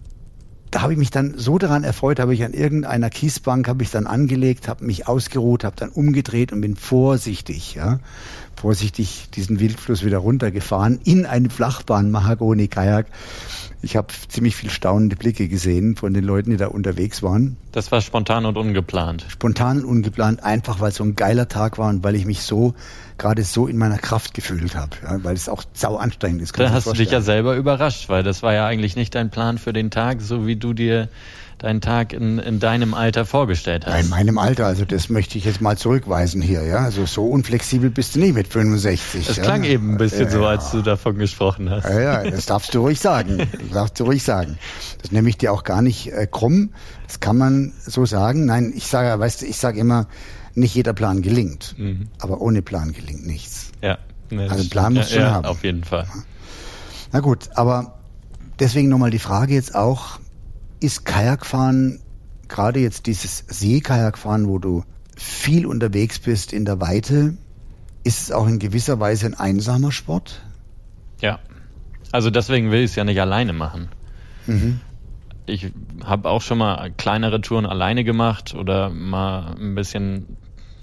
da 0.72 0.80
habe 0.80 0.94
ich 0.94 0.98
mich 0.98 1.10
dann 1.10 1.34
so 1.36 1.58
daran 1.58 1.84
erfreut, 1.84 2.18
habe 2.18 2.32
ich 2.32 2.42
an 2.44 2.54
irgendeiner 2.54 3.10
Kiesbank, 3.10 3.68
habe 3.68 3.82
ich 3.82 3.90
dann 3.90 4.06
angelegt, 4.06 4.68
habe 4.68 4.86
mich 4.86 5.06
ausgeruht, 5.06 5.64
habe 5.64 5.76
dann 5.76 5.90
umgedreht 5.90 6.50
und 6.50 6.62
bin 6.62 6.76
vorsichtig, 6.76 7.74
ja, 7.74 8.00
vorsichtig 8.56 9.28
diesen 9.34 9.60
Wildfluss 9.60 10.02
wieder 10.02 10.18
runtergefahren 10.18 10.98
in 11.04 11.26
einen 11.26 11.50
Flachbahn-Mahagoni-Kajak. 11.50 13.06
Ich 13.82 13.96
habe 13.96 14.08
ziemlich 14.28 14.56
viel 14.56 14.70
staunende 14.70 15.14
Blicke 15.16 15.46
gesehen 15.48 15.94
von 15.94 16.14
den 16.14 16.24
Leuten, 16.24 16.50
die 16.50 16.56
da 16.56 16.68
unterwegs 16.68 17.22
waren. 17.22 17.56
Das 17.72 17.92
war 17.92 18.00
spontan 18.00 18.46
und 18.46 18.56
ungeplant. 18.56 19.26
Spontan 19.28 19.80
und 19.80 19.84
ungeplant, 19.84 20.42
einfach 20.42 20.80
weil 20.80 20.90
es 20.90 20.96
so 20.96 21.04
ein 21.04 21.16
geiler 21.16 21.48
Tag 21.48 21.76
war 21.76 21.90
und 21.90 22.02
weil 22.02 22.14
ich 22.14 22.24
mich 22.24 22.42
so, 22.42 22.74
gerade 23.22 23.44
so 23.44 23.68
in 23.68 23.78
meiner 23.78 23.98
Kraft 23.98 24.34
gefühlt 24.34 24.74
habe, 24.74 24.96
ja, 25.02 25.22
weil 25.22 25.34
es 25.34 25.48
auch 25.48 25.62
sau 25.74 25.96
anstrengend 25.96 26.42
ist. 26.42 26.58
Da 26.58 26.70
hast 26.70 26.88
du 26.88 26.92
dich 26.92 27.12
ja 27.12 27.20
selber 27.20 27.54
überrascht, 27.54 28.08
weil 28.08 28.24
das 28.24 28.42
war 28.42 28.52
ja 28.52 28.66
eigentlich 28.66 28.96
nicht 28.96 29.14
dein 29.14 29.30
Plan 29.30 29.58
für 29.58 29.72
den 29.72 29.90
Tag, 29.90 30.20
so 30.20 30.46
wie 30.46 30.56
du 30.56 30.74
dir 30.74 31.08
deinen 31.58 31.80
Tag 31.80 32.12
in, 32.12 32.40
in 32.40 32.58
deinem 32.58 32.92
Alter 32.92 33.24
vorgestellt 33.24 33.84
Ja, 33.86 33.92
hast. 33.92 34.04
in 34.04 34.10
meinem 34.10 34.38
Alter, 34.38 34.66
also 34.66 34.84
das 34.84 35.08
möchte 35.08 35.38
ich 35.38 35.44
jetzt 35.44 35.60
mal 35.60 35.78
zurückweisen 35.78 36.42
hier, 36.42 36.64
ja. 36.64 36.78
Also 36.78 37.06
so 37.06 37.26
unflexibel 37.26 37.90
bist 37.90 38.16
du 38.16 38.18
nicht 38.18 38.34
mit 38.34 38.48
65. 38.48 39.28
Es 39.28 39.36
ja? 39.36 39.42
klang 39.44 39.62
eben 39.62 39.92
ein 39.92 39.98
bisschen 39.98 40.24
ja, 40.24 40.30
so, 40.30 40.40
ja. 40.40 40.48
als 40.48 40.72
du 40.72 40.82
davon 40.82 41.16
gesprochen 41.18 41.70
hast. 41.70 41.88
Ja, 41.88 42.00
ja, 42.00 42.30
das 42.30 42.46
darfst 42.46 42.74
du 42.74 42.80
ruhig 42.80 42.98
sagen. 42.98 43.38
Das 43.38 43.70
darfst 43.72 44.00
du 44.00 44.04
ruhig 44.04 44.24
sagen. 44.24 44.58
Das 45.00 45.12
nehme 45.12 45.28
ich 45.28 45.38
dir 45.38 45.52
auch 45.52 45.62
gar 45.62 45.82
nicht 45.82 46.12
äh, 46.12 46.26
krumm. 46.28 46.70
Das 47.06 47.20
kann 47.20 47.38
man 47.38 47.72
so 47.86 48.04
sagen. 48.04 48.46
Nein, 48.46 48.72
ich 48.74 48.88
sage, 48.88 49.18
weißt 49.20 49.42
du, 49.42 49.46
ich 49.46 49.58
sage 49.58 49.78
immer, 49.78 50.08
nicht 50.54 50.74
jeder 50.74 50.92
Plan 50.92 51.22
gelingt. 51.22 51.74
Mhm. 51.78 52.08
Aber 52.20 52.40
ohne 52.40 52.62
Plan 52.62 52.92
gelingt 52.92 53.26
nichts. 53.26 53.72
Ja. 53.80 53.98
Nee, 54.30 54.48
Also 54.48 54.68
Plan 54.68 54.94
du 54.94 55.00
ja, 55.00 55.06
schon 55.06 55.20
ja, 55.20 55.30
haben. 55.32 55.44
Auf 55.46 55.64
jeden 55.64 55.84
Fall. 55.84 56.06
Na 57.12 57.20
gut, 57.20 57.50
aber 57.54 57.98
deswegen 58.58 58.88
nochmal 58.88 59.10
die 59.10 59.18
Frage 59.18 59.54
jetzt 59.54 59.74
auch, 59.74 60.18
ist 60.80 61.04
Kajakfahren, 61.04 62.00
gerade 62.48 62.80
jetzt 62.80 63.06
dieses 63.06 63.44
Seekajakfahren, 63.48 64.48
wo 64.48 64.58
du 64.58 64.84
viel 65.16 65.66
unterwegs 65.66 66.18
bist 66.18 66.52
in 66.52 66.64
der 66.64 66.80
Weite, 66.80 67.34
ist 68.04 68.22
es 68.22 68.32
auch 68.32 68.46
in 68.46 68.58
gewisser 68.58 68.98
Weise 68.98 69.26
ein 69.26 69.34
einsamer 69.34 69.92
Sport? 69.92 70.42
Ja. 71.20 71.38
Also 72.10 72.30
deswegen 72.30 72.70
will 72.70 72.80
ich 72.80 72.90
es 72.90 72.96
ja 72.96 73.04
nicht 73.04 73.20
alleine 73.20 73.52
machen. 73.52 73.88
Mhm. 74.46 74.80
Ich 75.46 75.72
habe 76.04 76.28
auch 76.28 76.40
schon 76.40 76.58
mal 76.58 76.90
kleinere 76.96 77.40
Touren 77.40 77.66
alleine 77.66 78.04
gemacht 78.04 78.54
oder 78.54 78.90
mal 78.90 79.54
ein 79.58 79.74
bisschen 79.74 80.36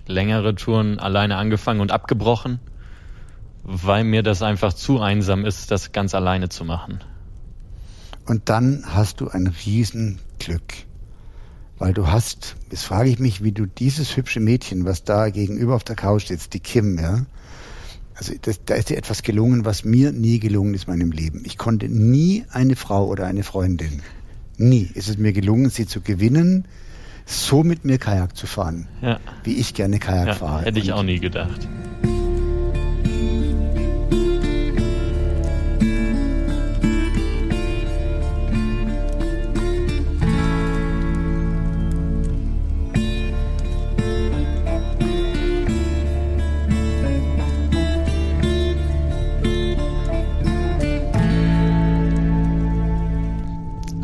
längere 0.10 0.56
Touren 0.56 1.00
alleine 1.00 1.38
angefangen 1.38 1.80
und 1.80 1.92
abgebrochen, 1.92 2.60
weil 3.64 4.04
mir 4.04 4.24
das 4.24 4.42
einfach 4.42 4.74
zu 4.74 5.00
einsam 5.00 5.46
ist, 5.46 5.72
das 5.72 5.92
ganz 5.92 6.16
alleine 6.16 6.50
zu 6.50 6.66
machen. 6.66 7.00
Und 8.26 8.50
dann 8.50 8.84
hast 8.88 9.22
du 9.22 9.30
ein 9.30 9.48
Riesenglück. 9.48 10.74
Weil 11.78 11.94
du 11.94 12.08
hast, 12.08 12.58
jetzt 12.72 12.84
frage 12.84 13.10
ich 13.10 13.20
mich, 13.20 13.42
wie 13.42 13.54
du 13.54 13.66
dieses 13.66 14.18
hübsche 14.18 14.42
Mädchen, 14.42 14.86
was 14.86 15.06
da 15.06 15.30
gegenüber 15.30 15.76
auf 15.76 15.86
der 15.86 15.96
Couch 15.96 16.28
sitzt, 16.28 16.54
die 16.54 16.60
Kim, 16.60 17.00
ja, 17.00 17.26
also 18.16 18.34
das, 18.42 18.66
da 18.66 18.76
ist 18.76 18.90
dir 18.90 18.98
etwas 18.98 19.24
gelungen, 19.24 19.64
was 19.64 19.86
mir 19.86 20.12
nie 20.12 20.40
gelungen 20.40 20.74
ist 20.74 20.88
in 20.88 20.94
meinem 20.94 21.12
Leben. 21.12 21.44
Ich 21.46 21.58
konnte 21.58 21.88
nie 21.88 22.44
eine 22.52 22.76
Frau 22.76 23.08
oder 23.08 23.28
eine 23.28 23.44
Freundin, 23.44 24.02
nie 24.58 24.90
ist 24.94 25.08
es 25.08 25.18
mir 25.18 25.32
gelungen, 25.32 25.70
sie 25.70 25.88
zu 25.88 26.02
gewinnen, 26.02 26.68
so 27.30 27.64
mit 27.64 27.86
mir 27.86 27.98
Kajak 28.00 28.36
zu 28.36 28.48
fahren, 28.48 28.88
Ja. 29.02 29.20
wie 29.44 29.54
ich 29.54 29.74
gerne 29.74 30.00
Kajak 30.00 30.28
ja 30.28 30.34
fahre. 30.34 30.66
hätte 30.66 30.80
ich 30.80 30.94
auch 30.94 31.04
nie 31.04 31.20
gedacht. 31.20 31.68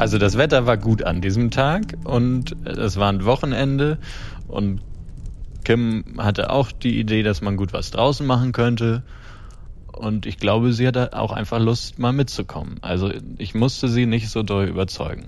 Also 0.05 0.19
das 0.19 0.37
Wetter 0.37 0.67
war 0.67 0.77
gut 0.77 1.01
an 1.01 1.19
diesem 1.19 1.49
Tag 1.49 1.97
und 2.03 2.55
es 2.63 2.97
war 2.97 3.11
ein 3.11 3.25
Wochenende 3.25 3.97
und 4.47 4.79
Kim 5.63 6.03
hatte 6.19 6.51
auch 6.51 6.71
die 6.71 6.99
Idee, 6.99 7.23
dass 7.23 7.41
man 7.41 7.57
gut 7.57 7.73
was 7.73 7.89
draußen 7.89 8.23
machen 8.23 8.51
könnte. 8.51 9.01
Und 9.91 10.27
ich 10.27 10.37
glaube, 10.37 10.73
sie 10.73 10.87
hatte 10.87 11.13
auch 11.17 11.31
einfach 11.31 11.57
Lust, 11.59 11.97
mal 11.97 12.13
mitzukommen. 12.13 12.77
Also 12.83 13.11
ich 13.39 13.55
musste 13.55 13.89
sie 13.89 14.05
nicht 14.05 14.29
so 14.29 14.43
doll 14.43 14.65
überzeugen. 14.67 15.25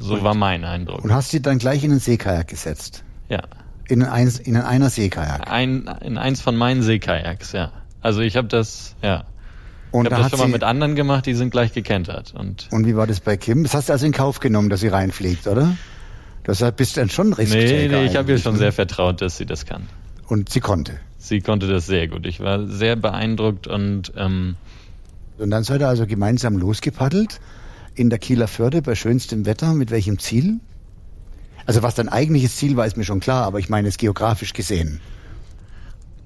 So 0.00 0.14
Und- 0.14 0.24
war 0.24 0.34
mein 0.34 0.64
Eindruck. 0.64 1.04
Und 1.04 1.12
hast 1.12 1.32
sie 1.32 1.42
dann 1.42 1.58
gleich 1.58 1.84
in 1.84 1.90
den 1.90 1.98
Seekajak 2.00 2.48
gesetzt? 2.48 3.04
Ja. 3.28 3.42
In, 3.86 4.02
ein, 4.02 4.32
in 4.44 4.56
einer 4.56 4.88
Seekajak. 4.88 5.50
Ein, 5.50 5.90
in 6.00 6.16
eins 6.16 6.40
von 6.40 6.56
meinen 6.56 6.82
Seekajaks, 6.82 7.52
ja. 7.52 7.70
Also 8.00 8.22
ich 8.22 8.38
habe 8.38 8.48
das, 8.48 8.96
ja. 9.02 9.24
Und 9.94 10.06
ich 10.06 10.10
da 10.10 10.16
habe 10.16 10.28
das 10.28 10.40
schon 10.40 10.50
mal 10.50 10.52
mit 10.52 10.64
anderen 10.64 10.96
gemacht, 10.96 11.24
die 11.24 11.34
sind 11.34 11.50
gleich 11.50 11.72
gekentert. 11.72 12.34
Und 12.36 12.66
Und 12.72 12.84
wie 12.84 12.96
war 12.96 13.06
das 13.06 13.20
bei 13.20 13.36
Kim? 13.36 13.62
Das 13.62 13.74
hast 13.74 13.88
du 13.88 13.92
also 13.92 14.04
in 14.04 14.10
Kauf 14.10 14.40
genommen, 14.40 14.68
dass 14.68 14.80
sie 14.80 14.88
reinfliegt, 14.88 15.46
oder? 15.46 15.76
Deshalb 16.44 16.78
bist 16.78 16.96
du 16.96 17.00
dann 17.00 17.10
schon 17.10 17.28
nee, 17.28 17.34
Riskträger. 17.36 18.00
nee, 18.00 18.06
ich 18.06 18.16
habe 18.16 18.32
ihr 18.32 18.38
schon 18.38 18.54
ne? 18.54 18.58
sehr 18.58 18.72
vertraut, 18.72 19.22
dass 19.22 19.36
sie 19.36 19.46
das 19.46 19.66
kann. 19.66 19.86
Und 20.26 20.48
sie 20.48 20.58
konnte. 20.58 20.98
Sie 21.18 21.40
konnte 21.40 21.68
das 21.68 21.86
sehr 21.86 22.08
gut. 22.08 22.26
Ich 22.26 22.40
war 22.40 22.66
sehr 22.66 22.96
beeindruckt 22.96 23.68
und 23.68 24.12
ähm, 24.16 24.56
Und 25.38 25.50
dann 25.50 25.62
seid 25.62 25.80
ihr 25.80 25.88
also 25.88 26.08
gemeinsam 26.08 26.58
losgepaddelt 26.58 27.40
in 27.94 28.10
der 28.10 28.18
Kieler 28.18 28.48
Förde 28.48 28.82
bei 28.82 28.96
schönstem 28.96 29.46
Wetter. 29.46 29.74
Mit 29.74 29.92
welchem 29.92 30.18
Ziel? 30.18 30.58
Also 31.66 31.84
was 31.84 31.94
dein 31.94 32.08
eigentliches 32.08 32.56
Ziel 32.56 32.76
war, 32.76 32.84
ist 32.84 32.96
mir 32.96 33.04
schon 33.04 33.20
klar, 33.20 33.44
aber 33.46 33.60
ich 33.60 33.68
meine 33.68 33.86
es 33.86 33.96
geografisch 33.96 34.54
gesehen. 34.54 35.00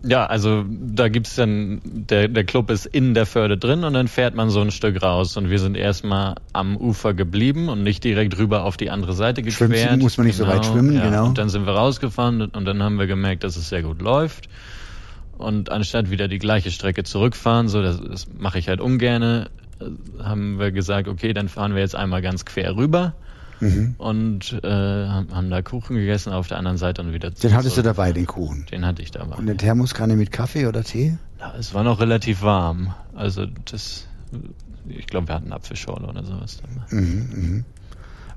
Ja, 0.04 0.26
also 0.26 0.64
da 0.68 1.08
gibt's 1.08 1.34
dann, 1.34 1.80
der, 1.84 2.28
der 2.28 2.44
Club 2.44 2.70
ist 2.70 2.86
in 2.86 3.14
der 3.14 3.26
Förde 3.26 3.58
drin 3.58 3.82
und 3.82 3.94
dann 3.94 4.06
fährt 4.06 4.34
man 4.34 4.48
so 4.48 4.60
ein 4.60 4.70
Stück 4.70 5.02
raus 5.02 5.36
und 5.36 5.50
wir 5.50 5.58
sind 5.58 5.76
erstmal 5.76 6.36
am 6.52 6.76
Ufer 6.76 7.14
geblieben 7.14 7.68
und 7.68 7.82
nicht 7.82 8.04
direkt 8.04 8.38
rüber 8.38 8.62
auf 8.62 8.76
die 8.76 8.90
andere 8.90 9.12
Seite 9.12 9.48
Schwimmen 9.50 9.72
gequert. 9.72 10.00
muss 10.00 10.16
man 10.16 10.28
nicht 10.28 10.36
so 10.36 10.46
weit 10.46 10.64
schwimmen, 10.64 10.94
ja. 10.94 11.04
genau. 11.04 11.26
Und 11.26 11.38
dann 11.38 11.48
sind 11.48 11.66
wir 11.66 11.72
rausgefahren 11.72 12.42
und 12.42 12.64
dann 12.64 12.82
haben 12.82 12.98
wir 12.98 13.08
gemerkt, 13.08 13.42
dass 13.42 13.56
es 13.56 13.68
sehr 13.68 13.82
gut 13.82 14.00
läuft. 14.00 14.48
Und 15.36 15.70
anstatt 15.70 16.10
wieder 16.10 16.28
die 16.28 16.38
gleiche 16.38 16.70
Strecke 16.70 17.02
zurückfahren, 17.02 17.68
so 17.68 17.82
das, 17.82 18.00
das 18.00 18.26
mache 18.38 18.58
ich 18.58 18.68
halt 18.68 18.80
ungerne, 18.80 19.50
äh, 19.80 20.22
haben 20.22 20.60
wir 20.60 20.70
gesagt, 20.70 21.08
okay, 21.08 21.32
dann 21.32 21.48
fahren 21.48 21.74
wir 21.74 21.80
jetzt 21.80 21.96
einmal 21.96 22.22
ganz 22.22 22.44
quer 22.44 22.76
rüber 22.76 23.14
Mhm. 23.60 23.94
und 23.98 24.60
äh, 24.62 24.68
haben 24.68 25.50
da 25.50 25.62
Kuchen 25.62 25.96
gegessen 25.96 26.32
auf 26.32 26.48
der 26.48 26.58
anderen 26.58 26.78
Seite 26.78 27.02
und 27.02 27.12
wieder 27.12 27.30
Den 27.30 27.52
hattest 27.54 27.76
du 27.76 27.82
zurück. 27.82 27.96
dabei, 27.96 28.12
den 28.12 28.26
Kuchen. 28.26 28.66
Den 28.70 28.86
hatte 28.86 29.02
ich 29.02 29.10
dabei. 29.10 29.36
Und 29.36 29.42
eine 29.42 29.56
Thermoskanne 29.56 30.16
mit 30.16 30.32
Kaffee 30.32 30.66
oder 30.66 30.84
Tee? 30.84 31.18
Ja, 31.40 31.54
es 31.58 31.74
war 31.74 31.82
noch 31.84 32.00
relativ 32.00 32.42
warm. 32.42 32.94
Also 33.14 33.46
das, 33.64 34.06
ich 34.88 35.06
glaube, 35.06 35.28
wir 35.28 35.34
hatten 35.34 35.52
Apfelschorle 35.52 36.06
oder 36.06 36.24
sowas. 36.24 36.60
Dann. 36.90 36.98
Mhm, 37.00 37.28
mhm. 37.34 37.64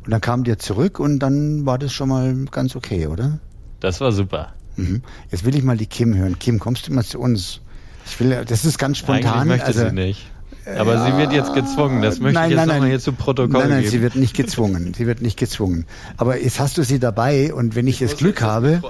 Und 0.04 0.12
dann 0.12 0.22
kamt 0.22 0.48
ihr 0.48 0.58
zurück 0.58 1.00
und 1.00 1.20
dann 1.20 1.66
war 1.66 1.78
das 1.78 1.94
schon 1.94 2.10
mal 2.10 2.34
ganz 2.50 2.76
okay, 2.76 3.08
oder? 3.08 3.40
Das 3.80 4.02
war 4.02 4.12
super. 4.12 4.54
Mhm. 4.76 5.02
Jetzt 5.30 5.46
will 5.46 5.56
ich 5.56 5.64
mal 5.64 5.78
die 5.78 5.86
Kim 5.86 6.16
hören. 6.16 6.40
Kim, 6.40 6.60
kommst 6.60 6.88
du 6.88 6.94
mal 6.94 7.04
zu 7.04 7.20
uns? 7.20 7.62
Ich 8.06 8.20
will, 8.20 8.44
das 8.46 8.66
ist 8.66 8.80
ganz 8.80 8.98
spontan. 8.98 9.34
Eigentlich 9.34 9.48
möchte 9.48 9.66
also, 9.68 9.90
sie 9.90 9.94
nicht. 9.94 10.32
Aber 10.66 10.94
ja, 10.94 11.06
sie 11.06 11.18
wird 11.18 11.34
jetzt 11.34 11.54
gezwungen. 11.54 12.02
Das 12.02 12.20
möchte 12.20 12.36
nein, 12.40 12.52
ich 12.52 12.58
jetzt 12.58 12.68
nochmal 12.68 12.90
hier 12.90 13.00
zu 13.00 13.14
Protokoll 13.14 13.62
Nein, 13.62 13.70
nein, 13.70 13.80
geben. 13.80 13.92
sie 13.92 14.02
wird 14.02 14.16
nicht 14.16 14.36
gezwungen. 14.36 14.94
Sie 14.94 15.08
wird 15.08 15.22
nicht 15.22 15.38
gezwungen. 15.38 15.86
Aber 16.18 16.40
jetzt 16.40 16.60
hast 16.60 16.78
du 16.78 16.84
sie 16.84 17.00
dabei 17.00 17.54
und 17.54 17.76
wenn 17.76 17.88
ich, 17.88 18.02
ich 18.02 18.10
das 18.10 18.18
Glück 18.18 18.42
habe. 18.42 18.82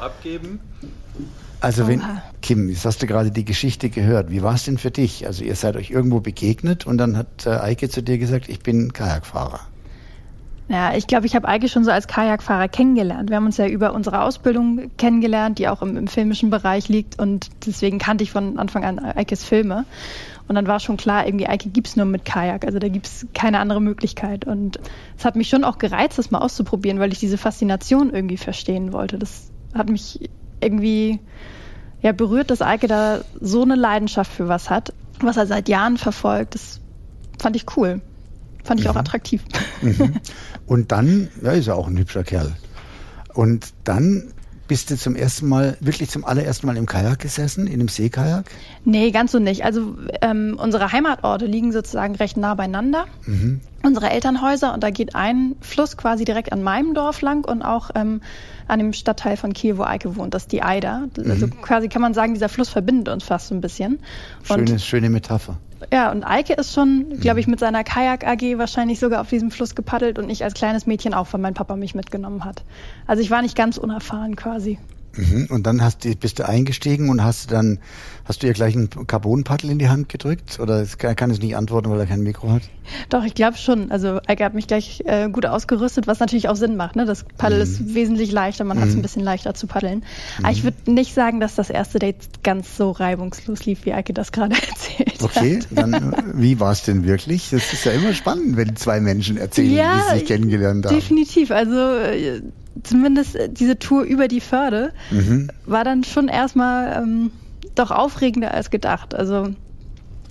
Also 1.61 1.87
wenn, 1.87 2.01
Kim, 2.41 2.69
jetzt 2.69 2.85
hast 2.85 3.01
du 3.03 3.07
gerade 3.07 3.31
die 3.31 3.45
Geschichte 3.45 3.89
gehört. 3.89 4.31
Wie 4.31 4.41
war 4.41 4.55
es 4.55 4.65
denn 4.65 4.77
für 4.77 4.91
dich? 4.91 5.27
Also 5.27 5.43
ihr 5.43 5.55
seid 5.55 5.75
euch 5.75 5.91
irgendwo 5.91 6.19
begegnet 6.19 6.87
und 6.87 6.97
dann 6.97 7.15
hat 7.15 7.45
äh, 7.45 7.51
Eike 7.51 7.87
zu 7.87 8.01
dir 8.01 8.17
gesagt, 8.17 8.49
ich 8.49 8.59
bin 8.61 8.93
Kajakfahrer. 8.93 9.61
Ja, 10.67 10.95
ich 10.95 11.05
glaube, 11.07 11.25
ich 11.25 11.35
habe 11.35 11.47
Eike 11.47 11.67
schon 11.67 11.83
so 11.83 11.91
als 11.91 12.07
Kajakfahrer 12.07 12.69
kennengelernt. 12.69 13.29
Wir 13.29 13.35
haben 13.35 13.45
uns 13.45 13.57
ja 13.57 13.67
über 13.67 13.93
unsere 13.93 14.23
Ausbildung 14.23 14.89
kennengelernt, 14.97 15.59
die 15.59 15.67
auch 15.67 15.81
im, 15.81 15.97
im 15.97 16.07
filmischen 16.07 16.49
Bereich 16.49 16.87
liegt 16.87 17.19
und 17.19 17.49
deswegen 17.65 17.99
kannte 17.99 18.23
ich 18.23 18.31
von 18.31 18.57
Anfang 18.57 18.85
an 18.85 18.99
Eikes 18.99 19.43
Filme. 19.43 19.85
Und 20.47 20.55
dann 20.55 20.67
war 20.67 20.79
schon 20.79 20.97
klar, 20.97 21.25
irgendwie 21.25 21.47
Eike 21.47 21.69
gibt's 21.69 21.95
nur 21.95 22.05
mit 22.05 22.25
Kajak, 22.25 22.65
also 22.65 22.79
da 22.79 22.89
gibt's 22.89 23.25
keine 23.33 23.59
andere 23.59 23.81
Möglichkeit. 23.81 24.45
Und 24.45 24.79
es 25.17 25.25
hat 25.25 25.35
mich 25.35 25.49
schon 25.49 25.63
auch 25.63 25.77
gereizt, 25.77 26.17
das 26.17 26.31
mal 26.31 26.39
auszuprobieren, 26.39 26.99
weil 26.99 27.11
ich 27.11 27.19
diese 27.19 27.37
Faszination 27.37 28.13
irgendwie 28.13 28.37
verstehen 28.37 28.91
wollte. 28.91 29.17
Das 29.17 29.49
hat 29.73 29.89
mich 29.89 30.29
irgendwie 30.59 31.19
ja, 32.01 32.11
berührt, 32.11 32.49
dass 32.51 32.61
Eike 32.61 32.87
da 32.87 33.21
so 33.39 33.61
eine 33.61 33.75
Leidenschaft 33.75 34.31
für 34.31 34.47
was 34.47 34.69
hat, 34.69 34.93
was 35.19 35.37
er 35.37 35.47
seit 35.47 35.69
Jahren 35.69 35.97
verfolgt. 35.97 36.55
Das 36.55 36.81
fand 37.39 37.55
ich 37.55 37.65
cool. 37.77 38.01
Fand 38.63 38.79
ich 38.79 38.85
mhm. 38.85 38.91
auch 38.91 38.95
attraktiv. 38.97 39.43
Mhm. 39.81 40.15
Und 40.71 40.93
dann, 40.93 41.27
ja, 41.41 41.51
ist 41.51 41.67
er 41.67 41.75
auch 41.75 41.89
ein 41.89 41.97
hübscher 41.97 42.23
Kerl. 42.23 42.53
Und 43.33 43.73
dann 43.83 44.31
bist 44.69 44.89
du 44.89 44.95
zum 44.95 45.17
ersten 45.17 45.49
Mal, 45.49 45.75
wirklich 45.81 46.09
zum 46.09 46.23
allerersten 46.23 46.65
Mal 46.65 46.77
im 46.77 46.85
Kajak 46.85 47.19
gesessen, 47.19 47.67
in 47.67 47.73
einem 47.73 47.89
Seekajak? 47.89 48.49
Nee, 48.85 49.11
ganz 49.11 49.33
so 49.33 49.39
nicht. 49.39 49.65
Also 49.65 49.97
ähm, 50.21 50.57
unsere 50.57 50.93
Heimatorte 50.93 51.45
liegen 51.45 51.73
sozusagen 51.73 52.15
recht 52.15 52.37
nah 52.37 52.55
beieinander. 52.55 53.07
Mhm. 53.25 53.59
Unsere 53.83 54.11
Elternhäuser 54.11 54.73
und 54.73 54.81
da 54.81 54.91
geht 54.91 55.13
ein 55.13 55.57
Fluss 55.59 55.97
quasi 55.97 56.23
direkt 56.23 56.53
an 56.53 56.63
meinem 56.63 56.93
Dorf 56.93 57.19
lang 57.19 57.43
und 57.43 57.63
auch 57.63 57.89
ähm, 57.95 58.21
an 58.69 58.79
dem 58.79 58.93
Stadtteil 58.93 59.35
von 59.35 59.51
Kiel, 59.51 59.77
wo 59.77 59.83
Eike 59.83 60.15
wohnt, 60.15 60.33
das 60.33 60.43
ist 60.43 60.53
die 60.53 60.63
Eider. 60.63 61.09
Also 61.17 61.47
mhm. 61.47 61.61
quasi 61.61 61.89
kann 61.89 62.01
man 62.01 62.13
sagen, 62.13 62.33
dieser 62.33 62.47
Fluss 62.47 62.69
verbindet 62.69 63.09
uns 63.09 63.25
fast 63.25 63.49
so 63.49 63.55
ein 63.55 63.59
bisschen. 63.59 63.99
Schöne, 64.43 64.71
und, 64.71 64.81
schöne 64.81 65.09
Metapher. 65.09 65.57
Ja, 65.91 66.11
und 66.11 66.23
Eike 66.23 66.53
ist 66.53 66.73
schon, 66.73 67.19
glaube 67.19 67.39
ich, 67.39 67.47
mit 67.47 67.59
seiner 67.59 67.83
Kajak 67.83 68.25
AG 68.25 68.57
wahrscheinlich 68.57 68.99
sogar 68.99 69.21
auf 69.21 69.29
diesem 69.29 69.51
Fluss 69.51 69.73
gepaddelt 69.75 70.19
und 70.19 70.29
ich 70.29 70.43
als 70.43 70.53
kleines 70.53 70.85
Mädchen 70.85 71.13
auch, 71.13 71.27
weil 71.31 71.41
mein 71.41 71.53
Papa 71.53 71.75
mich 71.75 71.95
mitgenommen 71.95 72.45
hat. 72.45 72.63
Also 73.07 73.21
ich 73.23 73.31
war 73.31 73.41
nicht 73.41 73.55
ganz 73.55 73.77
unerfahren 73.77 74.35
quasi. 74.35 74.77
Mhm. 75.15 75.47
Und 75.49 75.67
dann 75.67 75.81
hast 75.81 76.05
du, 76.05 76.15
bist 76.15 76.39
du 76.39 76.47
eingestiegen 76.47 77.09
und 77.09 77.23
hast 77.23 77.51
dann, 77.51 77.79
hast 78.25 78.43
du 78.43 78.47
ihr 78.47 78.53
gleich 78.53 78.75
ein 78.75 78.89
Carbonpaddel 78.89 79.69
in 79.69 79.79
die 79.79 79.89
Hand 79.89 80.09
gedrückt? 80.09 80.59
Oder 80.59 80.85
kann, 80.97 81.15
kann 81.15 81.31
es 81.31 81.39
nicht 81.39 81.55
antworten, 81.55 81.89
weil 81.89 81.99
er 81.99 82.05
kein 82.05 82.21
Mikro 82.21 82.51
hat? 82.51 82.63
Doch, 83.09 83.23
ich 83.23 83.33
glaube 83.33 83.57
schon. 83.57 83.91
Also 83.91 84.19
Eike 84.27 84.43
hat 84.43 84.53
mich 84.53 84.67
gleich 84.67 85.03
äh, 85.05 85.29
gut 85.29 85.45
ausgerüstet, 85.45 86.07
was 86.07 86.19
natürlich 86.19 86.49
auch 86.49 86.55
Sinn 86.55 86.75
macht. 86.75 86.95
Ne? 86.95 87.05
Das 87.05 87.25
Paddel 87.37 87.57
mhm. 87.57 87.63
ist 87.63 87.93
wesentlich 87.93 88.31
leichter, 88.31 88.63
man 88.63 88.77
mhm. 88.77 88.81
hat 88.81 88.89
es 88.89 88.95
ein 88.95 89.01
bisschen 89.01 89.23
leichter 89.23 89.53
zu 89.53 89.67
paddeln. 89.67 89.99
Mhm. 90.37 90.45
Aber 90.45 90.53
ich 90.53 90.63
würde 90.63 90.91
nicht 90.91 91.13
sagen, 91.13 91.39
dass 91.39 91.55
das 91.55 91.69
erste 91.69 91.99
Date 91.99 92.43
ganz 92.43 92.77
so 92.77 92.91
reibungslos 92.91 93.65
lief, 93.65 93.85
wie 93.85 93.93
Eike 93.93 94.13
das 94.13 94.31
gerade 94.31 94.55
erzählt 94.69 95.21
okay, 95.21 95.57
hat. 95.57 95.65
Okay, 95.65 95.75
dann 95.75 96.15
wie 96.35 96.59
war 96.59 96.71
es 96.71 96.83
denn 96.83 97.05
wirklich? 97.05 97.49
Das 97.49 97.73
ist 97.73 97.85
ja 97.85 97.91
immer 97.91 98.13
spannend, 98.13 98.57
wenn 98.57 98.75
zwei 98.75 98.99
Menschen 98.99 99.37
erzählen, 99.37 99.73
ja, 99.73 99.97
wie 99.97 100.13
sie 100.13 100.19
sich 100.19 100.27
kennengelernt 100.27 100.85
haben. 100.85 100.95
Definitiv. 100.95 101.51
Also 101.51 101.75
äh, 101.75 102.41
zumindest 102.83 103.35
äh, 103.35 103.49
diese 103.49 103.77
Tour 103.77 104.03
über 104.03 104.27
die 104.27 104.41
Förde 104.41 104.93
mhm. 105.09 105.49
war 105.65 105.83
dann 105.83 106.03
schon 106.03 106.27
erstmal 106.27 107.01
ähm, 107.03 107.31
doch 107.75 107.91
aufregender 107.91 108.53
als 108.53 108.69
gedacht. 108.69 109.15
Also 109.15 109.53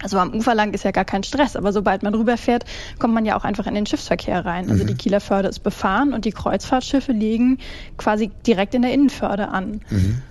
also 0.02 0.18
am 0.18 0.32
Ufer 0.34 0.54
lang 0.54 0.72
ist 0.72 0.84
ja 0.84 0.92
gar 0.92 1.04
kein 1.04 1.22
Stress, 1.22 1.56
aber 1.56 1.72
sobald 1.72 2.02
man 2.02 2.14
rüberfährt, 2.14 2.64
kommt 2.98 3.12
man 3.12 3.26
ja 3.26 3.36
auch 3.36 3.44
einfach 3.44 3.66
in 3.66 3.74
den 3.74 3.84
Schiffsverkehr 3.84 4.44
rein. 4.44 4.70
Also 4.70 4.84
mhm. 4.84 4.88
die 4.88 4.94
Kieler 4.94 5.20
Förde 5.20 5.48
ist 5.48 5.60
befahren 5.60 6.14
und 6.14 6.24
die 6.24 6.32
Kreuzfahrtschiffe 6.32 7.12
liegen 7.12 7.58
quasi 7.98 8.30
direkt 8.46 8.74
in 8.74 8.82
der 8.82 8.94
Innenförde 8.94 9.48
an. 9.48 9.82
Mhm. 9.90 10.22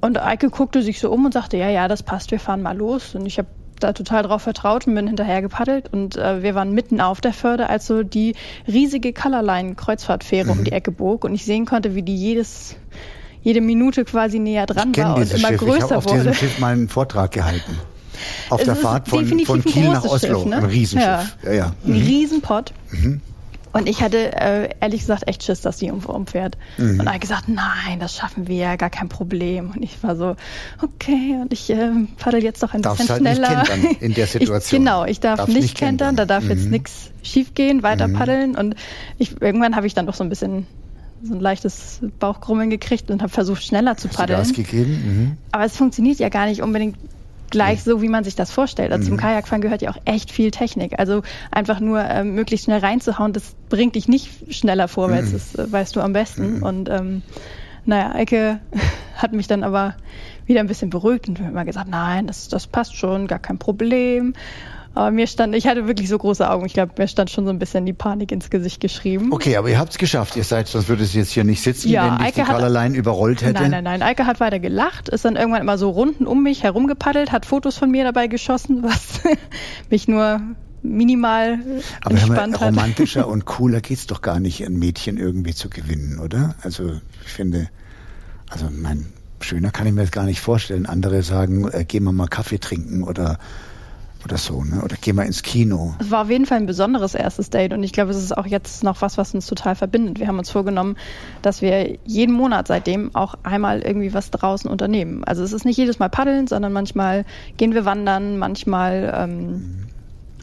Und 0.00 0.20
Eike 0.20 0.50
guckte 0.50 0.82
sich 0.82 0.98
so 0.98 1.12
um 1.12 1.24
und 1.24 1.32
sagte, 1.32 1.56
ja, 1.56 1.70
ja, 1.70 1.86
das 1.86 2.02
passt, 2.02 2.32
wir 2.32 2.40
fahren 2.40 2.62
mal 2.62 2.76
los. 2.76 3.14
Und 3.14 3.26
ich 3.26 3.38
habe 3.38 3.46
da 3.82 3.92
total 3.92 4.22
drauf 4.22 4.42
vertraut 4.42 4.86
und 4.86 4.94
bin 4.94 5.06
hinterher 5.06 5.42
gepaddelt 5.42 5.92
und 5.92 6.16
äh, 6.16 6.42
wir 6.42 6.54
waren 6.54 6.72
mitten 6.72 7.00
auf 7.00 7.20
der 7.20 7.32
Förde, 7.32 7.68
als 7.68 7.86
so 7.86 8.02
die 8.02 8.34
riesige 8.66 9.12
Colorline 9.12 9.74
Kreuzfahrtfähre 9.74 10.52
mhm. 10.52 10.58
um 10.58 10.64
die 10.64 10.72
Ecke 10.72 10.90
bog 10.90 11.24
und 11.24 11.34
ich 11.34 11.44
sehen 11.44 11.66
konnte, 11.66 11.94
wie 11.94 12.02
die 12.02 12.16
jedes 12.16 12.76
jede 13.42 13.60
Minute 13.60 14.04
quasi 14.04 14.38
näher 14.38 14.66
dran 14.66 14.96
war 14.96 15.16
und 15.16 15.30
immer 15.30 15.48
Schiff. 15.48 15.60
größer 15.60 15.86
ich 15.86 15.92
auf 15.92 16.04
wurde. 16.04 16.18
diesem 16.18 16.34
Schiff 16.34 16.58
mal 16.60 16.72
einen 16.72 16.88
Vortrag 16.88 17.32
gehalten. 17.32 17.76
Auf 18.50 18.62
der 18.62 18.76
Fahrt 18.76 19.08
von, 19.08 19.26
von 19.40 19.64
Kiel 19.64 19.88
nach 19.88 20.04
Oslo. 20.04 20.40
Schiff, 20.40 20.44
ne? 20.44 20.56
Ein 20.58 20.64
Riesenschiff. 20.64 21.36
Ja. 21.42 21.50
Ja, 21.50 21.52
ja. 21.52 21.72
Mhm. 21.82 21.94
Ein 21.94 22.02
Riesenpott. 22.02 22.72
Mhm. 22.90 23.20
Und 23.72 23.88
ich 23.88 24.02
hatte 24.02 24.32
äh, 24.32 24.68
ehrlich 24.80 25.00
gesagt 25.00 25.28
echt 25.28 25.42
Schiss, 25.42 25.62
dass 25.62 25.78
die 25.78 25.90
um, 25.90 26.04
umfährt. 26.04 26.58
Mhm. 26.76 27.00
Und 27.00 27.06
er 27.06 27.14
hat 27.14 27.20
gesagt, 27.20 27.48
nein, 27.48 28.00
das 28.00 28.14
schaffen 28.14 28.46
wir 28.46 28.56
ja, 28.56 28.76
gar 28.76 28.90
kein 28.90 29.08
Problem. 29.08 29.72
Und 29.74 29.82
ich 29.82 30.02
war 30.02 30.16
so, 30.16 30.36
okay, 30.82 31.38
und 31.40 31.52
ich 31.52 31.70
äh, 31.70 31.90
paddel 32.18 32.42
jetzt 32.42 32.62
doch 32.62 32.74
ein 32.74 32.82
Darfst 32.82 33.08
bisschen 33.08 33.26
halt 33.26 33.36
schneller. 33.36 33.58
Nicht 33.58 33.70
kentern 33.70 33.96
in 34.00 34.14
der 34.14 34.26
Situation. 34.28 34.82
Ich, 34.82 34.86
genau, 34.86 35.04
ich 35.04 35.20
darf 35.20 35.38
Darfst 35.38 35.54
nicht, 35.54 35.62
nicht 35.62 35.76
kentern, 35.76 36.16
da 36.16 36.26
darf 36.26 36.44
mhm. 36.44 36.50
jetzt 36.50 36.66
nichts 36.66 37.10
schiefgehen, 37.22 37.82
weiter 37.82 38.08
mhm. 38.08 38.14
paddeln. 38.14 38.56
Und 38.56 38.74
ich, 39.18 39.40
irgendwann 39.40 39.76
habe 39.76 39.86
ich 39.86 39.94
dann 39.94 40.06
doch 40.06 40.14
so 40.14 40.24
ein 40.24 40.28
bisschen 40.28 40.66
so 41.24 41.34
ein 41.34 41.40
leichtes 41.40 42.00
Bauchkrummeln 42.18 42.68
gekriegt 42.68 43.10
und 43.10 43.22
habe 43.22 43.32
versucht, 43.32 43.62
schneller 43.62 43.96
zu 43.96 44.08
paddeln. 44.08 44.38
Hast 44.40 44.50
du 44.50 44.62
Gas 44.62 44.70
gegeben? 44.70 44.90
Mhm. 44.92 45.36
Aber 45.52 45.64
es 45.64 45.76
funktioniert 45.76 46.18
ja 46.18 46.28
gar 46.28 46.46
nicht 46.46 46.62
unbedingt 46.62 46.96
gleich 47.52 47.84
so, 47.84 48.02
wie 48.02 48.08
man 48.08 48.24
sich 48.24 48.34
das 48.34 48.50
vorstellt. 48.50 48.90
Also 48.90 49.04
zum 49.04 49.14
mhm. 49.14 49.20
Kajakfahren 49.20 49.62
gehört 49.62 49.82
ja 49.82 49.90
auch 49.90 49.98
echt 50.04 50.32
viel 50.32 50.50
Technik. 50.50 50.98
Also 50.98 51.22
einfach 51.52 51.78
nur 51.78 52.02
ähm, 52.02 52.34
möglichst 52.34 52.64
schnell 52.64 52.80
reinzuhauen, 52.80 53.32
das 53.32 53.54
bringt 53.68 53.94
dich 53.94 54.08
nicht 54.08 54.52
schneller 54.52 54.88
vorwärts, 54.88 55.28
mhm. 55.28 55.32
das 55.32 55.54
äh, 55.54 55.72
weißt 55.72 55.94
du 55.94 56.00
am 56.00 56.12
besten. 56.12 56.56
Mhm. 56.56 56.62
Und 56.64 56.88
ähm, 56.88 57.22
naja, 57.84 58.12
Eike 58.14 58.60
hat 59.16 59.32
mich 59.32 59.46
dann 59.46 59.62
aber 59.62 59.94
wieder 60.46 60.60
ein 60.60 60.66
bisschen 60.66 60.90
beruhigt 60.90 61.28
und 61.28 61.38
hat 61.38 61.48
immer 61.48 61.64
gesagt, 61.64 61.88
nein, 61.88 62.26
das, 62.26 62.48
das 62.48 62.66
passt 62.66 62.96
schon, 62.96 63.28
gar 63.28 63.38
kein 63.38 63.58
Problem. 63.58 64.34
Aber 64.94 65.10
mir 65.10 65.26
stand, 65.26 65.54
ich 65.54 65.66
hatte 65.66 65.86
wirklich 65.86 66.08
so 66.08 66.18
große 66.18 66.48
Augen. 66.48 66.66
Ich 66.66 66.74
glaube, 66.74 66.92
mir 66.98 67.08
stand 67.08 67.30
schon 67.30 67.44
so 67.44 67.50
ein 67.50 67.58
bisschen 67.58 67.86
die 67.86 67.92
Panik 67.92 68.30
ins 68.30 68.50
Gesicht 68.50 68.80
geschrieben. 68.80 69.32
Okay, 69.32 69.56
aber 69.56 69.70
ihr 69.70 69.78
habt 69.78 69.92
es 69.92 69.98
geschafft. 69.98 70.36
Ihr 70.36 70.44
seid, 70.44 70.68
sonst 70.68 70.88
würde 70.88 71.02
es 71.02 71.14
jetzt 71.14 71.30
hier 71.30 71.44
nicht 71.44 71.62
sitzen, 71.62 71.88
ja, 71.88 72.04
wenn 72.04 72.18
dich 72.18 72.26
Eike 72.26 72.42
die 72.42 72.52
Colorline 72.52 72.96
überrollt 72.96 73.42
hätte. 73.42 73.60
Nein, 73.60 73.70
nein, 73.70 73.84
nein. 73.84 74.02
Eike 74.02 74.26
hat 74.26 74.40
weiter 74.40 74.58
gelacht, 74.58 75.08
ist 75.08 75.24
dann 75.24 75.36
irgendwann 75.36 75.62
immer 75.62 75.78
so 75.78 75.90
Runden 75.90 76.26
um 76.26 76.42
mich 76.42 76.62
herumgepaddelt, 76.62 77.32
hat 77.32 77.46
Fotos 77.46 77.78
von 77.78 77.90
mir 77.90 78.04
dabei 78.04 78.26
geschossen, 78.26 78.82
was 78.82 79.20
mich 79.88 80.08
nur 80.08 80.40
minimal 80.82 81.58
Aber 82.02 82.14
entspannt 82.14 82.60
mal, 82.60 82.66
romantischer 82.66 83.28
und 83.28 83.44
cooler 83.46 83.80
geht's 83.80 84.06
doch 84.06 84.20
gar 84.20 84.40
nicht, 84.40 84.64
ein 84.66 84.78
Mädchen 84.78 85.16
irgendwie 85.16 85.54
zu 85.54 85.70
gewinnen, 85.70 86.18
oder? 86.18 86.56
Also 86.62 87.00
ich 87.24 87.32
finde, 87.32 87.68
also 88.50 88.68
mein 88.70 89.06
schöner 89.40 89.70
kann 89.70 89.86
ich 89.86 89.92
mir 89.92 90.02
das 90.02 90.10
gar 90.10 90.24
nicht 90.24 90.40
vorstellen. 90.40 90.86
Andere 90.86 91.22
sagen, 91.22 91.68
äh, 91.70 91.84
gehen 91.84 92.04
wir 92.04 92.12
mal 92.12 92.28
Kaffee 92.28 92.58
trinken 92.58 93.04
oder 93.04 93.38
oder 94.24 94.38
so, 94.38 94.62
ne? 94.62 94.82
Oder 94.82 94.96
geh 95.00 95.12
mal 95.12 95.24
ins 95.24 95.42
Kino. 95.42 95.94
Es 95.98 96.10
war 96.10 96.22
auf 96.22 96.30
jeden 96.30 96.46
Fall 96.46 96.58
ein 96.58 96.66
besonderes 96.66 97.14
erstes 97.14 97.50
Date 97.50 97.72
und 97.72 97.82
ich 97.82 97.92
glaube, 97.92 98.10
es 98.10 98.16
ist 98.16 98.36
auch 98.36 98.46
jetzt 98.46 98.84
noch 98.84 99.02
was, 99.02 99.18
was 99.18 99.34
uns 99.34 99.46
total 99.46 99.74
verbindet. 99.74 100.20
Wir 100.20 100.28
haben 100.28 100.38
uns 100.38 100.50
vorgenommen, 100.50 100.96
dass 101.42 101.62
wir 101.62 101.98
jeden 102.04 102.34
Monat 102.34 102.68
seitdem 102.68 103.14
auch 103.14 103.34
einmal 103.42 103.82
irgendwie 103.82 104.14
was 104.14 104.30
draußen 104.30 104.70
unternehmen. 104.70 105.24
Also 105.24 105.42
es 105.42 105.52
ist 105.52 105.64
nicht 105.64 105.76
jedes 105.76 105.98
Mal 105.98 106.08
paddeln, 106.08 106.46
sondern 106.46 106.72
manchmal 106.72 107.24
gehen 107.56 107.74
wir 107.74 107.84
wandern, 107.84 108.38
manchmal 108.38 109.12
ähm, 109.16 109.86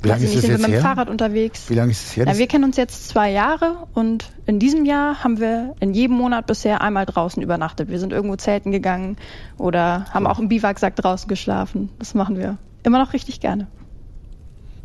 wie 0.01 0.07
lange 0.07 0.23
ist 0.23 0.31
nicht, 0.31 0.41
sind 0.41 0.51
jetzt 0.51 0.61
wir 0.61 0.67
mit 0.67 0.75
her? 0.75 0.79
dem 0.79 0.83
Fahrrad 0.83 1.09
unterwegs. 1.09 1.69
Wie 1.69 1.73
lange 1.73 1.91
ist 1.91 2.05
es 2.05 2.15
her? 2.15 2.25
Ja, 2.25 2.37
wir 2.37 2.47
kennen 2.47 2.63
uns 2.63 2.77
jetzt 2.77 3.09
zwei 3.09 3.31
Jahre 3.31 3.87
und 3.93 4.31
in 4.45 4.59
diesem 4.59 4.85
Jahr 4.85 5.23
haben 5.23 5.39
wir 5.39 5.75
in 5.79 5.93
jedem 5.93 6.15
Monat 6.15 6.47
bisher 6.47 6.81
einmal 6.81 7.05
draußen 7.05 7.41
übernachtet. 7.43 7.89
Wir 7.89 7.99
sind 7.99 8.13
irgendwo 8.13 8.35
zelten 8.37 8.71
gegangen 8.71 9.17
oder 9.57 10.05
haben 10.13 10.25
auch 10.27 10.39
im 10.39 10.47
Biwaksack 10.47 10.95
draußen 10.95 11.27
geschlafen. 11.27 11.89
Das 11.99 12.13
machen 12.13 12.37
wir 12.37 12.57
immer 12.83 12.99
noch 12.99 13.13
richtig 13.13 13.39
gerne. 13.39 13.67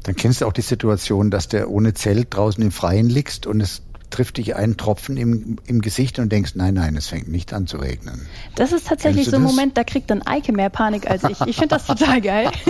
Dann 0.03 0.17
kennst 0.17 0.41
du 0.41 0.47
auch 0.47 0.53
die 0.53 0.63
Situation, 0.63 1.31
dass 1.31 1.49
der 1.49 1.71
ohne 1.71 1.95
Zelt 1.95 2.35
draußen 2.35 2.63
im 2.63 2.71
Freien 2.71 3.09
liegst 3.09 3.47
und 3.47 3.61
es 3.61 3.83
trifft 4.15 4.37
dich 4.37 4.55
ein 4.55 4.77
Tropfen 4.77 5.17
im, 5.17 5.57
im 5.67 5.81
Gesicht 5.81 6.21
und 6.21 6.31
denkst, 6.31 6.53
nein, 6.55 6.75
nein, 6.75 6.95
es 6.95 7.09
fängt 7.09 7.29
nicht 7.29 7.53
an 7.53 7.67
zu 7.67 7.79
regnen. 7.79 8.27
Das 8.55 8.71
ist 8.71 8.87
tatsächlich 8.87 9.29
so 9.29 9.37
ein 9.37 9.43
Moment, 9.43 9.77
da 9.77 9.83
kriegt 9.83 10.09
dann 10.09 10.23
Eike 10.23 10.53
mehr 10.53 10.71
Panik 10.71 11.11
als 11.11 11.25
ich. 11.25 11.41
Ich 11.47 11.57
finde 11.57 11.75
das 11.75 11.87
total 11.87 12.21
geil. 12.21 12.51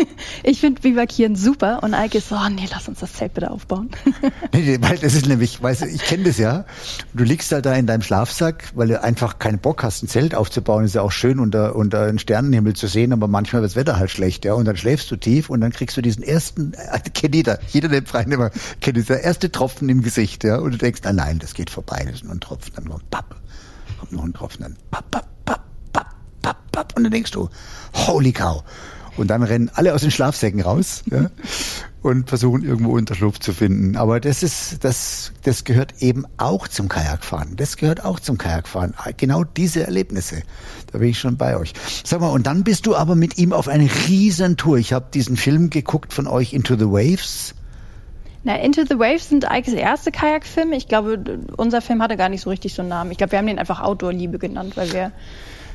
Ich 0.43 0.61
finde 0.61 0.81
Bivakieren 0.81 1.37
super 1.37 1.83
und 1.83 1.95
Eike 1.95 2.19
ist 2.19 2.29
so, 2.29 2.37
oh 2.37 2.49
nee, 2.49 2.67
lass 2.71 2.89
uns 2.89 3.01
das 3.01 3.13
Zelt 3.13 3.35
bitte 3.35 3.51
aufbauen. 3.51 3.91
Nee, 4.53 4.79
weil 4.81 4.97
das 4.99 5.15
ist 5.15 5.27
nämlich, 5.27 5.63
weißt 5.63 5.83
du, 5.83 5.87
ich 5.87 6.03
kenne 6.03 6.25
das 6.25 6.39
ja. 6.39 6.65
Du 7.13 7.25
liegst 7.25 7.51
halt 7.53 7.67
da 7.67 7.75
in 7.75 7.87
deinem 7.87 8.03
Schlafsack, 8.03 8.71
weil 8.75 8.89
du 8.89 9.03
einfach 9.03 9.39
keinen 9.39 9.59
Bock 9.59 9.83
hast, 9.83 10.03
ein 10.03 10.09
Zelt 10.09 10.35
aufzubauen. 10.35 10.85
Ist 10.85 10.95
ja 10.95 11.03
auch 11.03 11.13
schön, 11.13 11.39
unter, 11.39 11.75
unter 11.75 12.03
einen 12.03 12.19
Sternenhimmel 12.19 12.75
zu 12.75 12.87
sehen, 12.87 13.13
aber 13.13 13.27
manchmal 13.27 13.63
wird 13.63 13.73
das 13.73 13.77
Wetter 13.77 13.99
halt 13.99 14.11
schlecht, 14.11 14.45
ja. 14.45 14.55
Und 14.55 14.65
dann 14.67 14.77
schläfst 14.77 15.11
du 15.11 15.17
tief 15.17 15.51
und 15.51 15.61
dann 15.61 15.73
kriegst 15.73 15.97
du 15.97 16.03
diesen 16.03 16.23
ersten, 16.23 16.73
kennt 17.15 17.35
jeder, 17.35 17.59
jeder 17.69 17.89
der 17.89 18.03
Freien 18.05 18.33
immer, 18.33 18.51
kennt 18.81 18.97
dieser 18.97 19.21
erste 19.21 19.51
Tropfen 19.51 19.89
im 19.89 20.03
Gesicht, 20.03 20.45
ja. 20.45 20.59
Und 20.59 20.73
du 20.73 20.79
denkst, 20.79 21.01
nein, 21.05 21.17
nein, 21.17 21.34
das 21.39 21.55
geht 21.55 21.71
vorbei, 21.71 22.03
das 22.05 22.17
ist 22.17 22.25
nur 22.25 22.35
ein 22.35 22.41
Tropfen, 22.41 22.73
dann 22.75 22.85
nur 22.85 23.01
papp, 23.11 23.37
kommt 23.99 24.13
noch 24.13 24.25
ein 24.25 24.33
Tropfen, 24.33 24.63
dann 24.63 24.77
papp, 24.91 25.11
papp, 25.11 25.27
papp, 25.45 25.65
papp, 25.93 26.15
papp, 26.43 26.73
papp, 26.73 26.97
und 26.97 27.05
dann 27.05 27.13
denkst 27.13 27.31
du, 27.33 27.49
holy 27.95 28.33
cow. 28.33 28.63
Und 29.17 29.29
dann 29.29 29.43
rennen 29.43 29.71
alle 29.75 29.95
aus 29.95 30.01
den 30.01 30.11
Schlafsäcken 30.11 30.61
raus 30.61 31.05
ja, 31.11 31.31
und 32.03 32.29
versuchen 32.29 32.65
irgendwo 32.65 32.93
Unterschlupf 32.97 33.39
zu 33.39 33.53
finden. 33.53 33.97
Aber 33.97 34.19
das 34.19 34.43
ist, 34.43 34.83
das, 34.83 35.33
das 35.45 35.63
gehört 35.63 36.03
eben 36.03 36.25
auch 36.37 36.67
zum 36.67 36.89
Kajakfahren. 36.89 37.55
Das 37.57 37.77
gehört 37.77 38.05
auch 38.05 38.19
zum 38.19 38.39
Kajakfahren. 38.39 38.95
Genau 39.17 39.45
diese 39.45 39.85
Erlebnisse. 39.85 40.43
Da 40.91 40.99
bin 40.99 41.11
ich 41.11 41.21
schon 41.21 41.37
bei 41.37 41.57
euch. 41.57 41.75
Sag 42.05 42.21
mal, 42.21 42.31
und 42.31 42.47
dann 42.49 42.65
bist 42.65 42.87
du 42.87 42.97
aber 42.97 43.15
mit 43.15 43.39
ihm 43.39 43.53
auf 43.53 43.69
eine 43.69 43.89
Riesentour. 44.09 44.79
Ich 44.79 44.93
habe 44.93 45.07
diesen 45.15 45.37
Film 45.37 45.71
geguckt 45.71 46.13
von 46.13 46.27
euch, 46.27 46.53
Into 46.53 46.77
the 46.77 46.87
Waves. 46.87 47.55
Na, 48.45 48.57
Into 48.57 48.83
the 48.87 48.99
Waves 48.99 49.31
sind 49.31 49.51
eigentlich 49.51 49.81
erste 49.81 50.13
Kajakfilme. 50.13 50.77
Ich 50.77 50.87
glaube, 50.87 51.41
unser 51.57 51.81
Film 51.81 52.03
hatte 52.03 52.17
gar 52.19 52.29
nicht 52.29 52.43
so 52.43 52.51
richtig 52.51 52.75
so 52.75 52.83
einen 52.83 52.91
Namen. 52.91 53.11
Ich 53.11 53.17
glaube, 53.17 53.33
wir 53.33 53.39
haben 53.39 53.47
den 53.47 53.59
einfach 53.59 53.81
Outdoor-Liebe 53.81 54.39
genannt, 54.39 54.77
weil 54.77 54.93
wir 54.93 55.13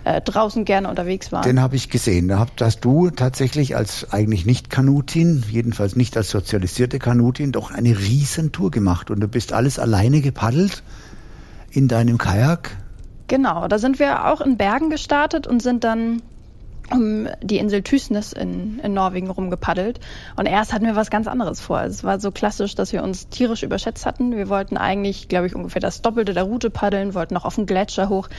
äh, 0.04 0.22
draußen 0.22 0.66
gerne 0.66 0.88
unterwegs 0.88 1.32
waren. 1.32 1.42
Den 1.42 1.60
habe 1.60 1.76
ich 1.76 1.90
gesehen. 1.90 2.28
Da 2.28 2.48
hast 2.60 2.86
du 2.86 3.10
tatsächlich 3.10 3.76
als 3.76 4.14
eigentlich 4.14 4.46
nicht 4.46 4.70
Kanutin, 4.70 5.44
jedenfalls 5.50 5.96
nicht 5.96 6.16
als 6.16 6.30
sozialisierte 6.30 7.00
Kanutin, 7.00 7.52
doch 7.52 7.72
eine 7.72 7.98
Riesentour 7.98 8.70
gemacht. 8.70 9.10
Und 9.10 9.20
du 9.20 9.28
bist 9.28 9.52
alles 9.52 9.80
alleine 9.80 10.22
gepaddelt 10.22 10.84
in 11.72 11.88
deinem 11.88 12.20
Kajak. 12.20 12.78
Genau, 13.28 13.68
da 13.68 13.80
sind 13.80 13.98
wir 14.00 14.28
auch 14.28 14.42
in 14.42 14.58
Bergen 14.58 14.90
gestartet 14.90 15.48
und 15.48 15.62
sind 15.62 15.84
dann 15.84 16.22
um 16.92 17.28
die 17.42 17.58
Insel 17.58 17.82
Tysnes 17.82 18.34
in, 18.34 18.80
in 18.80 18.94
Norwegen 18.94 19.30
rumgepaddelt. 19.30 20.00
Und 20.36 20.46
erst 20.46 20.74
hatten 20.74 20.86
wir 20.86 20.96
was 20.96 21.10
ganz 21.10 21.28
anderes 21.28 21.60
vor. 21.62 21.82
Es 21.84 22.04
war 22.04 22.20
so 22.20 22.32
klassisch, 22.32 22.76
dass 22.76 22.94
wir 22.94 23.04
uns 23.04 23.30
tierisch 23.30 23.64
überschätzt 23.64 24.06
hatten. 24.06 24.36
Wir 24.36 24.50
wollten 24.50 24.78
eigentlich, 24.78 25.28
glaube 25.28 25.48
ich, 25.48 25.56
ungefähr 25.56 25.82
das 25.82 26.02
Doppelte 26.02 26.34
der 26.34 26.44
Route 26.44 26.70
paddeln, 26.70 27.14
wollten 27.14 27.34
noch 27.34 27.46
auf 27.46 27.56
den 27.56 27.66
Gletscher 27.66 28.10
hoch. 28.10 28.30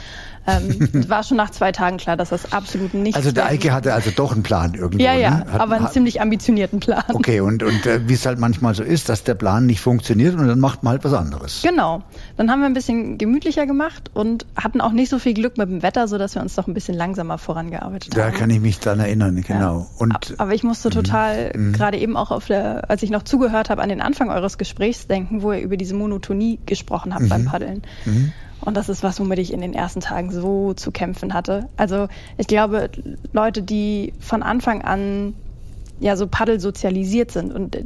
Ähm, 0.47 0.89
war 1.09 1.23
schon 1.23 1.37
nach 1.37 1.51
zwei 1.51 1.73
Tagen 1.73 1.99
klar, 1.99 2.17
dass 2.17 2.31
das 2.31 2.53
absolut 2.53 2.95
nicht. 2.95 3.17
Also 3.17 3.33
der 3.33 3.47
Eike 3.47 3.73
hatte 3.73 3.95
also 3.95 4.11
doch 4.11 4.33
einen 4.33 4.43
Plan 4.43 4.75
irgendwo. 4.75 5.03
Ja, 5.03 5.15
ja, 5.15 5.31
ne? 5.31 5.53
hat, 5.53 5.61
aber 5.61 5.77
einen 5.77 5.85
hat, 5.87 5.93
ziemlich 5.93 6.21
ambitionierten 6.21 6.81
Plan. 6.81 7.05
Okay, 7.09 7.41
und, 7.41 7.63
und 7.63 7.87
äh, 7.87 8.09
wie 8.09 8.15
es 8.15 8.27
halt 8.27 8.39
manchmal 8.39 8.75
so 8.75 8.83
ist, 8.83 9.09
dass 9.09 9.25
der 9.25 9.35
Plan 9.35 9.67
nicht 9.67 9.81
funktioniert 9.81 10.35
und 10.35 10.47
dann 10.47 10.61
macht 10.61 10.83
man 10.83 10.93
halt 10.93 11.05
was 11.05 11.13
anderes. 11.13 11.61
Genau. 11.63 12.03
Dann 12.37 12.51
haben 12.51 12.61
wir 12.61 12.67
ein 12.67 12.75
bisschen 12.75 13.19
gemütlicher 13.19 13.67
gemacht 13.67 14.11
und 14.15 14.47
hatten 14.57 14.81
auch 14.81 14.93
nicht 14.93 15.11
so 15.11 15.19
viel 15.19 15.35
Glück 15.35 15.59
mit 15.59 15.69
dem 15.69 15.83
Wetter, 15.83 16.09
sodass 16.09 16.35
wir 16.35 16.43
uns 16.43 16.55
doch 16.55 16.67
ein 16.67 16.75
bisschen 16.75 16.95
langsamer 16.95 17.39
vorangearbeitet 17.39 18.17
da 18.17 18.27
haben. 18.27 18.33
Kann 18.41 18.51
ich 18.51 18.61
mich 18.61 18.81
dann 18.81 19.01
erinnern, 19.01 19.43
genau. 19.47 19.81
Ja. 19.81 19.87
Und, 19.99 20.35
aber 20.39 20.55
ich 20.55 20.63
musste 20.63 20.91
total, 20.91 21.53
mm, 21.55 21.73
gerade 21.73 21.99
eben 21.99 22.17
auch 22.17 22.31
auf 22.31 22.47
der, 22.47 22.89
als 22.91 23.03
ich 23.03 23.11
noch 23.11 23.23
zugehört 23.23 23.71
habe, 23.71 23.83
an 23.83 23.89
den 23.89 24.01
Anfang 24.01 24.31
eures 24.31 24.57
Gesprächs 24.57 25.07
denken, 25.07 25.43
wo 25.43 25.53
ihr 25.53 25.61
über 25.61 25.77
diese 25.77 25.95
Monotonie 25.95 26.59
gesprochen 26.65 27.15
habt 27.15 27.25
mm, 27.25 27.29
beim 27.29 27.45
Paddeln. 27.45 27.83
Mm. 28.07 28.33
Und 28.63 28.77
das 28.77 28.89
ist 28.89 29.03
was, 29.03 29.21
womit 29.21 29.39
ich 29.39 29.53
in 29.53 29.61
den 29.61 29.75
ersten 29.75 30.01
Tagen 30.01 30.31
so 30.31 30.75
zu 30.75 30.91
kämpfen 30.91 31.35
hatte. 31.35 31.69
Also 31.77 32.09
ich 32.37 32.47
glaube, 32.47 32.91
Leute, 33.33 33.63
die 33.63 34.13
von 34.21 34.43
Anfang 34.43 34.83
an 34.83 35.35
ja 35.99 36.17
so 36.17 36.27
Paddel 36.27 36.61
sozialisiert 36.61 37.31
sind 37.31 37.53
und 37.53 37.77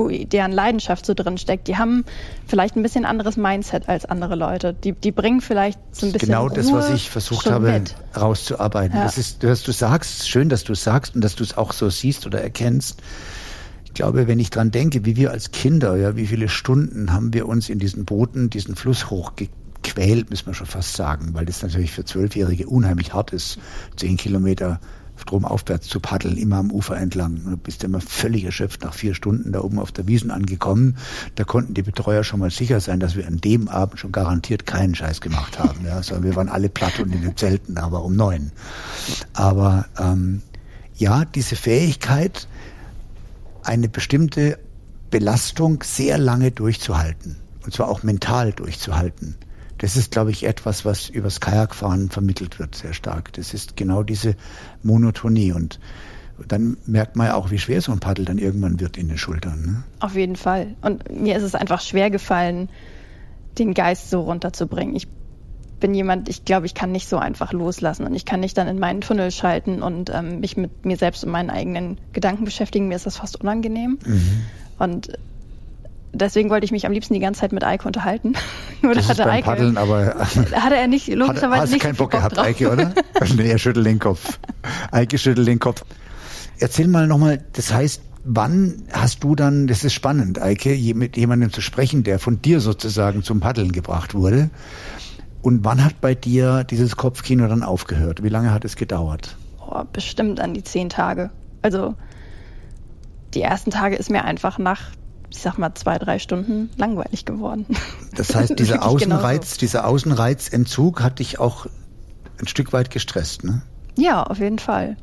wo 0.00 0.08
deren 0.08 0.52
Leidenschaft 0.52 1.06
so 1.06 1.14
drin 1.14 1.38
steckt, 1.38 1.68
die 1.68 1.76
haben 1.76 2.04
vielleicht 2.46 2.76
ein 2.76 2.82
bisschen 2.82 3.04
anderes 3.04 3.36
Mindset 3.36 3.88
als 3.88 4.04
andere 4.04 4.34
Leute. 4.34 4.74
Die, 4.74 4.92
die 4.92 5.12
bringen 5.12 5.40
vielleicht 5.40 5.78
so 5.92 6.06
ein 6.06 6.12
bisschen 6.12 6.28
Genau 6.28 6.48
das, 6.48 6.68
Ruhe 6.68 6.78
was 6.78 6.90
ich 6.90 7.10
versucht 7.10 7.50
habe 7.50 7.72
mit. 7.72 7.94
rauszuarbeiten. 8.16 8.96
Ja. 8.96 9.04
Das 9.04 9.18
ist, 9.18 9.44
was 9.44 9.62
du 9.62 9.72
sagst, 9.72 10.28
schön, 10.28 10.48
dass 10.48 10.64
du 10.64 10.72
es 10.72 10.82
sagst 10.82 11.14
und 11.14 11.20
dass 11.22 11.36
du 11.36 11.44
es 11.44 11.56
auch 11.56 11.72
so 11.72 11.90
siehst 11.90 12.26
oder 12.26 12.40
erkennst. 12.40 13.02
Ich 13.84 13.94
glaube, 13.94 14.28
wenn 14.28 14.38
ich 14.38 14.50
dran 14.50 14.70
denke, 14.70 15.04
wie 15.04 15.16
wir 15.16 15.32
als 15.32 15.50
Kinder, 15.50 15.96
ja, 15.96 16.16
wie 16.16 16.26
viele 16.26 16.48
Stunden 16.48 17.12
haben 17.12 17.34
wir 17.34 17.48
uns 17.48 17.68
in 17.68 17.78
diesen 17.78 18.04
Booten, 18.04 18.48
diesen 18.48 18.76
Fluss 18.76 19.10
hochgequält, 19.10 20.30
müssen 20.30 20.46
wir 20.46 20.54
schon 20.54 20.68
fast 20.68 20.94
sagen, 20.94 21.30
weil 21.34 21.44
das 21.44 21.62
natürlich 21.62 21.90
für 21.90 22.04
Zwölfjährige 22.04 22.68
unheimlich 22.68 23.12
hart 23.12 23.32
ist, 23.32 23.58
zehn 23.96 24.16
Kilometer 24.16 24.80
stromaufwärts 25.20 25.88
zu 25.88 26.00
paddeln, 26.00 26.36
immer 26.36 26.56
am 26.56 26.70
Ufer 26.70 26.96
entlang. 26.96 27.40
Du 27.44 27.56
bist 27.56 27.84
immer 27.84 28.00
völlig 28.00 28.44
erschöpft 28.44 28.82
nach 28.82 28.94
vier 28.94 29.14
Stunden 29.14 29.52
da 29.52 29.60
oben 29.60 29.78
auf 29.78 29.92
der 29.92 30.06
Wiesen 30.06 30.30
angekommen. 30.30 30.96
Da 31.34 31.44
konnten 31.44 31.74
die 31.74 31.82
Betreuer 31.82 32.24
schon 32.24 32.40
mal 32.40 32.50
sicher 32.50 32.80
sein, 32.80 33.00
dass 33.00 33.16
wir 33.16 33.26
an 33.26 33.38
dem 33.38 33.68
Abend 33.68 34.00
schon 34.00 34.12
garantiert 34.12 34.66
keinen 34.66 34.94
Scheiß 34.94 35.20
gemacht 35.20 35.58
haben. 35.58 35.84
Ja, 35.86 35.96
also 35.96 36.22
wir 36.22 36.36
waren 36.36 36.48
alle 36.48 36.68
platt 36.68 36.98
und 37.00 37.14
in 37.14 37.22
den 37.22 37.36
Zelten, 37.36 37.78
aber 37.78 38.04
um 38.04 38.16
neun. 38.16 38.52
Aber 39.32 39.86
ähm, 39.98 40.42
ja, 40.96 41.24
diese 41.24 41.56
Fähigkeit, 41.56 42.48
eine 43.62 43.88
bestimmte 43.88 44.58
Belastung 45.10 45.82
sehr 45.82 46.18
lange 46.18 46.50
durchzuhalten. 46.50 47.36
Und 47.64 47.74
zwar 47.74 47.88
auch 47.88 48.02
mental 48.02 48.52
durchzuhalten. 48.52 49.36
Das 49.80 49.96
ist, 49.96 50.10
glaube 50.10 50.30
ich, 50.30 50.44
etwas, 50.44 50.84
was 50.84 51.08
übers 51.08 51.40
Kajakfahren 51.40 52.10
vermittelt 52.10 52.58
wird, 52.58 52.74
sehr 52.74 52.92
stark. 52.92 53.32
Das 53.32 53.54
ist 53.54 53.78
genau 53.78 54.02
diese 54.02 54.36
Monotonie. 54.82 55.52
Und 55.52 55.80
dann 56.46 56.76
merkt 56.84 57.16
man 57.16 57.28
ja 57.28 57.34
auch, 57.34 57.50
wie 57.50 57.58
schwer 57.58 57.80
so 57.80 57.90
ein 57.90 57.98
Paddel 57.98 58.26
dann 58.26 58.36
irgendwann 58.36 58.78
wird 58.78 58.98
in 58.98 59.08
den 59.08 59.16
Schultern. 59.16 59.62
Ne? 59.62 59.82
Auf 60.00 60.16
jeden 60.16 60.36
Fall. 60.36 60.76
Und 60.82 61.10
mir 61.10 61.34
ist 61.34 61.42
es 61.42 61.54
einfach 61.54 61.80
schwer 61.80 62.10
gefallen, 62.10 62.68
den 63.58 63.72
Geist 63.72 64.10
so 64.10 64.20
runterzubringen. 64.20 64.94
Ich 64.94 65.08
bin 65.80 65.94
jemand, 65.94 66.28
ich 66.28 66.44
glaube, 66.44 66.66
ich 66.66 66.74
kann 66.74 66.92
nicht 66.92 67.08
so 67.08 67.16
einfach 67.16 67.54
loslassen 67.54 68.04
und 68.04 68.14
ich 68.14 68.26
kann 68.26 68.40
nicht 68.40 68.58
dann 68.58 68.68
in 68.68 68.78
meinen 68.78 69.00
Tunnel 69.00 69.30
schalten 69.30 69.80
und 69.80 70.10
ähm, 70.10 70.40
mich 70.40 70.58
mit 70.58 70.84
mir 70.84 70.98
selbst 70.98 71.24
und 71.24 71.30
meinen 71.30 71.48
eigenen 71.48 71.96
Gedanken 72.12 72.44
beschäftigen. 72.44 72.88
Mir 72.88 72.96
ist 72.96 73.06
das 73.06 73.16
fast 73.16 73.40
unangenehm. 73.40 73.98
Mhm. 74.04 74.42
Und 74.78 75.18
deswegen 76.12 76.50
wollte 76.50 76.64
ich 76.64 76.72
mich 76.72 76.86
am 76.86 76.92
liebsten 76.92 77.14
die 77.14 77.20
ganze 77.20 77.40
Zeit 77.40 77.52
mit 77.52 77.64
Eike 77.64 77.86
unterhalten. 77.86 78.34
Nur 78.82 78.94
das 78.94 79.08
hatte 79.08 79.26
Eike. 79.26 79.44
Paddeln, 79.44 79.76
aber 79.76 80.14
hatte 80.52 80.76
er 80.76 80.88
nicht 80.88 81.08
logischerweise 81.08 81.62
hast 81.62 81.72
nicht 81.72 81.82
keinen 81.82 81.96
Bock 81.96 82.10
gehabt, 82.10 82.36
drauf. 82.36 82.46
Eike, 82.46 82.70
oder? 82.70 82.92
nee, 83.36 83.50
er 83.50 83.58
schüttelt 83.58 83.86
den 83.86 83.98
Kopf. 83.98 84.38
Eike 84.90 85.18
schüttelt 85.18 85.48
den 85.48 85.58
Kopf. 85.58 85.84
Erzähl 86.58 86.88
mal 86.88 87.06
nochmal, 87.06 87.42
das 87.52 87.72
heißt, 87.72 88.02
wann 88.24 88.82
hast 88.92 89.24
du 89.24 89.34
dann, 89.34 89.66
das 89.66 89.84
ist 89.84 89.94
spannend, 89.94 90.40
Eike, 90.40 90.76
mit 90.94 91.16
jemandem 91.16 91.52
zu 91.52 91.60
sprechen, 91.60 92.02
der 92.02 92.18
von 92.18 92.42
dir 92.42 92.60
sozusagen 92.60 93.22
zum 93.22 93.40
Paddeln 93.40 93.72
gebracht 93.72 94.14
wurde. 94.14 94.50
Und 95.42 95.64
wann 95.64 95.82
hat 95.82 96.00
bei 96.02 96.14
dir 96.14 96.64
dieses 96.64 96.96
Kopfkino 96.96 97.46
dann 97.48 97.62
aufgehört? 97.62 98.22
Wie 98.22 98.28
lange 98.28 98.52
hat 98.52 98.64
es 98.66 98.76
gedauert? 98.76 99.36
Oh, 99.66 99.82
bestimmt 99.90 100.38
an 100.38 100.52
die 100.52 100.62
zehn 100.62 100.90
Tage. 100.90 101.30
Also 101.62 101.94
die 103.32 103.40
ersten 103.40 103.70
Tage 103.70 103.96
ist 103.96 104.10
mir 104.10 104.24
einfach 104.24 104.58
nach 104.58 104.90
ich 105.30 105.38
sag 105.38 105.58
mal, 105.58 105.74
zwei, 105.74 105.98
drei 105.98 106.18
Stunden 106.18 106.70
langweilig 106.76 107.24
geworden. 107.24 107.66
Das 108.16 108.34
heißt, 108.34 108.58
dieser 108.58 108.84
Außenreiz, 108.84 109.56
dieser 109.56 109.86
Außenreizentzug 109.86 111.00
hat 111.00 111.20
dich 111.20 111.38
auch 111.38 111.66
ein 112.40 112.48
Stück 112.48 112.72
weit 112.72 112.90
gestresst, 112.90 113.44
ne? 113.44 113.62
Ja, 113.96 114.24
auf 114.24 114.40
jeden 114.40 114.58
Fall. 114.58 114.96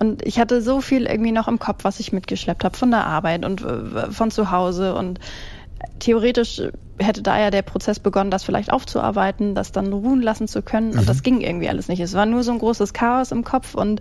Und 0.00 0.26
ich 0.26 0.38
hatte 0.38 0.60
so 0.60 0.80
viel 0.80 1.06
irgendwie 1.06 1.30
noch 1.30 1.46
im 1.46 1.58
Kopf, 1.58 1.84
was 1.84 2.00
ich 2.00 2.12
mitgeschleppt 2.12 2.64
habe 2.64 2.76
von 2.76 2.90
der 2.90 3.06
Arbeit 3.06 3.44
und 3.44 3.62
äh, 3.62 4.10
von 4.10 4.30
zu 4.30 4.50
Hause. 4.50 4.94
Und 4.94 5.20
theoretisch 6.00 6.60
hätte 6.98 7.22
da 7.22 7.38
ja 7.38 7.50
der 7.50 7.62
Prozess 7.62 8.00
begonnen, 8.00 8.30
das 8.30 8.42
vielleicht 8.42 8.72
aufzuarbeiten, 8.72 9.54
das 9.54 9.72
dann 9.72 9.92
ruhen 9.92 10.22
lassen 10.22 10.48
zu 10.48 10.62
können. 10.62 10.92
Und 10.92 11.02
mhm. 11.02 11.06
das 11.06 11.22
ging 11.22 11.40
irgendwie 11.40 11.68
alles 11.68 11.88
nicht. 11.88 12.00
Es 12.00 12.14
war 12.14 12.26
nur 12.26 12.42
so 12.42 12.52
ein 12.52 12.58
großes 12.58 12.92
Chaos 12.92 13.30
im 13.30 13.44
Kopf 13.44 13.74
und 13.74 14.00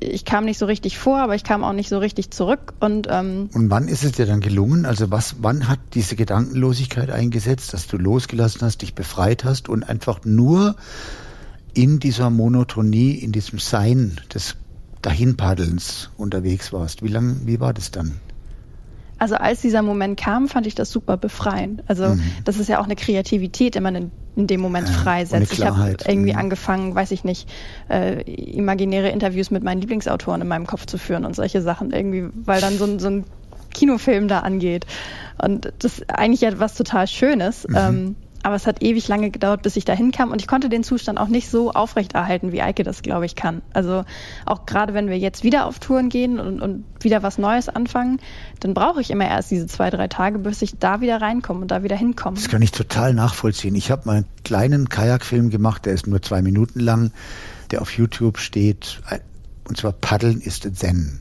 ich 0.00 0.24
kam 0.24 0.44
nicht 0.44 0.58
so 0.58 0.66
richtig 0.66 0.98
vor, 0.98 1.18
aber 1.18 1.34
ich 1.34 1.44
kam 1.44 1.64
auch 1.64 1.72
nicht 1.72 1.88
so 1.88 1.98
richtig 1.98 2.30
zurück. 2.30 2.74
Und, 2.80 3.08
ähm, 3.10 3.48
und 3.54 3.70
wann 3.70 3.88
ist 3.88 4.04
es 4.04 4.12
dir 4.12 4.26
dann 4.26 4.40
gelungen? 4.40 4.86
Also 4.86 5.10
was, 5.10 5.36
wann 5.40 5.68
hat 5.68 5.78
diese 5.94 6.16
Gedankenlosigkeit 6.16 7.10
eingesetzt, 7.10 7.72
dass 7.72 7.86
du 7.86 7.96
losgelassen 7.96 8.62
hast, 8.62 8.82
dich 8.82 8.94
befreit 8.94 9.44
hast 9.44 9.68
und 9.68 9.88
einfach 9.88 10.24
nur 10.24 10.76
in 11.74 12.00
dieser 12.00 12.30
Monotonie, 12.30 13.12
in 13.12 13.32
diesem 13.32 13.58
Sein 13.58 14.20
des 14.32 14.56
Dahinpaddelns 15.02 16.10
unterwegs 16.16 16.72
warst? 16.72 17.02
Wie 17.02 17.08
lang, 17.08 17.42
wie 17.44 17.60
war 17.60 17.72
das 17.72 17.90
dann? 17.90 18.20
Also 19.18 19.34
als 19.34 19.60
dieser 19.60 19.82
Moment 19.82 20.18
kam, 20.18 20.48
fand 20.48 20.66
ich 20.66 20.74
das 20.74 20.90
super 20.90 21.16
befreiend. 21.16 21.82
Also 21.88 22.08
mhm. 22.08 22.22
das 22.44 22.58
ist 22.58 22.68
ja 22.68 22.80
auch 22.80 22.84
eine 22.84 22.96
Kreativität, 22.96 23.74
die 23.74 23.80
man 23.80 23.94
in, 23.94 24.10
in 24.36 24.46
dem 24.46 24.60
Moment 24.60 24.88
ja, 24.88 24.94
freisetzt. 24.94 25.52
Ich 25.52 25.64
habe 25.64 25.96
irgendwie 26.06 26.32
mhm. 26.32 26.38
angefangen, 26.38 26.94
weiß 26.94 27.10
ich 27.10 27.24
nicht, 27.24 27.48
äh, 27.90 28.22
imaginäre 28.22 29.08
Interviews 29.08 29.50
mit 29.50 29.64
meinen 29.64 29.80
Lieblingsautoren 29.80 30.40
in 30.40 30.48
meinem 30.48 30.66
Kopf 30.66 30.86
zu 30.86 30.98
führen 30.98 31.24
und 31.24 31.34
solche 31.34 31.62
Sachen 31.62 31.90
irgendwie, 31.92 32.28
weil 32.44 32.60
dann 32.60 32.78
so 32.78 32.84
ein, 32.84 32.98
so 33.00 33.08
ein 33.08 33.24
Kinofilm 33.74 34.28
da 34.28 34.40
angeht. 34.40 34.86
Und 35.40 35.72
das 35.80 35.98
ist 35.98 36.10
eigentlich 36.10 36.40
ja 36.40 36.58
was 36.58 36.74
total 36.74 37.06
Schönes. 37.06 37.66
Mhm. 37.68 37.76
Ähm, 37.76 38.16
aber 38.48 38.56
es 38.56 38.66
hat 38.66 38.82
ewig 38.82 39.06
lange 39.08 39.30
gedauert, 39.30 39.60
bis 39.60 39.76
ich 39.76 39.84
dahin 39.84 40.10
kam 40.10 40.30
und 40.30 40.40
ich 40.40 40.48
konnte 40.48 40.70
den 40.70 40.82
Zustand 40.82 41.18
auch 41.18 41.28
nicht 41.28 41.50
so 41.50 41.70
aufrechterhalten, 41.70 42.50
wie 42.50 42.62
Eike 42.62 42.82
das, 42.82 43.02
glaube 43.02 43.26
ich, 43.26 43.36
kann. 43.36 43.60
Also 43.74 44.06
auch 44.46 44.64
gerade 44.64 44.94
wenn 44.94 45.10
wir 45.10 45.18
jetzt 45.18 45.44
wieder 45.44 45.66
auf 45.66 45.80
Touren 45.80 46.08
gehen 46.08 46.40
und, 46.40 46.62
und 46.62 46.86
wieder 47.00 47.22
was 47.22 47.36
Neues 47.36 47.68
anfangen, 47.68 48.20
dann 48.60 48.72
brauche 48.72 49.02
ich 49.02 49.10
immer 49.10 49.28
erst 49.28 49.50
diese 49.50 49.66
zwei, 49.66 49.90
drei 49.90 50.08
Tage, 50.08 50.38
bis 50.38 50.62
ich 50.62 50.78
da 50.78 51.02
wieder 51.02 51.20
reinkomme 51.20 51.60
und 51.60 51.70
da 51.70 51.82
wieder 51.82 51.94
hinkomme. 51.94 52.36
Das 52.36 52.48
kann 52.48 52.62
ich 52.62 52.72
total 52.72 53.12
nachvollziehen. 53.12 53.74
Ich 53.74 53.90
habe 53.90 54.04
mal 54.06 54.16
einen 54.16 54.26
kleinen 54.44 54.88
Kajakfilm 54.88 55.50
gemacht, 55.50 55.84
der 55.84 55.92
ist 55.92 56.06
nur 56.06 56.22
zwei 56.22 56.40
Minuten 56.40 56.80
lang, 56.80 57.12
der 57.70 57.82
auf 57.82 57.90
YouTube 57.92 58.38
steht. 58.38 59.02
Und 59.68 59.76
zwar 59.76 59.92
Paddeln 59.92 60.40
ist 60.40 60.66
Zen. 60.74 61.20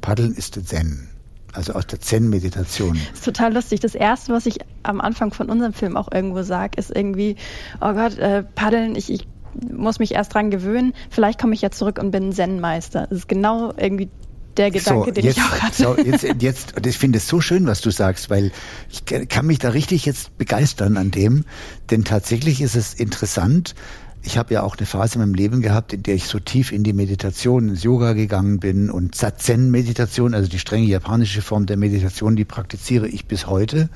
Paddeln 0.00 0.32
ist 0.32 0.58
Zen 0.66 1.10
also 1.54 1.72
aus 1.72 1.86
der 1.86 2.00
Zen-Meditation. 2.00 2.98
Das 3.10 3.20
ist 3.20 3.24
total 3.24 3.54
lustig. 3.54 3.80
Das 3.80 3.94
Erste, 3.94 4.32
was 4.32 4.46
ich 4.46 4.58
am 4.82 5.00
Anfang 5.00 5.32
von 5.32 5.48
unserem 5.48 5.72
Film 5.72 5.96
auch 5.96 6.10
irgendwo 6.12 6.42
sage, 6.42 6.78
ist 6.78 6.94
irgendwie, 6.94 7.36
oh 7.80 7.92
Gott, 7.92 8.18
äh, 8.18 8.42
paddeln, 8.42 8.96
ich, 8.96 9.10
ich 9.10 9.26
muss 9.72 9.98
mich 9.98 10.12
erst 10.12 10.34
dran 10.34 10.50
gewöhnen. 10.50 10.94
Vielleicht 11.10 11.40
komme 11.40 11.54
ich 11.54 11.62
ja 11.62 11.70
zurück 11.70 11.98
und 11.98 12.10
bin 12.10 12.32
Zen-Meister. 12.32 13.06
Das 13.08 13.18
ist 13.18 13.28
genau 13.28 13.72
irgendwie 13.76 14.10
der 14.56 14.70
Gedanke, 14.70 15.06
so, 15.06 15.10
den 15.10 15.24
jetzt, 15.24 15.38
ich 15.38 15.42
auch 15.42 15.60
hatte. 15.60 15.82
So, 15.82 15.96
jetzt, 15.96 16.42
jetzt, 16.42 16.76
und 16.76 16.86
ich 16.86 16.98
finde 16.98 17.18
es 17.18 17.28
so 17.28 17.40
schön, 17.40 17.66
was 17.66 17.80
du 17.80 17.90
sagst, 17.90 18.30
weil 18.30 18.52
ich 18.90 19.04
kann 19.04 19.46
mich 19.46 19.58
da 19.58 19.70
richtig 19.70 20.06
jetzt 20.06 20.36
begeistern 20.38 20.96
an 20.96 21.10
dem, 21.10 21.44
denn 21.90 22.04
tatsächlich 22.04 22.60
ist 22.60 22.76
es 22.76 22.94
interessant. 22.94 23.74
Ich 24.26 24.38
habe 24.38 24.54
ja 24.54 24.62
auch 24.62 24.78
eine 24.78 24.86
Phase 24.86 25.16
in 25.16 25.20
meinem 25.20 25.34
Leben 25.34 25.60
gehabt, 25.60 25.92
in 25.92 26.02
der 26.02 26.14
ich 26.14 26.24
so 26.24 26.38
tief 26.38 26.72
in 26.72 26.82
die 26.82 26.94
Meditation, 26.94 27.68
ins 27.68 27.82
Yoga 27.82 28.14
gegangen 28.14 28.58
bin 28.58 28.90
und 28.90 29.14
Zazen-Meditation, 29.14 30.32
also 30.32 30.48
die 30.48 30.58
strenge 30.58 30.86
japanische 30.86 31.42
Form 31.42 31.66
der 31.66 31.76
Meditation, 31.76 32.34
die 32.34 32.46
praktiziere 32.46 33.06
ich 33.06 33.26
bis 33.26 33.46
heute. 33.46 33.90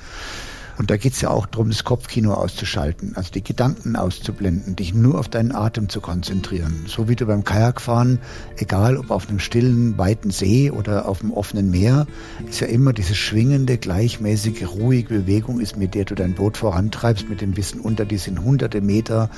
Und 0.78 0.90
da 0.90 0.96
geht 0.96 1.14
es 1.14 1.20
ja 1.20 1.30
auch 1.30 1.46
darum, 1.46 1.70
das 1.70 1.82
Kopfkino 1.82 2.32
auszuschalten, 2.32 3.16
also 3.16 3.32
die 3.32 3.42
Gedanken 3.42 3.96
auszublenden, 3.96 4.76
dich 4.76 4.94
nur 4.94 5.18
auf 5.18 5.28
deinen 5.28 5.50
Atem 5.50 5.88
zu 5.88 6.00
konzentrieren. 6.00 6.84
So 6.86 7.08
wie 7.08 7.16
du 7.16 7.26
beim 7.26 7.42
Kajakfahren, 7.42 8.20
egal 8.56 8.96
ob 8.96 9.10
auf 9.10 9.28
einem 9.28 9.40
stillen, 9.40 9.98
weiten 9.98 10.30
See 10.30 10.70
oder 10.70 11.08
auf 11.08 11.18
dem 11.18 11.32
offenen 11.32 11.70
Meer, 11.72 12.06
ist 12.48 12.60
ja 12.60 12.68
immer 12.68 12.92
diese 12.92 13.16
schwingende, 13.16 13.76
gleichmäßige, 13.76 14.68
ruhige 14.68 15.14
Bewegung 15.14 15.58
ist, 15.58 15.76
mit 15.76 15.94
der 15.94 16.04
du 16.04 16.14
dein 16.14 16.34
Boot 16.34 16.56
vorantreibst, 16.56 17.28
mit 17.28 17.40
dem 17.40 17.56
Wissen 17.56 17.80
unter 17.80 18.04
dir 18.04 18.18
sind 18.18 18.40
hunderte 18.44 18.80
Meter 18.80 19.30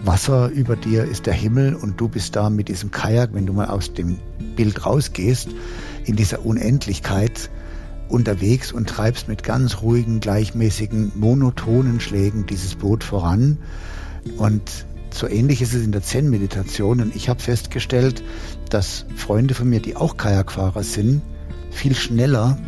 Wasser, 0.00 0.50
über 0.50 0.76
dir 0.76 1.04
ist 1.04 1.26
der 1.26 1.34
Himmel 1.34 1.74
und 1.74 2.00
du 2.00 2.08
bist 2.08 2.36
da 2.36 2.48
mit 2.48 2.68
diesem 2.68 2.92
Kajak, 2.92 3.30
wenn 3.32 3.46
du 3.46 3.52
mal 3.52 3.66
aus 3.66 3.92
dem 3.92 4.18
Bild 4.54 4.86
rausgehst, 4.86 5.48
in 6.04 6.14
dieser 6.14 6.46
Unendlichkeit, 6.46 7.50
unterwegs 8.08 8.72
und 8.72 8.88
treibst 8.88 9.28
mit 9.28 9.42
ganz 9.42 9.82
ruhigen, 9.82 10.20
gleichmäßigen, 10.20 11.12
monotonen 11.14 12.00
Schlägen 12.00 12.46
dieses 12.46 12.74
Boot 12.74 13.04
voran. 13.04 13.58
Und 14.36 14.86
so 15.12 15.26
ähnlich 15.26 15.62
ist 15.62 15.74
es 15.74 15.84
in 15.84 15.92
der 15.92 16.02
Zen-Meditation. 16.02 17.00
Und 17.00 17.16
ich 17.16 17.28
habe 17.28 17.40
festgestellt, 17.40 18.22
dass 18.70 19.06
Freunde 19.16 19.54
von 19.54 19.68
mir, 19.68 19.80
die 19.80 19.96
auch 19.96 20.16
Kajakfahrer 20.16 20.82
sind, 20.82 21.22
viel 21.70 21.94
schneller, 21.94 22.58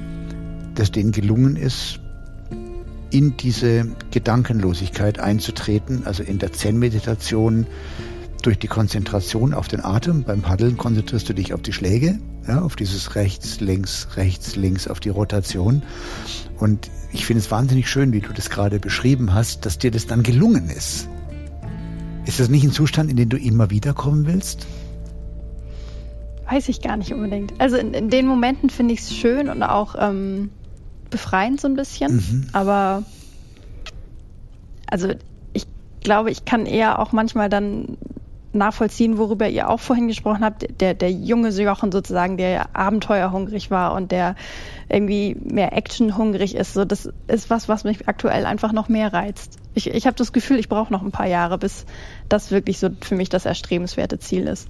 dass 0.74 0.92
denen 0.92 1.12
gelungen 1.12 1.56
ist, 1.56 2.00
in 3.10 3.36
diese 3.36 3.86
Gedankenlosigkeit 4.10 5.18
einzutreten, 5.18 6.02
also 6.04 6.22
in 6.22 6.38
der 6.38 6.52
Zen-Meditation 6.52 7.66
durch 8.42 8.58
die 8.58 8.68
Konzentration 8.68 9.54
auf 9.54 9.68
den 9.68 9.84
Atem. 9.84 10.24
Beim 10.24 10.42
Paddeln 10.42 10.76
konzentrierst 10.76 11.28
du 11.28 11.34
dich 11.34 11.54
auf 11.54 11.62
die 11.62 11.72
Schläge 11.72 12.18
ja, 12.48 12.62
auf 12.62 12.76
dieses 12.76 13.14
rechts, 13.14 13.60
links, 13.60 14.08
rechts, 14.16 14.56
links, 14.56 14.88
auf 14.88 15.00
die 15.00 15.10
Rotation. 15.10 15.82
Und 16.58 16.90
ich 17.12 17.26
finde 17.26 17.42
es 17.42 17.50
wahnsinnig 17.50 17.88
schön, 17.88 18.12
wie 18.12 18.20
du 18.20 18.32
das 18.32 18.50
gerade 18.50 18.80
beschrieben 18.80 19.34
hast, 19.34 19.66
dass 19.66 19.78
dir 19.78 19.90
das 19.90 20.06
dann 20.06 20.22
gelungen 20.22 20.70
ist. 20.70 21.08
Ist 22.24 22.40
das 22.40 22.48
nicht 22.48 22.64
ein 22.64 22.72
Zustand, 22.72 23.10
in 23.10 23.16
den 23.16 23.28
du 23.28 23.36
immer 23.36 23.70
wieder 23.70 23.94
kommen 23.94 24.26
willst? 24.26 24.66
Weiß 26.50 26.68
ich 26.70 26.80
gar 26.80 26.96
nicht 26.96 27.12
unbedingt. 27.12 27.52
Also 27.58 27.76
in, 27.76 27.92
in 27.92 28.08
den 28.08 28.26
Momenten 28.26 28.70
finde 28.70 28.94
ich 28.94 29.00
es 29.00 29.14
schön 29.14 29.50
und 29.50 29.62
auch 29.62 29.94
ähm, 29.98 30.50
befreiend 31.10 31.60
so 31.60 31.68
ein 31.68 31.74
bisschen. 31.74 32.16
Mhm. 32.16 32.46
Aber 32.52 33.02
also 34.86 35.12
ich 35.52 35.66
glaube, 36.00 36.30
ich 36.30 36.46
kann 36.46 36.64
eher 36.64 36.98
auch 36.98 37.12
manchmal 37.12 37.50
dann 37.50 37.98
nachvollziehen, 38.58 39.18
worüber 39.18 39.48
ihr 39.48 39.68
auch 39.68 39.80
vorhin 39.80 40.08
gesprochen 40.08 40.44
habt, 40.44 40.80
der, 40.80 40.94
der 40.94 41.10
junge 41.10 41.48
Jochen 41.48 41.90
sozusagen, 41.92 42.36
der 42.36 42.76
abenteuerhungrig 42.76 43.70
war 43.70 43.94
und 43.94 44.12
der 44.12 44.36
irgendwie 44.88 45.36
mehr 45.42 45.76
actionhungrig 45.76 46.54
ist. 46.54 46.74
So, 46.74 46.84
das 46.84 47.08
ist 47.26 47.50
was, 47.50 47.68
was 47.68 47.84
mich 47.84 48.08
aktuell 48.08 48.44
einfach 48.44 48.72
noch 48.72 48.88
mehr 48.88 49.12
reizt. 49.12 49.58
Ich, 49.74 49.88
ich 49.88 50.06
habe 50.06 50.16
das 50.16 50.32
Gefühl, 50.32 50.58
ich 50.58 50.68
brauche 50.68 50.92
noch 50.92 51.02
ein 51.02 51.12
paar 51.12 51.26
Jahre, 51.26 51.58
bis 51.58 51.86
das 52.28 52.50
wirklich 52.50 52.78
so 52.78 52.90
für 53.00 53.14
mich 53.14 53.28
das 53.28 53.46
erstrebenswerte 53.46 54.18
Ziel 54.18 54.46
ist. 54.46 54.68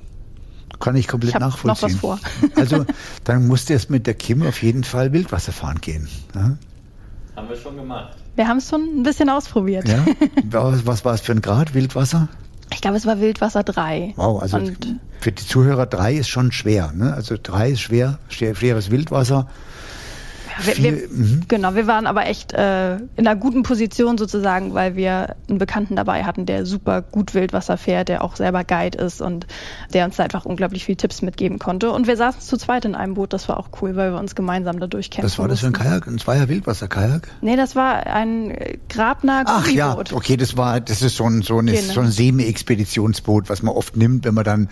Kann 0.80 0.96
ich 0.96 1.08
komplett 1.08 1.34
ich 1.34 1.40
nachvollziehen. 1.40 1.68
Noch 1.68 1.82
was 1.82 1.94
vor. 1.94 2.20
also 2.56 2.84
dann 3.24 3.48
musst 3.48 3.68
du 3.68 3.72
erst 3.72 3.90
mit 3.90 4.06
der 4.06 4.14
Kim 4.14 4.46
auf 4.46 4.62
jeden 4.62 4.84
Fall 4.84 5.12
Wildwasser 5.12 5.52
fahren 5.52 5.80
gehen. 5.80 6.08
Ja? 6.34 6.56
Haben 7.34 7.48
wir 7.48 7.56
schon 7.56 7.76
gemacht. 7.76 8.16
Wir 8.36 8.46
haben 8.46 8.58
es 8.58 8.68
schon 8.68 8.82
ein 8.82 9.02
bisschen 9.02 9.30
ausprobiert. 9.30 9.88
Ja? 9.88 10.04
Was, 10.50 10.86
was 10.86 11.04
war 11.04 11.14
es 11.14 11.20
für 11.20 11.32
ein 11.32 11.42
Grad, 11.42 11.74
Wildwasser? 11.74 12.28
Ich 12.72 12.80
glaube, 12.80 12.96
es 12.96 13.06
war 13.06 13.20
Wildwasser 13.20 13.62
3. 13.62 14.14
Wow, 14.16 14.42
also 14.42 14.58
Und 14.58 15.00
für 15.20 15.32
die 15.32 15.46
Zuhörer 15.46 15.86
3 15.86 16.14
ist 16.14 16.28
schon 16.28 16.52
schwer. 16.52 16.92
Ne? 16.94 17.12
Also 17.14 17.36
3 17.42 17.70
ist 17.70 17.80
schwer, 17.80 18.18
schweres 18.28 18.90
Wildwasser. 18.90 19.48
Wir, 20.64 20.76
wir, 20.76 20.92
mhm. 21.08 21.42
Genau, 21.48 21.74
wir 21.74 21.86
waren 21.86 22.06
aber 22.06 22.26
echt 22.26 22.52
äh, 22.52 22.96
in 22.96 23.26
einer 23.26 23.36
guten 23.36 23.62
Position 23.62 24.18
sozusagen, 24.18 24.74
weil 24.74 24.96
wir 24.96 25.36
einen 25.48 25.58
Bekannten 25.58 25.96
dabei 25.96 26.24
hatten, 26.24 26.46
der 26.46 26.66
super 26.66 27.02
gut 27.02 27.34
Wildwasser 27.34 27.76
fährt, 27.76 28.08
der 28.08 28.24
auch 28.24 28.36
selber 28.36 28.64
Guide 28.64 28.98
ist 28.98 29.20
und 29.20 29.46
der 29.92 30.04
uns 30.04 30.16
da 30.16 30.24
einfach 30.24 30.44
unglaublich 30.44 30.84
viele 30.84 30.96
Tipps 30.96 31.22
mitgeben 31.22 31.58
konnte. 31.58 31.90
Und 31.92 32.06
wir 32.06 32.16
saßen 32.16 32.40
zu 32.40 32.56
zweit 32.56 32.84
in 32.84 32.94
einem 32.94 33.14
Boot, 33.14 33.32
das 33.32 33.48
war 33.48 33.58
auch 33.58 33.68
cool, 33.80 33.96
weil 33.96 34.12
wir 34.12 34.18
uns 34.18 34.34
gemeinsam 34.34 34.80
da 34.80 34.86
durchkämpfen 34.86 35.30
Was 35.30 35.38
war 35.38 35.48
das 35.48 35.60
für 35.60 35.68
ein 35.68 35.72
Kajak? 35.72 36.06
Ein 36.06 36.18
Zweier 36.18 36.48
Wildwasser-Kajak? 36.48 37.28
Nee, 37.40 37.56
das 37.56 37.76
war 37.76 38.06
ein 38.06 38.56
Grabner 38.88 39.44
Ach 39.46 39.68
ja, 39.68 39.96
okay, 39.96 40.36
das 40.36 40.56
war, 40.56 40.80
das 40.80 41.02
ist 41.02 41.16
so 41.16 41.24
ein, 41.24 41.42
so 41.42 41.58
ein, 41.58 41.66
genau. 41.66 41.92
so 41.92 42.00
ein 42.00 42.10
Semi-Expeditionsboot, 42.10 43.48
was 43.48 43.62
man 43.62 43.74
oft 43.74 43.96
nimmt, 43.96 44.24
wenn 44.24 44.34
man 44.34 44.44
dann 44.44 44.68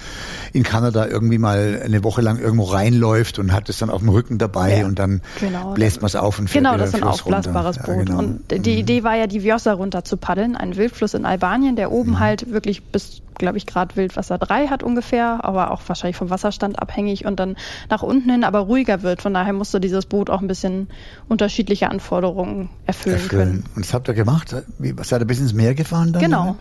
in 0.53 0.63
Kanada 0.63 1.07
irgendwie 1.07 1.39
mal 1.39 1.81
eine 1.85 2.03
Woche 2.03 2.23
lang 2.23 2.39
irgendwo 2.39 2.65
reinläuft 2.65 3.39
und 3.39 3.53
hat 3.53 3.69
es 3.69 3.79
dann 3.79 3.91
auf 3.91 4.01
dem 4.01 4.09
Rücken 4.09 4.39
dabei 4.39 4.81
ja, 4.81 4.87
und 4.87 4.99
dann 4.99 5.23
genau 5.41 5.76
bläst 5.77 6.01
man 6.01 6.07
es 6.07 6.17
auf 6.17 6.39
und 6.39 6.49
fährt 6.49 6.65
Genau, 6.65 6.79
das 6.79 6.89
ist 6.89 6.95
ein 6.97 7.05
aufblasbares 7.05 7.77
runter. 7.87 7.93
Boot. 7.93 8.09
Ja, 8.09 8.17
genau. 8.17 8.19
Und 8.19 8.51
die 8.51 8.73
mhm. 8.73 8.79
Idee 8.79 9.05
war 9.05 9.15
ja, 9.15 9.27
die 9.27 9.43
Vjosa 9.43 9.75
runter 9.75 10.05
zu 10.05 10.17
paddeln, 10.17 10.57
ein 10.57 10.75
Wildfluss 10.77 11.13
in 11.13 11.27
Albanien, 11.27 11.77
der 11.77 11.93
oben 11.93 12.13
mhm. 12.13 12.19
halt 12.19 12.51
wirklich 12.51 12.83
bis, 12.83 13.21
glaube 13.35 13.59
ich, 13.59 13.67
Grad 13.67 13.95
Wildwasser 13.95 14.39
3 14.39 14.69
hat 14.69 14.83
ungefähr, 14.83 15.45
aber 15.45 15.71
auch 15.71 15.83
wahrscheinlich 15.87 16.17
vom 16.17 16.31
Wasserstand 16.31 16.81
abhängig 16.81 17.27
und 17.27 17.39
dann 17.39 17.57
nach 17.91 18.03
unten 18.03 18.31
hin 18.31 18.43
aber 18.43 18.61
ruhiger 18.61 19.03
wird. 19.03 19.21
Von 19.21 19.35
daher 19.35 19.53
musste 19.53 19.79
dieses 19.79 20.07
Boot 20.07 20.31
auch 20.31 20.41
ein 20.41 20.49
bisschen 20.49 20.89
unterschiedliche 21.29 21.91
Anforderungen 21.91 22.71
erfüllen, 22.87 23.17
erfüllen. 23.17 23.43
können. 23.43 23.65
Und 23.77 23.85
das 23.85 23.93
habt 23.93 24.09
ihr 24.09 24.15
gemacht? 24.15 24.57
Wie, 24.79 24.95
seid 25.03 25.21
ihr 25.21 25.27
bis 25.27 25.41
ins 25.41 25.53
Meer 25.53 25.75
gefahren 25.75 26.15
dann? 26.15 26.23
Genau. 26.23 26.57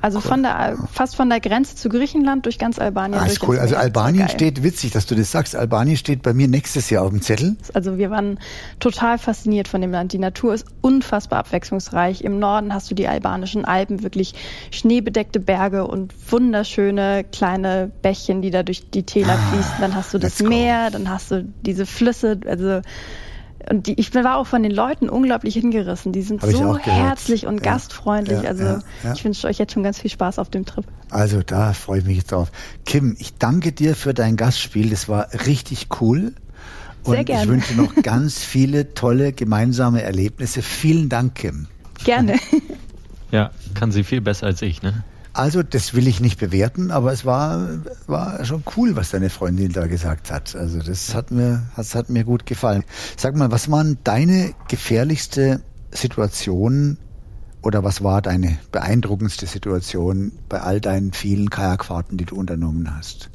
Also 0.00 0.20
von 0.20 0.42
der, 0.42 0.76
fast 0.92 1.16
von 1.16 1.28
der 1.28 1.40
Grenze 1.40 1.74
zu 1.74 1.88
Griechenland 1.88 2.44
durch 2.46 2.58
ganz 2.58 2.78
Albanien. 2.78 3.20
Ah, 3.20 3.26
ist 3.26 3.46
cool. 3.46 3.58
Also 3.58 3.76
Albanien 3.76 4.28
steht, 4.28 4.62
witzig, 4.62 4.92
dass 4.92 5.06
du 5.06 5.14
das 5.14 5.32
sagst, 5.32 5.56
Albanien 5.56 5.96
steht 5.96 6.22
bei 6.22 6.32
mir 6.32 6.46
nächstes 6.46 6.88
Jahr 6.90 7.04
auf 7.04 7.10
dem 7.10 7.20
Zettel. 7.20 7.56
Also 7.74 7.98
wir 7.98 8.10
waren 8.10 8.38
total 8.78 9.18
fasziniert 9.18 9.66
von 9.66 9.80
dem 9.80 9.90
Land. 9.90 10.12
Die 10.12 10.18
Natur 10.18 10.54
ist 10.54 10.66
unfassbar 10.82 11.40
abwechslungsreich. 11.40 12.22
Im 12.22 12.38
Norden 12.38 12.72
hast 12.72 12.90
du 12.90 12.94
die 12.94 13.08
albanischen 13.08 13.64
Alpen, 13.64 14.02
wirklich 14.02 14.34
schneebedeckte 14.70 15.40
Berge 15.40 15.86
und 15.86 16.14
wunderschöne 16.30 17.24
kleine 17.32 17.90
Bächchen, 18.02 18.40
die 18.40 18.50
da 18.50 18.62
durch 18.62 18.90
die 18.90 19.02
Täler 19.02 19.34
ah, 19.34 19.52
fließen. 19.52 19.74
Dann 19.80 19.94
hast 19.94 20.14
du 20.14 20.18
das 20.18 20.40
Meer, 20.40 20.90
dann 20.90 21.10
hast 21.10 21.30
du 21.32 21.44
diese 21.62 21.86
Flüsse, 21.86 22.38
also 22.46 22.82
und 23.68 23.86
die, 23.86 23.98
ich 23.98 24.14
war 24.14 24.36
auch 24.36 24.46
von 24.46 24.62
den 24.62 24.72
Leuten 24.72 25.08
unglaublich 25.08 25.54
hingerissen. 25.54 26.12
Die 26.12 26.22
sind 26.22 26.42
Hab 26.42 26.50
so 26.50 26.78
herzlich 26.78 27.46
und 27.46 27.56
ja, 27.56 27.72
gastfreundlich. 27.72 28.42
Ja, 28.42 28.48
also 28.50 28.64
ja, 28.64 29.12
ich 29.14 29.24
wünsche 29.24 29.46
euch 29.46 29.58
jetzt 29.58 29.72
schon 29.72 29.82
ganz 29.82 30.00
viel 30.00 30.10
Spaß 30.10 30.38
auf 30.38 30.50
dem 30.50 30.64
Trip. 30.64 30.84
Also 31.10 31.42
da 31.42 31.72
freue 31.72 32.00
ich 32.00 32.04
mich 32.04 32.18
jetzt 32.18 32.32
drauf. 32.32 32.50
Kim, 32.84 33.16
ich 33.18 33.34
danke 33.34 33.72
dir 33.72 33.94
für 33.94 34.14
dein 34.14 34.36
Gastspiel. 34.36 34.90
Das 34.90 35.08
war 35.08 35.28
richtig 35.46 35.88
cool. 36.00 36.34
Und 37.04 37.14
Sehr 37.14 37.24
gerne. 37.24 37.42
ich 37.42 37.48
wünsche 37.48 37.74
noch 37.74 37.94
ganz 38.02 38.38
viele 38.38 38.94
tolle 38.94 39.32
gemeinsame 39.32 40.02
Erlebnisse. 40.02 40.62
Vielen 40.62 41.08
Dank, 41.08 41.36
Kim. 41.36 41.66
Gerne. 42.04 42.36
Ja, 43.30 43.50
kann 43.74 43.92
sie 43.92 44.04
viel 44.04 44.20
besser 44.20 44.46
als 44.46 44.62
ich, 44.62 44.82
ne? 44.82 45.04
Also, 45.38 45.62
das 45.62 45.94
will 45.94 46.08
ich 46.08 46.18
nicht 46.18 46.40
bewerten, 46.40 46.90
aber 46.90 47.12
es 47.12 47.24
war, 47.24 47.68
war 48.08 48.44
schon 48.44 48.64
cool, 48.76 48.96
was 48.96 49.12
deine 49.12 49.30
Freundin 49.30 49.70
da 49.72 49.86
gesagt 49.86 50.32
hat. 50.32 50.56
Also, 50.56 50.80
das 50.80 51.14
hat 51.14 51.30
mir, 51.30 51.62
das 51.76 51.94
hat 51.94 52.10
mir 52.10 52.24
gut 52.24 52.44
gefallen. 52.44 52.82
Sag 53.16 53.36
mal, 53.36 53.48
was 53.52 53.70
waren 53.70 53.98
deine 54.02 54.52
gefährlichste 54.66 55.62
Situation 55.92 56.98
oder 57.62 57.84
was 57.84 58.02
war 58.02 58.20
deine 58.20 58.58
beeindruckendste 58.72 59.46
Situation 59.46 60.32
bei 60.48 60.60
all 60.60 60.80
deinen 60.80 61.12
vielen 61.12 61.50
Kajakfahrten, 61.50 62.18
die 62.18 62.24
du 62.24 62.34
unternommen 62.34 62.96
hast? 62.96 63.30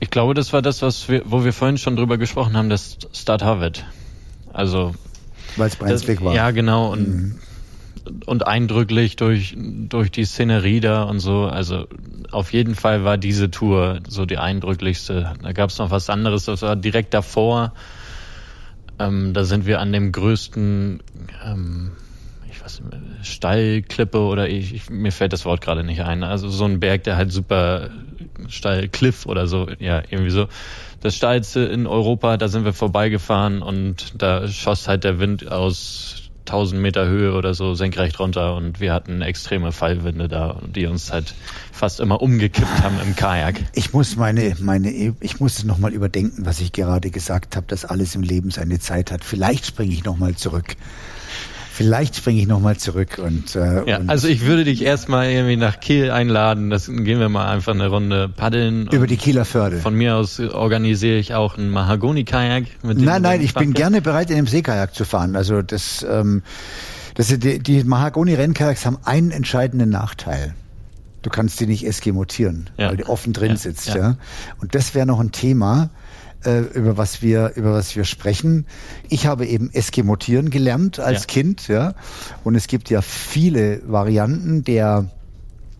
Ich 0.00 0.08
glaube, 0.08 0.32
das 0.32 0.54
war 0.54 0.62
das, 0.62 0.80
was 0.80 1.10
wir, 1.10 1.22
wo 1.26 1.44
wir 1.44 1.52
vorhin 1.52 1.76
schon 1.76 1.96
drüber 1.96 2.16
gesprochen 2.16 2.56
haben, 2.56 2.70
das 2.70 2.96
Start 3.12 3.42
Harvard. 3.42 3.84
Also. 4.54 4.94
Weil 5.56 5.68
es 5.68 5.76
brenzlig 5.76 6.24
war. 6.24 6.34
Ja, 6.34 6.50
genau. 6.50 6.92
Und 6.92 7.08
mhm 7.08 7.38
und 8.26 8.46
eindrücklich 8.46 9.16
durch, 9.16 9.54
durch 9.56 10.10
die 10.10 10.24
Szenerie 10.24 10.80
da 10.80 11.04
und 11.04 11.20
so. 11.20 11.44
Also 11.44 11.86
auf 12.30 12.52
jeden 12.52 12.74
Fall 12.74 13.04
war 13.04 13.18
diese 13.18 13.50
Tour 13.50 14.00
so 14.06 14.26
die 14.26 14.38
eindrücklichste. 14.38 15.34
Da 15.42 15.52
gab 15.52 15.70
es 15.70 15.78
noch 15.78 15.90
was 15.90 16.10
anderes, 16.10 16.44
das 16.44 16.62
war 16.62 16.76
direkt 16.76 17.14
davor. 17.14 17.72
Ähm, 18.98 19.32
da 19.32 19.44
sind 19.44 19.66
wir 19.66 19.80
an 19.80 19.92
dem 19.92 20.12
größten, 20.12 21.02
ähm, 21.44 21.92
ich 22.50 22.62
weiß 22.62 22.80
nicht, 22.80 23.26
Steilklippe 23.26 24.18
oder 24.18 24.48
ich, 24.48 24.74
ich, 24.74 24.90
mir 24.90 25.12
fällt 25.12 25.32
das 25.32 25.44
Wort 25.44 25.60
gerade 25.60 25.84
nicht 25.84 26.02
ein. 26.02 26.22
Also 26.22 26.48
so 26.48 26.64
ein 26.64 26.80
Berg, 26.80 27.04
der 27.04 27.16
halt 27.16 27.32
super 27.32 27.90
steil, 28.48 28.88
Cliff 28.88 29.26
oder 29.26 29.46
so, 29.46 29.68
ja, 29.78 30.02
irgendwie 30.10 30.30
so. 30.30 30.48
Das 31.00 31.14
steilste 31.14 31.60
in 31.60 31.86
Europa, 31.86 32.36
da 32.36 32.48
sind 32.48 32.64
wir 32.64 32.72
vorbeigefahren 32.72 33.62
und 33.62 34.20
da 34.20 34.48
schoss 34.48 34.88
halt 34.88 35.04
der 35.04 35.20
Wind 35.20 35.50
aus 35.50 36.27
1000 36.48 36.80
Meter 36.80 37.06
Höhe 37.06 37.34
oder 37.34 37.54
so 37.54 37.74
senkrecht 37.74 38.18
runter 38.18 38.54
und 38.54 38.80
wir 38.80 38.92
hatten 38.92 39.22
extreme 39.22 39.72
Fallwinde 39.72 40.28
da, 40.28 40.60
die 40.66 40.86
uns 40.86 41.12
halt 41.12 41.34
fast 41.72 42.00
immer 42.00 42.22
umgekippt 42.22 42.82
haben 42.82 42.96
im 43.04 43.14
Kajak. 43.14 43.60
Ich 43.74 43.92
muss 43.92 44.16
meine, 44.16 44.56
meine, 44.60 44.90
ich 44.90 45.40
muss 45.40 45.58
es 45.58 45.64
nochmal 45.64 45.92
überdenken, 45.92 46.46
was 46.46 46.60
ich 46.60 46.72
gerade 46.72 47.10
gesagt 47.10 47.56
habe, 47.56 47.66
dass 47.66 47.84
alles 47.84 48.14
im 48.14 48.22
Leben 48.22 48.50
seine 48.50 48.80
Zeit 48.80 49.12
hat. 49.12 49.24
Vielleicht 49.24 49.66
springe 49.66 49.92
ich 49.92 50.04
nochmal 50.04 50.34
zurück. 50.34 50.76
Vielleicht 51.78 52.16
springe 52.16 52.40
ich 52.40 52.48
nochmal 52.48 52.76
zurück 52.76 53.20
und, 53.24 53.54
äh, 53.54 53.88
ja, 53.88 53.98
und 53.98 54.10
also 54.10 54.26
ich 54.26 54.44
würde 54.44 54.64
dich 54.64 54.82
erstmal 54.82 55.30
irgendwie 55.30 55.54
nach 55.54 55.78
Kiel 55.78 56.10
einladen. 56.10 56.70
Das 56.70 56.86
gehen 56.86 57.20
wir 57.20 57.28
mal 57.28 57.48
einfach 57.48 57.72
eine 57.72 57.86
Runde 57.86 58.28
paddeln. 58.28 58.88
Über 58.88 59.06
die 59.06 59.16
Kieler 59.16 59.44
Förde. 59.44 59.76
Von 59.76 59.94
mir 59.94 60.16
aus 60.16 60.40
organisiere 60.40 61.18
ich 61.18 61.34
auch 61.34 61.56
einen 61.56 61.70
Mahagoni-Kajak. 61.70 62.64
Nein, 62.82 63.22
nein, 63.22 63.40
ich 63.42 63.54
bin 63.54 63.74
gerne 63.74 64.02
bereit, 64.02 64.28
in 64.30 64.38
einem 64.38 64.48
Seekajak 64.48 64.92
zu 64.92 65.04
fahren. 65.04 65.36
Also 65.36 65.62
das, 65.62 66.04
ähm, 66.10 66.42
das 67.14 67.28
die, 67.28 67.60
die 67.60 67.84
Mahagoni-Rennkajaks 67.84 68.84
haben 68.84 68.98
einen 69.04 69.30
entscheidenden 69.30 69.90
Nachteil. 69.90 70.54
Du 71.22 71.30
kannst 71.30 71.60
die 71.60 71.68
nicht 71.68 71.86
eskimotieren, 71.86 72.70
ja. 72.76 72.88
weil 72.88 72.96
die 72.96 73.06
offen 73.06 73.32
drin 73.32 73.50
ja, 73.50 73.56
sitzt. 73.56 73.90
Ja. 73.90 73.96
ja. 73.96 74.16
Und 74.60 74.74
das 74.74 74.96
wäre 74.96 75.06
noch 75.06 75.20
ein 75.20 75.30
Thema 75.30 75.90
äh, 76.44 76.60
über 76.74 76.96
was 76.96 77.22
wir 77.22 77.52
über 77.56 77.72
was 77.72 77.94
wir 77.96 78.04
sprechen. 78.04 78.66
Ich 79.08 79.26
habe 79.26 79.46
eben 79.46 79.72
Eskimotieren 79.72 80.50
gelernt 80.50 80.98
als 81.00 81.20
ja. 81.20 81.26
Kind, 81.26 81.68
ja. 81.68 81.94
Und 82.44 82.54
es 82.54 82.66
gibt 82.66 82.90
ja 82.90 83.02
viele 83.02 83.82
Varianten 83.86 84.64
der 84.64 85.10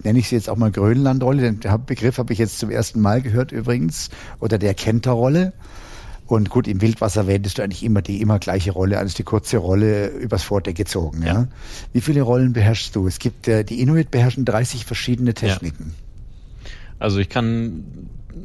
nenne 0.05 0.19
ich 0.19 0.29
sie 0.29 0.37
jetzt 0.37 0.49
auch 0.49 0.57
mal 0.57 0.71
Grönlandrolle, 0.71 1.43
den 1.43 1.61
Begriff 1.87 2.19
habe 2.19 2.33
ich 2.33 2.39
jetzt 2.39 2.59
zum 2.59 2.71
ersten 2.71 3.01
Mal 3.01 3.23
gehört 3.23 3.53
übrigens, 3.53 4.11
oder 4.41 4.59
der 4.59 4.75
Kenterrolle. 4.75 5.53
Und 6.27 6.51
gut, 6.51 6.69
im 6.69 6.83
Wildwasser 6.83 7.27
wendest 7.27 7.57
du 7.57 7.63
eigentlich 7.63 7.83
immer 7.83 8.03
die 8.03 8.21
immer 8.21 8.39
gleiche 8.39 8.71
Rolle, 8.73 8.99
also 8.99 9.17
die 9.17 9.23
kurze 9.23 9.57
Rolle 9.57 10.09
übers 10.09 10.43
Vordeck 10.43 10.77
gezogen. 10.77 11.23
Ja. 11.23 11.33
ja. 11.33 11.49
Wie 11.95 12.03
viele 12.03 12.21
Rollen 12.21 12.53
beherrschst 12.53 12.95
du? 12.95 13.07
Es 13.07 13.19
gibt 13.19 13.49
äh, 13.49 13.65
die 13.65 13.81
Inuit 13.81 14.11
beherrschen 14.11 14.45
30 14.45 14.85
verschiedene 14.85 15.33
Techniken. 15.33 15.95
Ja. 15.95 16.71
Also 16.99 17.19
ich 17.19 17.31
kann 17.31 17.85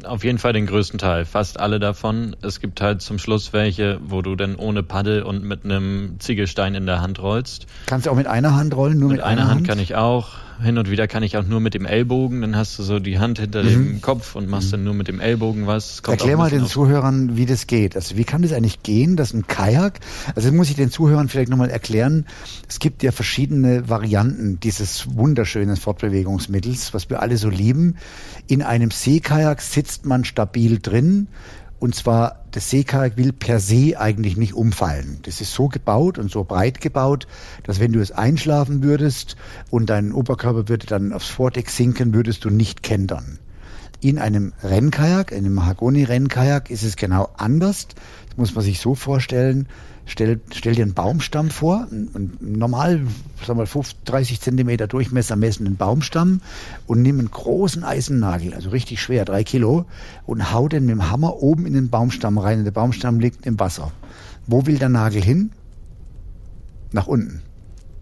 auf 0.04 0.24
jeden 0.24 0.38
Fall 0.38 0.54
den 0.54 0.66
größten 0.66 1.00
Teil, 1.00 1.26
fast 1.26 1.60
alle 1.60 1.80
davon. 1.80 2.36
Es 2.41 2.60
gibt 2.60 2.82
halt 2.82 3.02
zum 3.02 3.20
Schluss 3.20 3.54
welche, 3.54 4.00
wo 4.04 4.22
du 4.22 4.36
dann 4.36 4.56
ohne 4.56 4.84
Paddel 4.84 5.24
und 5.24 5.44
mit 5.44 5.66
einem 5.66 6.16
Ziegelstein 6.20 6.76
in 6.76 6.86
der 6.86 7.02
Hand 7.02 7.20
rollst. 7.20 7.68
Kannst 7.86 8.06
du 8.06 8.12
auch 8.12 8.16
mit 8.16 8.28
einer 8.28 8.56
Hand 8.56 8.76
rollen? 8.76 9.00
Nur 9.00 9.10
mit, 9.10 9.18
mit 9.18 9.26
einer, 9.26 9.44
Hand? 9.44 9.52
Hand 9.52 9.68
kann 9.68 9.80
ich 9.80 9.96
auch 9.96 10.30
hin 10.62 10.78
und 10.78 10.89
wieder 10.89 11.08
kann 11.08 11.24
ich 11.24 11.38
auch 11.38 11.45
nur 11.45 11.60
mit 11.60 11.74
dem 11.74 11.86
Ellbogen, 11.86 12.41
dann 12.41 12.56
hast 12.56 12.78
du 12.78 12.84
so 12.84 12.99
die 12.99 13.20
Hand 13.20 13.39
hinter 13.39 13.64
mhm. 13.64 13.70
dem 13.70 14.01
Kopf 14.01 14.36
und 14.36 14.49
machst 14.49 14.68
mhm. 14.68 14.72
dann 14.72 14.84
nur 14.84 14.93
mit 14.93 15.08
dem 15.08 15.20
Ellbogen 15.20 15.68
was. 15.68 16.01
Erklär 16.06 16.38
mal 16.38 16.49
den 16.49 16.66
Zuhörern, 16.66 17.38
wie 17.38 17.45
das 17.45 17.68
geht. 17.68 17.95
Also 17.95 18.18
wie 18.18 18.24
kann 18.24 18.41
das 18.41 18.54
eigentlich 18.54 18.84
gehen, 18.84 19.16
dass 19.16 19.34
ein 19.34 19.47
Kajak, 19.47 19.99
also 20.36 20.49
das 20.49 20.56
muss 20.56 20.70
ich 20.70 20.76
den 20.76 20.91
Zuhörern 20.91 21.30
vielleicht 21.30 21.49
nochmal 21.49 21.70
erklären, 21.70 22.26
es 22.68 22.80
gibt 22.80 23.04
ja 23.04 23.12
verschiedene 23.12 23.89
Varianten 23.89 24.60
dieses 24.60 25.16
wunderschönen 25.16 25.78
Fortbewegungsmittels, 25.78 26.93
was 26.93 27.10
wir 27.10 27.22
alle 27.22 27.38
so 27.38 27.49
lieben. 27.49 27.95
In 28.47 28.62
einem 28.62 28.91
Seekajak 28.91 29.62
sitzt 29.62 30.06
man 30.06 30.26
stabil 30.26 30.80
drin, 30.80 31.28
und 31.84 31.94
zwar, 31.96 32.46
das 32.52 32.70
Seekajak 32.70 33.18
will 33.18 33.34
per 33.34 33.60
se 33.60 34.00
eigentlich 34.00 34.38
nicht 34.38 34.54
umfallen. 34.54 35.18
Das 35.24 35.42
ist 35.42 35.54
so 35.54 35.68
gebaut 35.68 36.18
und 36.18 36.32
so 36.32 36.46
breit 36.46 36.80
gebaut, 36.80 37.28
dass 37.64 37.82
wenn 37.82 37.92
du 37.92 38.00
es 38.00 38.14
einschlafen 38.14 38.84
würdest 38.84 39.36
und 39.70 39.90
dein 39.90 40.14
Oberkörper 40.14 40.70
würde 40.70 40.88
dann 40.88 41.12
aufs 41.12 41.28
Vordeck 41.28 41.70
sinken, 41.70 42.14
würdest 42.14 42.46
du 42.46 42.50
nicht 42.50 42.84
kentern. 42.84 43.38
In 44.00 44.18
einem 44.18 44.54
Rennkajak, 44.64 45.34
einem 45.34 45.56
Mahagoni-Rennkajak 45.56 46.70
ist 46.70 46.84
es 46.84 46.96
genau 46.96 47.28
anders. 47.36 47.90
Das 48.30 48.38
muss 48.38 48.56
man 48.56 48.64
sich 48.64 48.80
so 48.80 48.96
vorstellen. 48.96 49.68
Stell, 50.06 50.41
stell 50.54 50.76
dir 50.76 50.84
einen 50.84 50.93
Baumstamm 50.93 51.49
vor, 51.49 51.88
einen 51.89 52.38
normal, 52.41 53.01
sagen 53.45 53.58
wir 53.58 53.66
50, 53.66 54.04
30 54.04 54.41
Zentimeter 54.41 54.88
Durchmesser 54.88 55.38
messenden 55.38 55.78
Baumstamm 55.78 56.41
und 56.88 57.01
nimm 57.01 57.20
einen 57.20 57.32
großen 57.32 57.84
Eisennagel, 57.86 58.54
also 58.54 58.70
richtig 58.70 59.01
schwer, 59.01 59.24
drei 59.24 59.43
Kilo, 59.43 59.86
und 60.26 60.51
hau 60.51 60.68
den 60.68 60.86
mit 60.86 60.95
dem 60.95 61.10
Hammer 61.10 61.41
oben 61.41 61.66
in 61.66 61.74
den 61.74 61.89
Baumstamm 61.89 62.38
rein 62.38 62.60
und 62.60 62.66
der 62.66 62.72
Baumstamm 62.72 63.20
liegt 63.20 63.45
im 63.45 63.60
Wasser. 63.60 63.91
Wo 64.45 64.66
will 64.66 64.78
der 64.78 64.89
Nagel 64.89 65.24
hin? 65.24 65.51
Nach 66.91 67.08
unten. 67.08 67.41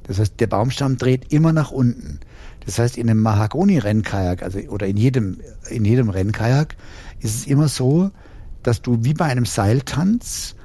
Das 0.04 0.20
heißt, 0.20 0.40
der 0.40 0.48
Baumstamm 0.48 0.98
dreht 0.98 1.32
immer 1.32 1.54
nach 1.54 1.72
unten. 1.72 2.20
Das 2.66 2.80
heißt, 2.80 2.98
in 2.98 3.10
einem 3.10 3.22
Mahagoni-Rennkajak, 3.22 4.44
also, 4.44 4.60
oder 4.60 4.88
in 4.88 4.98
jedem, 4.98 5.38
in 5.70 5.86
jedem 5.86 6.10
Rennkajak, 6.10 6.76
ist 7.20 7.36
es 7.36 7.48
immer 7.48 7.68
so, 7.68 8.12
dass 8.64 8.82
du 8.82 9.04
wie 9.04 9.14
bei 9.14 9.26
einem 9.26 9.46
Seiltanz 9.46 10.56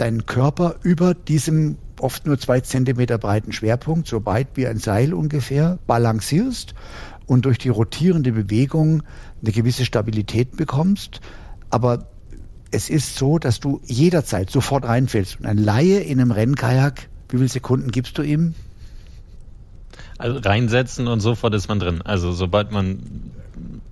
deinen 0.00 0.26
Körper 0.26 0.76
über 0.82 1.14
diesem 1.14 1.76
oft 2.00 2.26
nur 2.26 2.38
zwei 2.38 2.60
Zentimeter 2.60 3.18
breiten 3.18 3.52
Schwerpunkt, 3.52 4.08
so 4.08 4.20
breit 4.20 4.48
wie 4.54 4.66
ein 4.66 4.78
Seil 4.78 5.12
ungefähr, 5.12 5.78
balancierst 5.86 6.74
und 7.26 7.44
durch 7.44 7.58
die 7.58 7.68
rotierende 7.68 8.32
Bewegung 8.32 9.02
eine 9.42 9.52
gewisse 9.52 9.84
Stabilität 9.84 10.56
bekommst. 10.56 11.20
Aber 11.68 12.08
es 12.70 12.88
ist 12.88 13.16
so, 13.16 13.38
dass 13.38 13.60
du 13.60 13.80
jederzeit 13.84 14.50
sofort 14.50 14.84
reinfällst. 14.84 15.40
Und 15.40 15.46
ein 15.46 15.58
Laie 15.58 16.00
in 16.00 16.20
einem 16.20 16.30
Rennkajak, 16.30 17.08
wie 17.28 17.36
viele 17.36 17.48
Sekunden 17.48 17.90
gibst 17.90 18.16
du 18.18 18.22
ihm? 18.22 18.54
Also 20.18 20.38
reinsetzen 20.38 21.08
und 21.08 21.20
sofort 21.20 21.54
ist 21.54 21.68
man 21.68 21.78
drin. 21.80 22.02
Also 22.02 22.32
sobald 22.32 22.72
man 22.72 23.32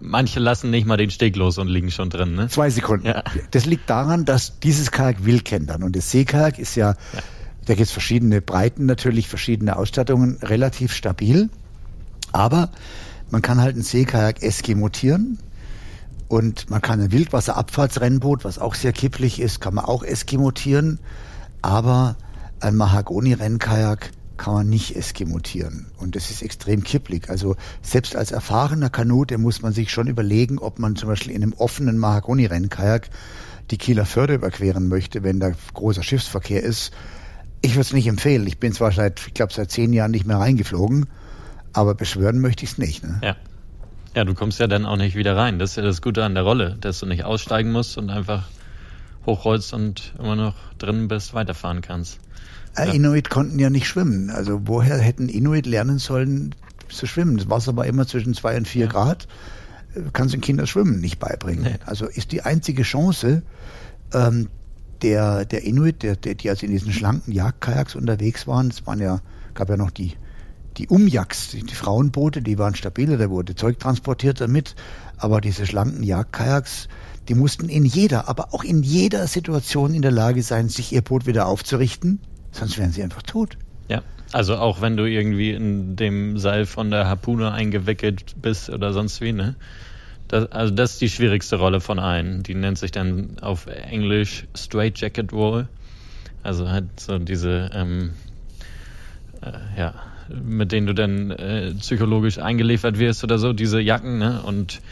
manche 0.01 0.41
lassen 0.41 0.71
nicht 0.71 0.87
mal 0.87 0.97
den 0.97 1.11
Steg 1.11 1.37
los 1.37 1.59
und 1.59 1.69
liegen 1.69 1.91
schon 1.91 2.11
drin. 2.11 2.35
Ne? 2.35 2.49
Zwei 2.49 2.71
Sekunden. 2.71 3.07
Ja. 3.07 3.23
Das 3.51 3.67
liegt 3.67 3.89
daran, 3.91 4.25
dass 4.25 4.61
dieses 4.61 4.91
Kajak 4.91 5.25
will 5.25 5.41
kentern. 5.41 5.83
Und 5.83 5.97
das 5.97 6.11
Seekajak 6.11 6.59
ist 6.59 6.75
ja, 6.75 6.91
ja. 6.91 7.21
da 7.67 7.75
gibt 7.75 7.87
es 7.87 7.93
verschiedene 7.93 8.41
Breiten 8.41 8.87
natürlich, 8.87 9.29
verschiedene 9.29 9.77
Ausstattungen, 9.77 10.39
relativ 10.43 10.93
stabil. 10.93 11.51
Aber 12.33 12.71
man 13.31 13.43
kann 13.43 13.61
halt 13.61 13.77
ein 13.77 13.83
Seekajak 13.83 14.43
eskimotieren. 14.43 15.39
Und 16.29 16.69
man 16.69 16.83
kann 16.83 17.01
ein 17.01 17.11
Wildwasserabfahrtsrennboot, 17.11 18.45
was 18.45 18.59
auch 18.59 18.75
sehr 18.75 18.93
kipplich 18.93 19.41
ist, 19.41 19.61
kann 19.61 19.75
man 19.75 19.87
auch 19.87 20.03
eskimotieren. 20.03 21.01
Aber 21.63 22.17
ein 22.61 22.77
Mahagoni-Rennkajak 22.77 24.11
kann 24.39 24.55
man 24.55 24.69
nicht 24.69 24.97
eskimotieren. 24.97 25.89
Und 25.99 26.17
das 26.17 26.31
ist 26.31 26.43
extrem 26.43 26.83
kipplig. 26.83 27.29
Also 27.29 27.57
selbst 27.83 28.17
als 28.17 28.31
erfahrener 28.31 28.89
Kanute 28.89 29.37
muss 29.37 29.61
man 29.61 29.73
sich 29.73 29.91
schon 29.91 30.07
überlegen, 30.07 30.59
ob 30.59 30.79
man 30.79 30.97
zum 30.97 31.11
Beispiel 31.11 31.33
in 31.33 31.43
einem 31.43 31.53
offenen 31.53 31.99
Mahagoni-Rennkajak 31.99 33.11
die 33.71 33.77
Kieler 33.77 34.07
Förde 34.07 34.35
überqueren 34.35 34.89
möchte, 34.89 35.23
wenn 35.23 35.41
da 35.41 35.53
großer 35.75 36.03
Schiffsverkehr 36.03 36.63
ist. 36.63 36.93
Ich 37.61 37.73
würde 37.73 37.83
es 37.83 37.93
nicht 37.93 38.07
empfehlen. 38.07 38.47
Ich 38.47 38.59
bin 38.59 38.73
zwar 38.73 38.93
seit, 38.93 39.27
ich 39.27 39.35
glaube, 39.35 39.53
seit 39.53 39.71
zehn 39.71 39.93
Jahren 39.93 40.13
nicht 40.13 40.27
mehr 40.27 40.39
reingeflogen, 40.39 41.07
aber 41.73 41.95
beschwören 41.95 42.41
möchte 42.41 42.65
ich 42.65 42.73
es 42.73 42.79
nicht. 42.79 43.03
Ne? 43.03 43.21
Ja. 43.23 43.37
Ja, 44.15 44.25
du 44.25 44.35
kommst 44.35 44.59
ja 44.59 44.67
dann 44.67 44.87
auch 44.87 44.97
nicht 44.97 45.17
wieder 45.17 45.37
rein. 45.37 45.59
Das 45.59 45.71
ist 45.71 45.77
ja 45.77 45.83
das 45.83 46.01
Gute 46.01 46.25
an 46.25 46.35
der 46.35 46.43
Rolle, 46.43 46.77
dass 46.81 46.99
du 47.01 47.07
nicht 47.07 47.25
aussteigen 47.25 47.71
musst 47.71 47.99
und 47.99 48.11
einfach 48.11 48.49
hochrollst 49.27 49.75
und 49.75 50.15
immer 50.19 50.35
noch 50.35 50.55
drin 50.79 51.09
bist, 51.09 51.35
weiterfahren 51.35 51.83
kannst. 51.83 52.19
Ja. 52.77 52.85
Inuit 52.85 53.31
konnten 53.31 53.59
ja 53.59 53.71
nicht 53.71 53.87
schwimmen. 53.87 54.31
Also 54.31 54.63
woher 54.65 54.99
hätten 54.99 55.29
Inuit 55.29 55.67
lernen 55.67 55.99
sollen 55.99 56.55
zu 56.89 57.07
schwimmen? 57.07 57.37
Das 57.37 57.49
Wasser 57.51 57.77
war 57.77 57.87
immer 57.87 58.07
zwischen 58.07 58.35
zwei 58.35 58.57
und 58.57 58.69
vier 58.69 58.87
ja. 58.87 58.91
Grad. 58.91 59.29
Kannst 60.13 60.35
den 60.35 60.41
Kindern 60.41 60.67
Schwimmen 60.67 61.01
nicht 61.01 61.19
beibringen. 61.19 61.65
Nee. 61.65 61.79
Also 61.87 62.07
ist 62.07 62.33
die 62.33 62.43
einzige 62.43 62.83
Chance 62.83 63.43
ähm, 64.13 64.49
der, 65.03 65.45
der 65.45 65.65
Inuit, 65.65 66.03
der, 66.03 66.17
der, 66.17 66.35
die 66.35 66.51
also 66.51 66.67
in 66.67 66.73
diesen 66.73 66.93
schlanken 66.93 67.33
Jagdkajaks 67.33 67.95
unterwegs 67.95 68.47
waren, 68.47 68.69
es 68.69 68.87
waren 68.87 69.01
ja, 69.01 69.21
gab 69.55 69.69
ja 69.69 69.77
noch 69.77 69.91
die, 69.91 70.15
die 70.77 70.89
Umjacks, 70.89 71.51
die, 71.51 71.63
die 71.63 71.75
Frauenboote, 71.75 72.43
die 72.43 72.59
waren 72.59 72.75
stabiler, 72.75 73.17
da 73.17 73.31
wurde 73.31 73.55
Zeug 73.55 73.79
transportiert 73.79 74.41
damit, 74.41 74.75
aber 75.17 75.41
diese 75.41 75.67
schlanken 75.67 76.03
Jagdkajaks, 76.03 76.89
die 77.29 77.35
mussten 77.35 77.69
in 77.69 77.85
jeder, 77.85 78.29
aber 78.29 78.55
auch 78.55 78.65
in 78.65 78.83
jeder 78.83 79.27
Situation 79.27 79.95
in 79.95 80.03
der 80.03 80.11
Lage 80.11 80.43
sein, 80.43 80.69
sich 80.69 80.93
ihr 80.93 81.03
Boot 81.03 81.27
wieder 81.27 81.47
aufzurichten, 81.47 82.21
Sonst 82.53 82.79
wären 82.79 82.93
sie 82.93 83.03
einfach 83.03 83.23
tot. 83.23 83.57
Ja, 83.89 84.03
also 84.33 84.57
auch 84.57 84.81
wenn 84.81 84.97
du 84.97 85.05
irgendwie 85.05 85.53
in 85.53 85.97
dem 85.97 86.39
Seil 86.39 86.67
von 86.67 86.91
der 86.91 87.07
Harpune 87.07 87.53
eingewickelt 87.53 88.35
bist 88.41 88.71
oder 88.71 88.93
sonst 88.93 89.21
wie, 89.21 89.33
ne? 89.33 89.57
Das, 90.29 90.53
also 90.53 90.75
das 90.75 90.93
ist 90.93 91.01
die 91.01 91.09
schwierigste 91.09 91.57
Rolle 91.57 91.81
von 91.81 91.99
allen. 91.99 92.43
Die 92.43 92.55
nennt 92.55 92.79
sich 92.79 92.91
dann 92.91 93.39
auf 93.41 93.67
Englisch 93.67 94.47
Straight 94.55 94.99
Jacket 95.01 95.33
Roll. 95.33 95.69
Also 96.43 96.69
halt 96.69 97.01
so 97.01 97.19
diese, 97.19 97.71
ähm, 97.73 98.11
äh, 99.41 99.53
ja, 99.79 99.95
mit 100.29 100.73
denen 100.73 100.87
du 100.87 100.95
dann 100.95 101.31
äh, 101.31 101.73
psychologisch 101.75 102.39
eingeliefert 102.39 102.99
wirst 102.99 103.25
oder 103.25 103.39
so, 103.39 103.55
diese 103.55 103.81
Jacken, 103.81 104.19
ne? 104.19 104.43
Und 104.43 104.83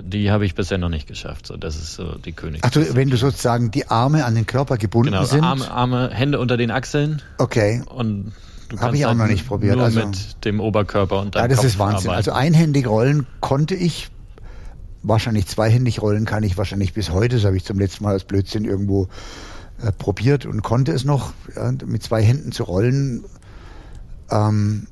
die 0.00 0.30
habe 0.30 0.46
ich 0.46 0.54
bisher 0.54 0.78
noch 0.78 0.88
nicht 0.88 1.06
geschafft. 1.06 1.46
So, 1.46 1.56
das 1.56 1.76
ist 1.76 1.94
so 1.94 2.16
die 2.16 2.32
König. 2.32 2.62
Ach 2.64 2.70
du, 2.70 2.94
wenn 2.94 3.10
du 3.10 3.16
sozusagen 3.16 3.70
die 3.70 3.88
Arme 3.88 4.24
an 4.24 4.34
den 4.34 4.46
Körper 4.46 4.78
gebunden 4.78 5.12
genau, 5.12 5.24
sind. 5.24 5.44
Arme, 5.44 5.70
Arme, 5.70 6.10
Hände 6.12 6.40
unter 6.40 6.56
den 6.56 6.70
Achseln. 6.70 7.20
Okay. 7.38 7.82
Und 7.86 8.32
du 8.70 8.80
habe 8.80 8.96
ich 8.96 9.04
auch 9.04 9.10
halt 9.10 9.18
noch 9.18 9.26
nicht 9.26 9.46
probiert. 9.46 9.76
Nur 9.76 9.84
also, 9.84 10.06
mit 10.06 10.44
dem 10.44 10.60
Oberkörper 10.60 11.20
und 11.20 11.34
deinem 11.34 11.42
Ja, 11.42 11.48
das 11.48 11.58
Kopf 11.58 11.66
ist 11.66 11.78
Wahnsinn. 11.78 12.10
Arbeiten. 12.10 12.16
Also 12.16 12.32
einhändig 12.32 12.86
rollen 12.86 13.26
konnte 13.40 13.74
ich. 13.74 14.08
Wahrscheinlich 15.02 15.46
zweihändig 15.48 16.00
rollen 16.00 16.24
kann 16.24 16.44
ich 16.44 16.56
wahrscheinlich 16.56 16.94
bis 16.94 17.10
heute. 17.10 17.36
Das 17.36 17.44
habe 17.44 17.56
ich 17.56 17.64
zum 17.64 17.78
letzten 17.78 18.04
Mal 18.04 18.12
als 18.12 18.24
Blödsinn 18.24 18.64
irgendwo 18.64 19.08
äh, 19.82 19.90
probiert 19.92 20.46
und 20.46 20.62
konnte 20.62 20.92
es 20.92 21.04
noch 21.04 21.32
ja, 21.56 21.72
mit 21.84 22.02
zwei 22.02 22.22
Händen 22.22 22.52
zu 22.52 22.62
rollen. 22.62 23.24
Ähm, 24.30 24.86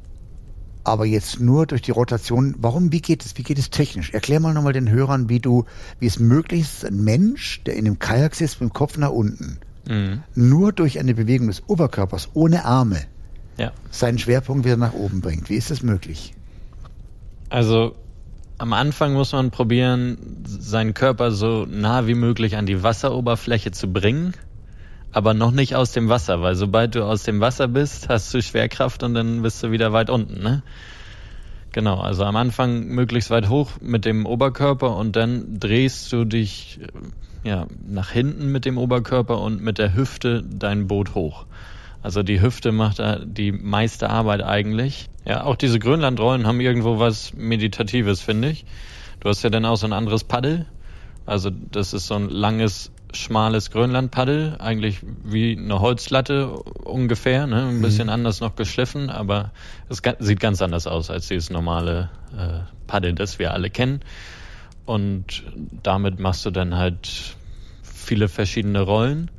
aber 0.90 1.06
jetzt 1.06 1.40
nur 1.40 1.66
durch 1.66 1.82
die 1.82 1.90
Rotation. 1.90 2.54
Warum? 2.58 2.92
Wie 2.92 3.00
geht 3.00 3.24
es? 3.24 3.36
Wie 3.38 3.42
geht 3.42 3.58
es 3.58 3.70
technisch? 3.70 4.12
Erklär 4.12 4.40
mal 4.40 4.52
nochmal 4.54 4.72
den 4.72 4.90
Hörern, 4.90 5.28
wie 5.28 5.40
du, 5.40 5.64
wie 5.98 6.06
es 6.06 6.18
möglich 6.18 6.62
ist, 6.62 6.84
ein 6.84 7.02
Mensch, 7.02 7.62
der 7.64 7.74
in 7.74 7.86
einem 7.86 7.98
Kajak 7.98 8.34
sitzt 8.34 8.60
mit 8.60 8.70
dem 8.70 8.72
Kopf 8.72 8.98
nach 8.98 9.10
unten, 9.10 9.58
mhm. 9.88 10.22
nur 10.34 10.72
durch 10.72 10.98
eine 10.98 11.14
Bewegung 11.14 11.46
des 11.46 11.62
Oberkörpers 11.68 12.30
ohne 12.34 12.64
Arme 12.64 13.00
ja. 13.56 13.72
seinen 13.90 14.18
Schwerpunkt 14.18 14.64
wieder 14.64 14.76
nach 14.76 14.94
oben 14.94 15.20
bringt. 15.20 15.50
Wie 15.50 15.56
ist 15.56 15.70
das 15.70 15.82
möglich? 15.82 16.34
Also 17.48 17.94
am 18.58 18.72
Anfang 18.72 19.14
muss 19.14 19.32
man 19.32 19.50
probieren, 19.50 20.18
seinen 20.44 20.94
Körper 20.94 21.30
so 21.30 21.66
nah 21.66 22.06
wie 22.06 22.14
möglich 22.14 22.56
an 22.56 22.66
die 22.66 22.82
Wasseroberfläche 22.82 23.70
zu 23.72 23.92
bringen, 23.92 24.34
aber 25.12 25.34
noch 25.34 25.50
nicht 25.50 25.74
aus 25.74 25.92
dem 25.92 26.08
Wasser, 26.08 26.40
weil 26.40 26.54
sobald 26.54 26.94
du 26.94 27.04
aus 27.04 27.24
dem 27.24 27.40
Wasser 27.40 27.68
bist, 27.68 28.08
hast 28.08 28.32
du 28.32 28.42
Schwerkraft 28.42 29.02
und 29.02 29.14
dann 29.14 29.42
bist 29.42 29.62
du 29.62 29.70
wieder 29.70 29.92
weit 29.92 30.10
unten. 30.10 30.42
Ne? 30.42 30.62
Genau, 31.72 32.00
also 32.00 32.24
am 32.24 32.36
Anfang 32.36 32.86
möglichst 32.86 33.30
weit 33.30 33.48
hoch 33.48 33.72
mit 33.80 34.04
dem 34.04 34.26
Oberkörper 34.26 34.96
und 34.96 35.16
dann 35.16 35.58
drehst 35.60 36.12
du 36.12 36.24
dich 36.24 36.80
ja, 37.44 37.66
nach 37.86 38.10
hinten 38.10 38.50
mit 38.52 38.64
dem 38.64 38.76
Oberkörper 38.76 39.40
und 39.40 39.62
mit 39.62 39.78
der 39.78 39.94
Hüfte 39.94 40.42
dein 40.42 40.86
Boot 40.86 41.14
hoch. 41.14 41.46
Also 42.02 42.22
die 42.22 42.40
Hüfte 42.40 42.72
macht 42.72 42.98
da 42.98 43.18
die 43.18 43.52
meiste 43.52 44.10
Arbeit 44.10 44.42
eigentlich. 44.42 45.08
Ja, 45.24 45.44
auch 45.44 45.56
diese 45.56 45.78
Grönlandrollen 45.78 46.46
haben 46.46 46.60
irgendwo 46.60 46.98
was 46.98 47.34
Meditatives, 47.34 48.20
finde 48.20 48.50
ich. 48.50 48.64
Du 49.20 49.28
hast 49.28 49.42
ja 49.42 49.50
dann 49.50 49.66
auch 49.66 49.76
so 49.76 49.86
ein 49.86 49.92
anderes 49.92 50.24
Paddel. 50.24 50.66
Also 51.26 51.50
das 51.50 51.92
ist 51.92 52.06
so 52.06 52.14
ein 52.14 52.30
langes, 52.30 52.90
schmales 53.12 53.70
Grönlandpaddel, 53.70 54.56
eigentlich 54.58 55.00
wie 55.24 55.56
eine 55.56 55.80
Holzlatte 55.80 56.50
ungefähr, 56.50 57.46
ne? 57.46 57.68
ein 57.68 57.82
bisschen 57.82 58.06
mhm. 58.06 58.14
anders 58.14 58.40
noch 58.40 58.56
geschliffen, 58.56 59.10
aber 59.10 59.52
es 59.88 60.02
sieht 60.18 60.40
ganz 60.40 60.62
anders 60.62 60.86
aus 60.86 61.10
als 61.10 61.28
dieses 61.28 61.50
normale 61.50 62.10
äh, 62.36 62.60
Paddel, 62.86 63.14
das 63.14 63.38
wir 63.38 63.52
alle 63.52 63.70
kennen. 63.70 64.00
Und 64.86 65.44
damit 65.82 66.18
machst 66.18 66.46
du 66.46 66.50
dann 66.50 66.76
halt 66.76 67.36
viele 67.82 68.28
verschiedene 68.28 68.80
Rollen 68.80 69.30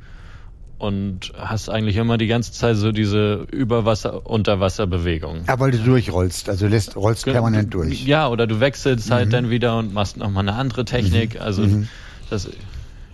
und 0.78 1.32
hast 1.38 1.68
eigentlich 1.68 1.96
immer 1.96 2.18
die 2.18 2.26
ganze 2.26 2.52
Zeit 2.52 2.76
so 2.76 2.90
diese 2.90 3.46
Überwasser-Unterwasser-Bewegung. 3.52 5.44
Ja, 5.46 5.60
weil 5.60 5.70
du 5.70 5.78
durchrollst, 5.78 6.48
also 6.48 6.66
lässt, 6.66 6.96
rollst 6.96 7.24
permanent 7.24 7.72
durch. 7.72 8.04
Ja, 8.04 8.28
oder 8.28 8.48
du 8.48 8.58
wechselst 8.58 9.10
halt 9.12 9.26
mhm. 9.26 9.30
dann 9.30 9.50
wieder 9.50 9.78
und 9.78 9.94
machst 9.94 10.16
nochmal 10.16 10.42
eine 10.48 10.54
andere 10.56 10.84
Technik. 10.84 11.36
Mhm. 11.36 11.40
Also 11.40 11.62
mhm. 11.62 11.88
das, 12.30 12.48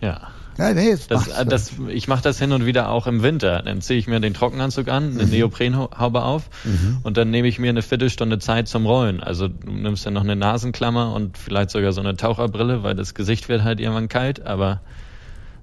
ja. 0.01 0.29
Ja, 0.59 0.75
nee, 0.75 0.89
jetzt 0.89 1.13
das, 1.13 1.31
das, 1.47 1.73
ich 1.89 2.09
mache 2.09 2.23
das 2.23 2.39
hin 2.41 2.51
und 2.51 2.67
wieder 2.67 2.91
auch 2.91 3.07
im 3.07 3.23
Winter. 3.23 3.63
Dann 3.63 3.81
ziehe 3.81 3.97
ich 3.97 4.09
mir 4.09 4.19
den 4.19 4.35
Trockenanzug 4.35 4.89
an, 4.89 5.13
eine 5.13 5.25
mhm. 5.25 5.31
Neoprenhaube 5.31 6.23
auf 6.23 6.51
mhm. 6.65 6.99
und 7.05 7.17
dann 7.17 7.31
nehme 7.31 7.47
ich 7.47 7.61
mir 7.61 7.71
eine 7.71 7.83
Viertelstunde 7.83 8.41
Zeit 8.41 8.67
zum 8.67 8.85
Rollen. 8.85 9.23
Also 9.23 9.47
du 9.47 9.71
nimmst 9.71 10.05
dann 10.05 10.15
noch 10.15 10.25
eine 10.25 10.35
Nasenklammer 10.35 11.15
und 11.15 11.39
vielleicht 11.39 11.71
sogar 11.71 11.93
so 11.93 12.01
eine 12.01 12.17
Taucherbrille, 12.17 12.83
weil 12.83 12.97
das 12.97 13.15
Gesicht 13.15 13.49
wird 13.49 13.63
halt 13.63 13.79
irgendwann 13.79 14.09
kalt, 14.09 14.45
aber 14.45 14.81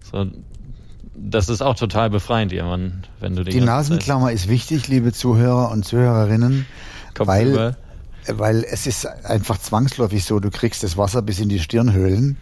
so 0.02 0.26
das 1.18 1.50
ist 1.50 1.62
auch 1.62 1.76
total 1.76 2.10
befreiend, 2.10 2.52
irgendwann, 2.52 3.04
wenn 3.20 3.36
du 3.36 3.44
die. 3.44 3.52
Die 3.52 3.62
Nasenklammer 3.62 4.32
ist 4.32 4.50
wichtig, 4.50 4.88
liebe 4.88 5.14
Zuhörer 5.14 5.72
und 5.72 5.86
Zuhörerinnen, 5.86 6.66
Kommt 7.14 7.28
weil, 7.28 7.48
über. 7.48 7.76
weil 8.28 8.64
es 8.64 8.86
ist 8.86 9.06
einfach 9.06 9.58
zwangsläufig 9.58 10.26
so, 10.26 10.40
du 10.40 10.52
kriegst 10.52 10.84
das 10.84 10.98
Wasser 10.98 11.22
bis 11.22 11.40
in 11.40 11.50
die 11.50 11.60
Stirnhöhlen. 11.60 12.38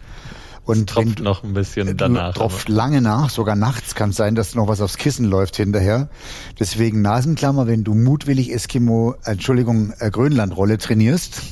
Und 0.64 0.90
es 0.90 0.94
tropft 0.94 1.20
noch 1.20 1.44
ein 1.44 1.52
bisschen 1.52 1.96
danach. 1.96 2.34
Tropft 2.34 2.68
aber. 2.68 2.76
lange 2.76 3.00
nach, 3.00 3.28
sogar 3.28 3.54
nachts 3.54 3.94
kann 3.94 4.10
es 4.10 4.16
sein, 4.16 4.34
dass 4.34 4.54
noch 4.54 4.66
was 4.68 4.80
aufs 4.80 4.96
Kissen 4.96 5.26
läuft 5.26 5.56
hinterher. 5.56 6.08
Deswegen 6.58 7.02
Nasenklammer, 7.02 7.66
wenn 7.66 7.84
du 7.84 7.94
mutwillig 7.94 8.52
Eskimo, 8.52 9.14
Entschuldigung, 9.24 9.92
äh, 9.98 10.10
Grönlandrolle 10.10 10.78
trainierst, 10.78 11.42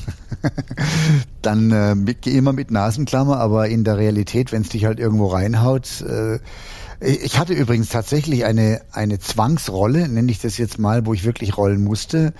dann 1.43 1.71
äh, 1.71 2.15
geh 2.21 2.37
immer 2.37 2.53
mit 2.53 2.71
Nasenklammer, 2.71 3.39
aber 3.39 3.69
in 3.69 3.85
der 3.85 3.99
Realität, 3.99 4.51
wenn 4.51 4.63
es 4.63 4.71
dich 4.71 4.87
halt 4.87 4.99
irgendwo 4.99 5.27
reinhaut, 5.27 6.01
äh, 6.03 6.39
ich 7.05 7.39
hatte 7.39 7.53
übrigens 7.53 7.89
tatsächlich 7.89 8.45
eine, 8.45 8.81
eine 8.93 9.19
Zwangsrolle, 9.19 10.09
nenne 10.09 10.31
ich 10.31 10.41
das 10.41 10.57
jetzt 10.57 10.79
mal, 10.79 11.05
wo 11.05 11.13
ich 11.13 11.25
wirklich 11.25 11.57
rollen 11.57 11.83
musste, 11.83 12.33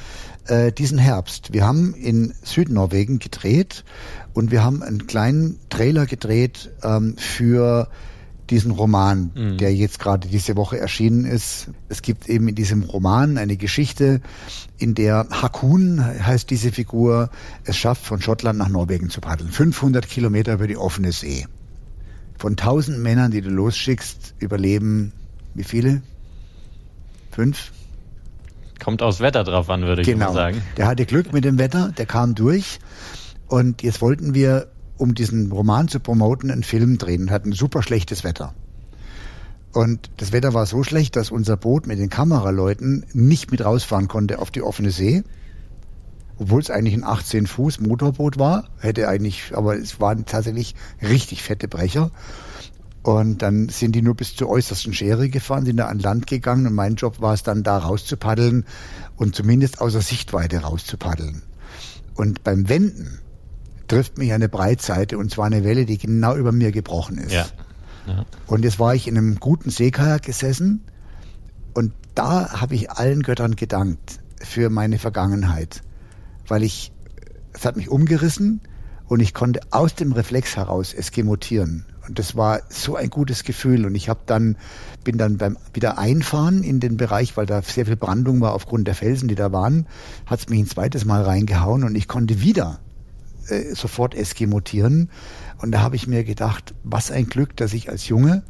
äh, 0.47 0.73
diesen 0.73 0.99
Herbst. 0.99 1.53
Wir 1.53 1.67
haben 1.67 1.95
in 1.95 2.35
Südnorwegen 2.43 3.19
gedreht 3.19 3.85
und 4.33 4.51
wir 4.51 4.65
haben 4.65 4.83
einen 4.83 5.07
kleinen 5.07 5.59
Trailer 5.69 6.07
gedreht 6.07 6.71
ähm, 6.83 7.17
für 7.17 7.89
diesen 8.51 8.73
Roman, 8.73 9.31
mhm. 9.35 9.59
der 9.59 9.75
jetzt 9.75 9.99
gerade 9.99 10.29
diese 10.29 10.57
Woche 10.57 10.79
erschienen 10.79 11.25
ist. 11.25 11.69
Es 11.89 12.03
gibt 12.03 12.29
eben 12.29 12.49
in 12.49 12.55
diesem 12.55 12.83
Roman 12.83 13.39
eine 13.39 13.57
Geschichte, 13.57 14.21
in 14.79 14.95
der 14.95 15.27
Hakun 15.31 16.05
heißt 16.05 16.51
diese 16.51 16.73
Figur, 16.73 17.31
es 17.65 17.77
schafft, 17.77 18.05
von 18.05 18.21
Schottland 18.21 18.59
nach 18.59 18.69
Norwegen 18.69 19.11
zu 19.11 19.21
paddeln. 19.21 19.51
500 19.51 20.07
Kilometer 20.09 20.55
über 20.55 20.67
die 20.67 20.77
offene 20.77 21.13
See. 21.13 21.47
Von 22.37 22.57
tausend 22.57 22.99
Männern, 22.99 23.31
die 23.31 23.41
du 23.41 23.49
losschickst, 23.51 24.35
überleben 24.39 25.13
wie 25.55 25.65
viele? 25.65 26.03
Fünf? 27.31 27.73
Kommt 28.83 29.03
aufs 29.03 29.21
Wetter 29.21 29.45
drauf 29.45 29.71
an, 29.71 29.83
würde 29.83 30.03
ich 30.03 30.09
genau. 30.09 30.33
sagen. 30.33 30.63
Der 30.77 30.87
hatte 30.87 31.07
Glück 31.07 31.33
mit 31.33 31.45
dem 31.45 31.59
Wetter, 31.59 31.93
der 31.97 32.07
kam 32.07 32.35
durch. 32.35 32.79
Und 33.49 33.83
jetzt 33.83 34.01
wollten 34.01 34.35
wir, 34.35 34.69
um 34.97 35.15
diesen 35.15 35.53
Roman 35.53 35.89
zu 35.89 36.01
promoten, 36.01 36.51
einen 36.51 36.63
Film 36.63 36.99
drehen 36.99 37.23
und 37.23 37.31
hatten 37.31 37.53
super 37.53 37.83
schlechtes 37.83 38.25
Wetter. 38.25 38.55
Und 39.73 40.11
das 40.19 40.33
Wetter 40.33 40.53
war 40.53 40.67
so 40.67 40.83
schlecht, 40.83 41.17
dass 41.17 41.31
unser 41.31 41.57
Boot 41.57 41.87
mit 41.87 41.99
den 41.99 42.11
Kameraleuten 42.11 43.07
nicht 43.13 43.51
mit 43.51 43.65
rausfahren 43.65 44.09
konnte 44.09 44.39
auf 44.39 44.51
die 44.51 44.63
offene 44.63 44.91
See 44.91 45.23
obwohl 46.43 46.61
es 46.61 46.71
eigentlich 46.71 46.95
ein 46.95 47.05
18 47.05 47.47
Fuß 47.47 47.81
Motorboot 47.81 48.39
war, 48.39 48.69
hätte 48.81 49.09
eigentlich, 49.09 49.53
aber 49.55 49.77
es 49.77 50.01
waren 50.01 50.27
tatsächlich 50.27 50.75
richtig 51.01 51.43
fette 51.43 51.69
Brecher. 51.69 52.11
Und 53.03 53.43
dann 53.43 53.69
sind 53.69 53.93
die 53.93 54.03
nur 54.03 54.15
bis 54.15 54.37
zur 54.37 54.49
äußersten 54.49 54.93
Schere 54.93 55.29
gefahren, 55.29 55.65
sind 55.65 55.79
da 55.79 55.89
an 55.89 55.99
Land 55.99 56.29
gegangen 56.29 56.67
und 56.69 56.75
mein 56.75 56.95
Job 56.95 57.21
war 57.21 57.35
es 57.35 57.43
dann 57.43 57.65
da 57.65 57.79
rauszupaddeln 57.79 58.65
und 59.17 59.35
zumindest 59.35 59.81
außer 59.81 60.01
Sichtweite 60.01 60.59
rauszupaddeln. 60.59 61.43
Und 62.15 62.45
beim 62.45 62.69
Wenden 62.69 63.19
trifft 63.89 64.19
mich 64.19 64.33
eine 64.33 64.49
Breitseite 64.49 65.19
und 65.19 65.33
zwar 65.33 65.47
eine 65.47 65.65
Welle, 65.65 65.85
die 65.85 65.99
genau 65.99 66.37
über 66.37 66.53
mir 66.53 66.71
gebrochen 66.71 67.19
ist. 67.19 67.33
Ja. 67.33 67.47
ja. 68.07 68.25
Und 68.47 68.63
jetzt 68.63 68.79
war 68.79 68.95
ich 68.95 69.09
in 69.09 69.19
einem 69.19 69.41
guten 69.41 69.71
Seekajak 69.71 70.23
gesessen 70.23 70.85
und 71.75 71.93
da 72.15 72.61
habe 72.61 72.77
ich 72.77 72.93
allen 72.93 73.23
Göttern 73.23 73.57
gedankt 73.57 74.21
für 74.41 74.71
meine 74.71 74.99
Vergangenheit 74.99 75.83
weil 76.49 76.63
ich, 76.63 76.93
es 77.53 77.65
hat 77.65 77.77
mich 77.77 77.89
umgerissen 77.89 78.61
und 79.07 79.21
ich 79.21 79.35
konnte 79.35 79.61
aus 79.71 79.95
dem 79.95 80.13
Reflex 80.13 80.57
heraus 80.57 80.95
eskimotieren. 80.95 81.87
Und 82.07 82.19
das 82.19 82.37
war 82.37 82.61
so 82.69 82.97
ein 82.97 83.11
gutes 83.11 83.45
Gefühl. 83.45 83.87
Und 83.87 83.95
ich 83.95 84.09
habe 84.09 84.21
dann, 84.27 84.57
bin 85.05 85.19
dann 85.19 85.39
beim 85.39 85.57
wieder 85.73 85.99
einfahren 85.99 86.63
in 86.65 86.81
den 86.81 86.97
Bereich, 86.97 87.37
weil 87.37 87.47
da 87.47 87.63
sehr 87.63 87.87
viel 87.87 87.97
Brandung 87.97 88.41
war 88.41 88.55
aufgrund 88.55 88.87
der 88.87 88.95
Felsen, 88.95 89.29
die 89.29 89.35
da 89.35 89.53
waren, 89.53 89.87
hat 90.27 90.41
es 90.41 90.49
mich 90.49 90.61
ein 90.61 90.67
zweites 90.67 91.05
Mal 91.05 91.23
reingehauen 91.23 91.85
und 91.85 91.95
ich 91.95 92.09
konnte 92.09 92.41
wieder 92.41 92.81
äh, 93.49 93.75
sofort 93.75 94.15
eskimotieren. 94.15 95.11
Und 95.59 95.73
da 95.73 95.81
habe 95.81 95.97
ich 95.97 96.07
mir 96.07 96.25
gedacht, 96.25 96.75
was 96.83 97.11
ein 97.11 97.27
Glück, 97.27 97.57
dass 97.57 97.73
ich 97.73 97.89
als 97.89 98.09
Junge 98.09 98.43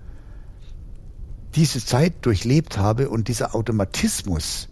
diese 1.54 1.84
Zeit 1.84 2.14
durchlebt 2.22 2.78
habe 2.78 3.10
und 3.10 3.28
dieser 3.28 3.54
Automatismus, 3.54 4.68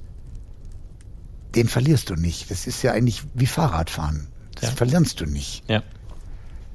den 1.54 1.68
verlierst 1.68 2.08
du 2.10 2.14
nicht. 2.14 2.50
Das 2.50 2.66
ist 2.66 2.82
ja 2.82 2.92
eigentlich 2.92 3.24
wie 3.34 3.46
Fahrradfahren. 3.46 4.28
Das 4.54 4.70
ja. 4.70 4.76
verlernst 4.76 5.20
du 5.20 5.26
nicht. 5.26 5.68
Ja. 5.68 5.82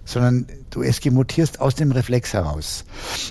Sondern 0.06 0.46
du 0.70 0.84
eskimotierst 0.84 1.60
aus 1.60 1.76
dem 1.76 1.92
Reflex 1.92 2.34
heraus. 2.34 2.86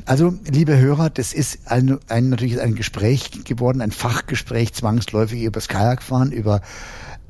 Also, 0.07 0.35
liebe 0.51 0.77
Hörer, 0.77 1.09
das 1.09 1.33
ist 1.33 1.71
ein, 1.71 1.99
ein, 2.09 2.31
natürlich 2.31 2.61
ein 2.61 2.75
Gespräch 2.75 3.45
geworden, 3.45 3.81
ein 3.81 3.93
Fachgespräch 3.93 4.75
zwangsläufig 4.75 5.43
über 5.43 5.53
das 5.53 5.69
Kajakfahren, 5.69 6.33
über 6.33 6.61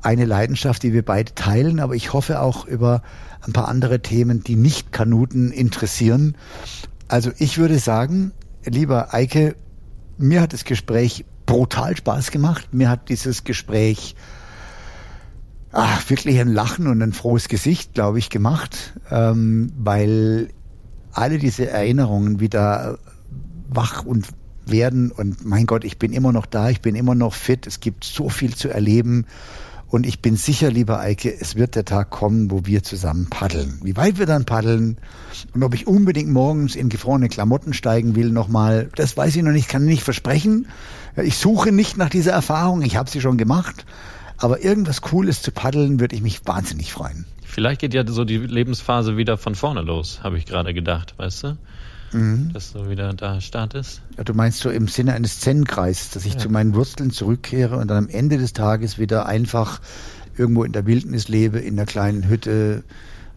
eine 0.01 0.25
Leidenschaft, 0.25 0.83
die 0.83 0.93
wir 0.93 1.03
beide 1.03 1.33
teilen, 1.33 1.79
aber 1.79 1.95
ich 1.95 2.13
hoffe 2.13 2.39
auch 2.41 2.65
über 2.65 3.01
ein 3.41 3.53
paar 3.53 3.67
andere 3.67 4.01
Themen, 4.01 4.43
die 4.43 4.55
nicht 4.55 4.91
Kanuten 4.91 5.51
interessieren. 5.51 6.37
Also 7.07 7.31
ich 7.37 7.57
würde 7.57 7.79
sagen, 7.79 8.31
lieber 8.65 9.13
Eike, 9.13 9.55
mir 10.17 10.41
hat 10.41 10.53
das 10.53 10.63
Gespräch 10.63 11.25
brutal 11.45 11.95
Spaß 11.95 12.31
gemacht. 12.31 12.69
Mir 12.71 12.89
hat 12.89 13.09
dieses 13.09 13.43
Gespräch 13.43 14.15
ach, 15.75 16.09
wirklich 16.09 16.39
ein 16.39 16.47
Lachen 16.47 16.87
und 16.87 17.01
ein 17.01 17.13
frohes 17.13 17.47
Gesicht, 17.49 17.93
glaube 17.93 18.17
ich, 18.17 18.29
gemacht, 18.29 18.93
ähm, 19.11 19.71
weil 19.77 20.49
alle 21.11 21.37
diese 21.37 21.69
Erinnerungen 21.69 22.39
wieder 22.39 22.97
wach 23.69 24.05
und 24.05 24.27
werden 24.65 25.11
und 25.11 25.45
mein 25.45 25.65
Gott, 25.67 25.83
ich 25.83 25.99
bin 25.99 26.13
immer 26.13 26.31
noch 26.31 26.45
da, 26.47 26.69
ich 26.69 26.81
bin 26.81 26.95
immer 26.95 27.13
noch 27.13 27.33
fit, 27.33 27.67
es 27.67 27.79
gibt 27.81 28.03
so 28.03 28.29
viel 28.29 28.55
zu 28.55 28.69
erleben 28.69 29.25
Und 29.87 30.05
ich 30.05 30.19
bin 30.21 30.35
sicher, 30.35 30.71
lieber 30.71 30.99
Eike, 30.99 31.33
es 31.39 31.55
wird 31.55 31.75
der 31.75 31.85
Tag 31.85 32.09
kommen, 32.09 32.49
wo 32.49 32.65
wir 32.65 32.83
zusammen 32.83 33.27
paddeln. 33.29 33.79
Wie 33.83 33.95
weit 33.95 34.17
wir 34.17 34.25
dann 34.25 34.43
paddeln 34.43 34.97
und 35.53 35.63
ob 35.63 35.73
ich 35.73 35.87
unbedingt 35.87 36.29
morgens 36.29 36.75
in 36.75 36.89
gefrorene 36.89 37.29
Klamotten 37.29 37.73
steigen 37.73 38.15
will 38.15 38.31
nochmal, 38.31 38.89
das 38.95 39.15
weiß 39.15 39.35
ich 39.35 39.43
noch 39.43 39.51
nicht, 39.51 39.69
kann 39.69 39.85
nicht 39.85 40.03
versprechen. 40.03 40.67
Ich 41.15 41.37
suche 41.37 41.71
nicht 41.71 41.97
nach 41.97 42.09
dieser 42.09 42.31
Erfahrung, 42.31 42.81
ich 42.81 42.97
habe 42.97 43.09
sie 43.09 43.21
schon 43.21 43.37
gemacht. 43.37 43.85
Aber 44.37 44.63
irgendwas 44.63 45.01
Cooles 45.01 45.41
zu 45.41 45.51
paddeln, 45.51 45.99
würde 45.99 46.15
ich 46.15 46.21
mich 46.21 46.45
wahnsinnig 46.45 46.91
freuen. 46.91 47.25
Vielleicht 47.43 47.81
geht 47.81 47.93
ja 47.93 48.05
so 48.05 48.25
die 48.25 48.37
Lebensphase 48.37 49.17
wieder 49.17 49.37
von 49.37 49.55
vorne 49.55 49.81
los, 49.81 50.19
habe 50.23 50.37
ich 50.37 50.45
gerade 50.45 50.73
gedacht, 50.73 51.13
weißt 51.17 51.43
du? 51.43 51.57
Mhm. 52.11 52.51
Dass 52.53 52.73
du 52.73 52.89
wieder 52.89 53.13
da 53.13 53.39
startest. 53.41 54.01
Ja, 54.17 54.23
du 54.23 54.33
meinst 54.33 54.59
so 54.59 54.69
im 54.69 54.87
Sinne 54.87 55.13
eines 55.13 55.39
Zen-Kreises, 55.39 56.11
dass 56.11 56.25
ich 56.25 56.33
ja. 56.33 56.39
zu 56.39 56.49
meinen 56.49 56.75
Wurzeln 56.75 57.11
zurückkehre 57.11 57.77
und 57.77 57.87
dann 57.87 58.05
am 58.05 58.09
Ende 58.09 58.37
des 58.37 58.53
Tages 58.53 58.97
wieder 58.97 59.25
einfach 59.25 59.79
irgendwo 60.37 60.63
in 60.63 60.71
der 60.71 60.85
Wildnis 60.85 61.27
lebe, 61.27 61.59
in 61.59 61.75
der 61.75 61.85
kleinen 61.85 62.27
Hütte 62.27 62.83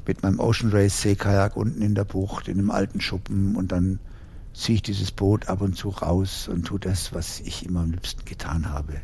mit 0.07 0.23
meinem 0.23 0.41
Ocean 0.41 0.71
Race 0.73 1.03
Seekajak 1.03 1.57
unten 1.57 1.83
in 1.83 1.95
der 1.95 2.05
Bucht, 2.05 2.49
in 2.49 2.59
einem 2.59 2.71
alten 2.71 3.01
Schuppen 3.01 3.57
und 3.57 3.73
dann 3.73 4.01
ziehe 4.55 4.77
ich 4.77 4.83
dieses 4.83 5.13
Boot 5.13 5.49
ab 5.49 5.61
und 5.61 5.77
zu 5.77 5.91
raus 5.91 6.49
und 6.49 6.67
tue 6.67 6.81
das, 6.81 7.13
was 7.13 7.41
ich 7.41 7.65
immer 7.67 7.81
am 7.81 7.93
liebsten 7.93 8.25
getan 8.25 8.71
habe. 8.71 8.95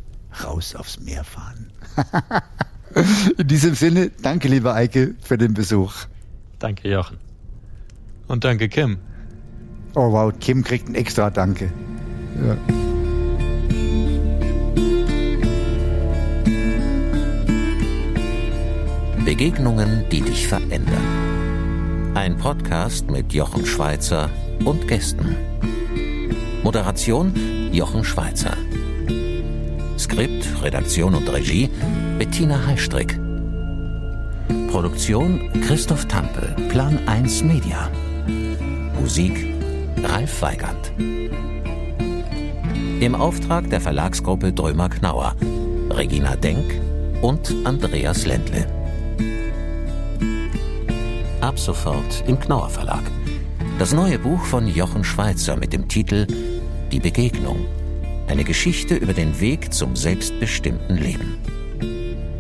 Raus 0.43 0.75
aufs 0.75 1.01
Meer 1.01 1.25
fahren. 1.25 1.71
in 3.39 3.47
diesem 3.47 3.75
Sinne, 3.75 4.11
danke 4.23 4.49
lieber 4.49 4.75
Eike 4.75 5.15
für 5.23 5.39
den 5.39 5.55
Besuch. 5.55 5.95
Danke 6.59 6.91
Jochen. 6.91 7.19
Und 8.27 8.45
danke 8.45 8.69
Kim. 8.69 8.99
Oh 9.95 10.11
wow, 10.11 10.33
Kim 10.41 10.65
kriegt 10.65 10.89
ein 10.89 10.95
extra 10.95 11.31
Danke. 11.31 11.73
Ja. 12.45 12.57
Begegnungen, 19.25 20.05
die 20.11 20.21
dich 20.21 20.47
verändern. 20.47 22.13
Ein 22.15 22.37
Podcast 22.37 23.11
mit 23.11 23.33
Jochen 23.33 23.65
Schweizer 23.65 24.29
und 24.65 24.87
Gästen. 24.87 25.37
Moderation 26.63 27.33
Jochen 27.73 28.05
Schweizer. 28.05 28.57
Skript, 29.99 30.47
Redaktion 30.63 31.15
und 31.15 31.33
Regie 31.33 31.71
Bettina 32.19 32.67
Heistrick. 32.67 33.19
Produktion 34.69 35.51
Christoph 35.63 36.07
Tampel, 36.07 36.55
Plan 36.69 36.99
1 37.07 37.45
Media. 37.45 37.91
Musik 39.01 39.47
Ralf 40.03 40.43
Weigand. 40.43 40.93
Im 43.01 43.15
Auftrag 43.15 43.71
der 43.71 43.81
Verlagsgruppe 43.81 44.53
Drömer 44.53 44.89
Knauer, 44.89 45.37
Regina 45.91 46.37
Denk 46.37 46.81
und 47.23 47.55
Andreas 47.65 48.27
Ländle. 48.27 48.67
Ab 51.41 51.59
sofort 51.59 52.25
im 52.27 52.41
Knauer 52.41 52.69
Verlag. 52.69 53.03
Das 53.79 53.93
neue 53.93 54.19
Buch 54.19 54.43
von 54.45 54.67
Jochen 54.67 55.05
Schweizer 55.05 55.57
mit 55.57 55.73
dem 55.73 55.89
Titel 55.89 56.27
Die 56.91 57.01
Begegnung. 57.01 57.67
Eine 58.27 58.45
Geschichte 58.45 58.95
über 58.95 59.13
den 59.13 59.41
Weg 59.41 59.73
zum 59.73 59.97
selbstbestimmten 59.97 60.97
Leben. 60.97 61.39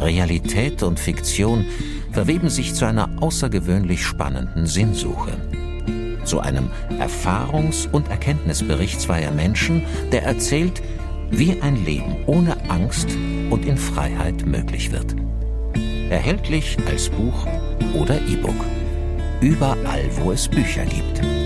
Realität 0.00 0.82
und 0.82 0.98
Fiktion 0.98 1.66
verweben 2.12 2.50
sich 2.50 2.74
zu 2.74 2.84
einer 2.84 3.10
außergewöhnlich 3.20 4.04
spannenden 4.04 4.66
Sinnsuche 4.66 5.32
zu 6.24 6.40
einem 6.40 6.70
Erfahrungs- 6.98 7.88
und 7.90 8.08
Erkenntnisbericht 8.08 9.00
zweier 9.00 9.30
Menschen, 9.30 9.82
der 10.12 10.24
erzählt, 10.24 10.82
wie 11.30 11.60
ein 11.60 11.84
Leben 11.84 12.16
ohne 12.26 12.56
Angst 12.68 13.08
und 13.50 13.64
in 13.64 13.76
Freiheit 13.76 14.46
möglich 14.46 14.92
wird. 14.92 15.14
Erhältlich 16.10 16.76
als 16.88 17.08
Buch 17.08 17.46
oder 17.94 18.20
E-Book. 18.28 18.54
Überall, 19.40 20.08
wo 20.16 20.32
es 20.32 20.48
Bücher 20.48 20.84
gibt. 20.84 21.43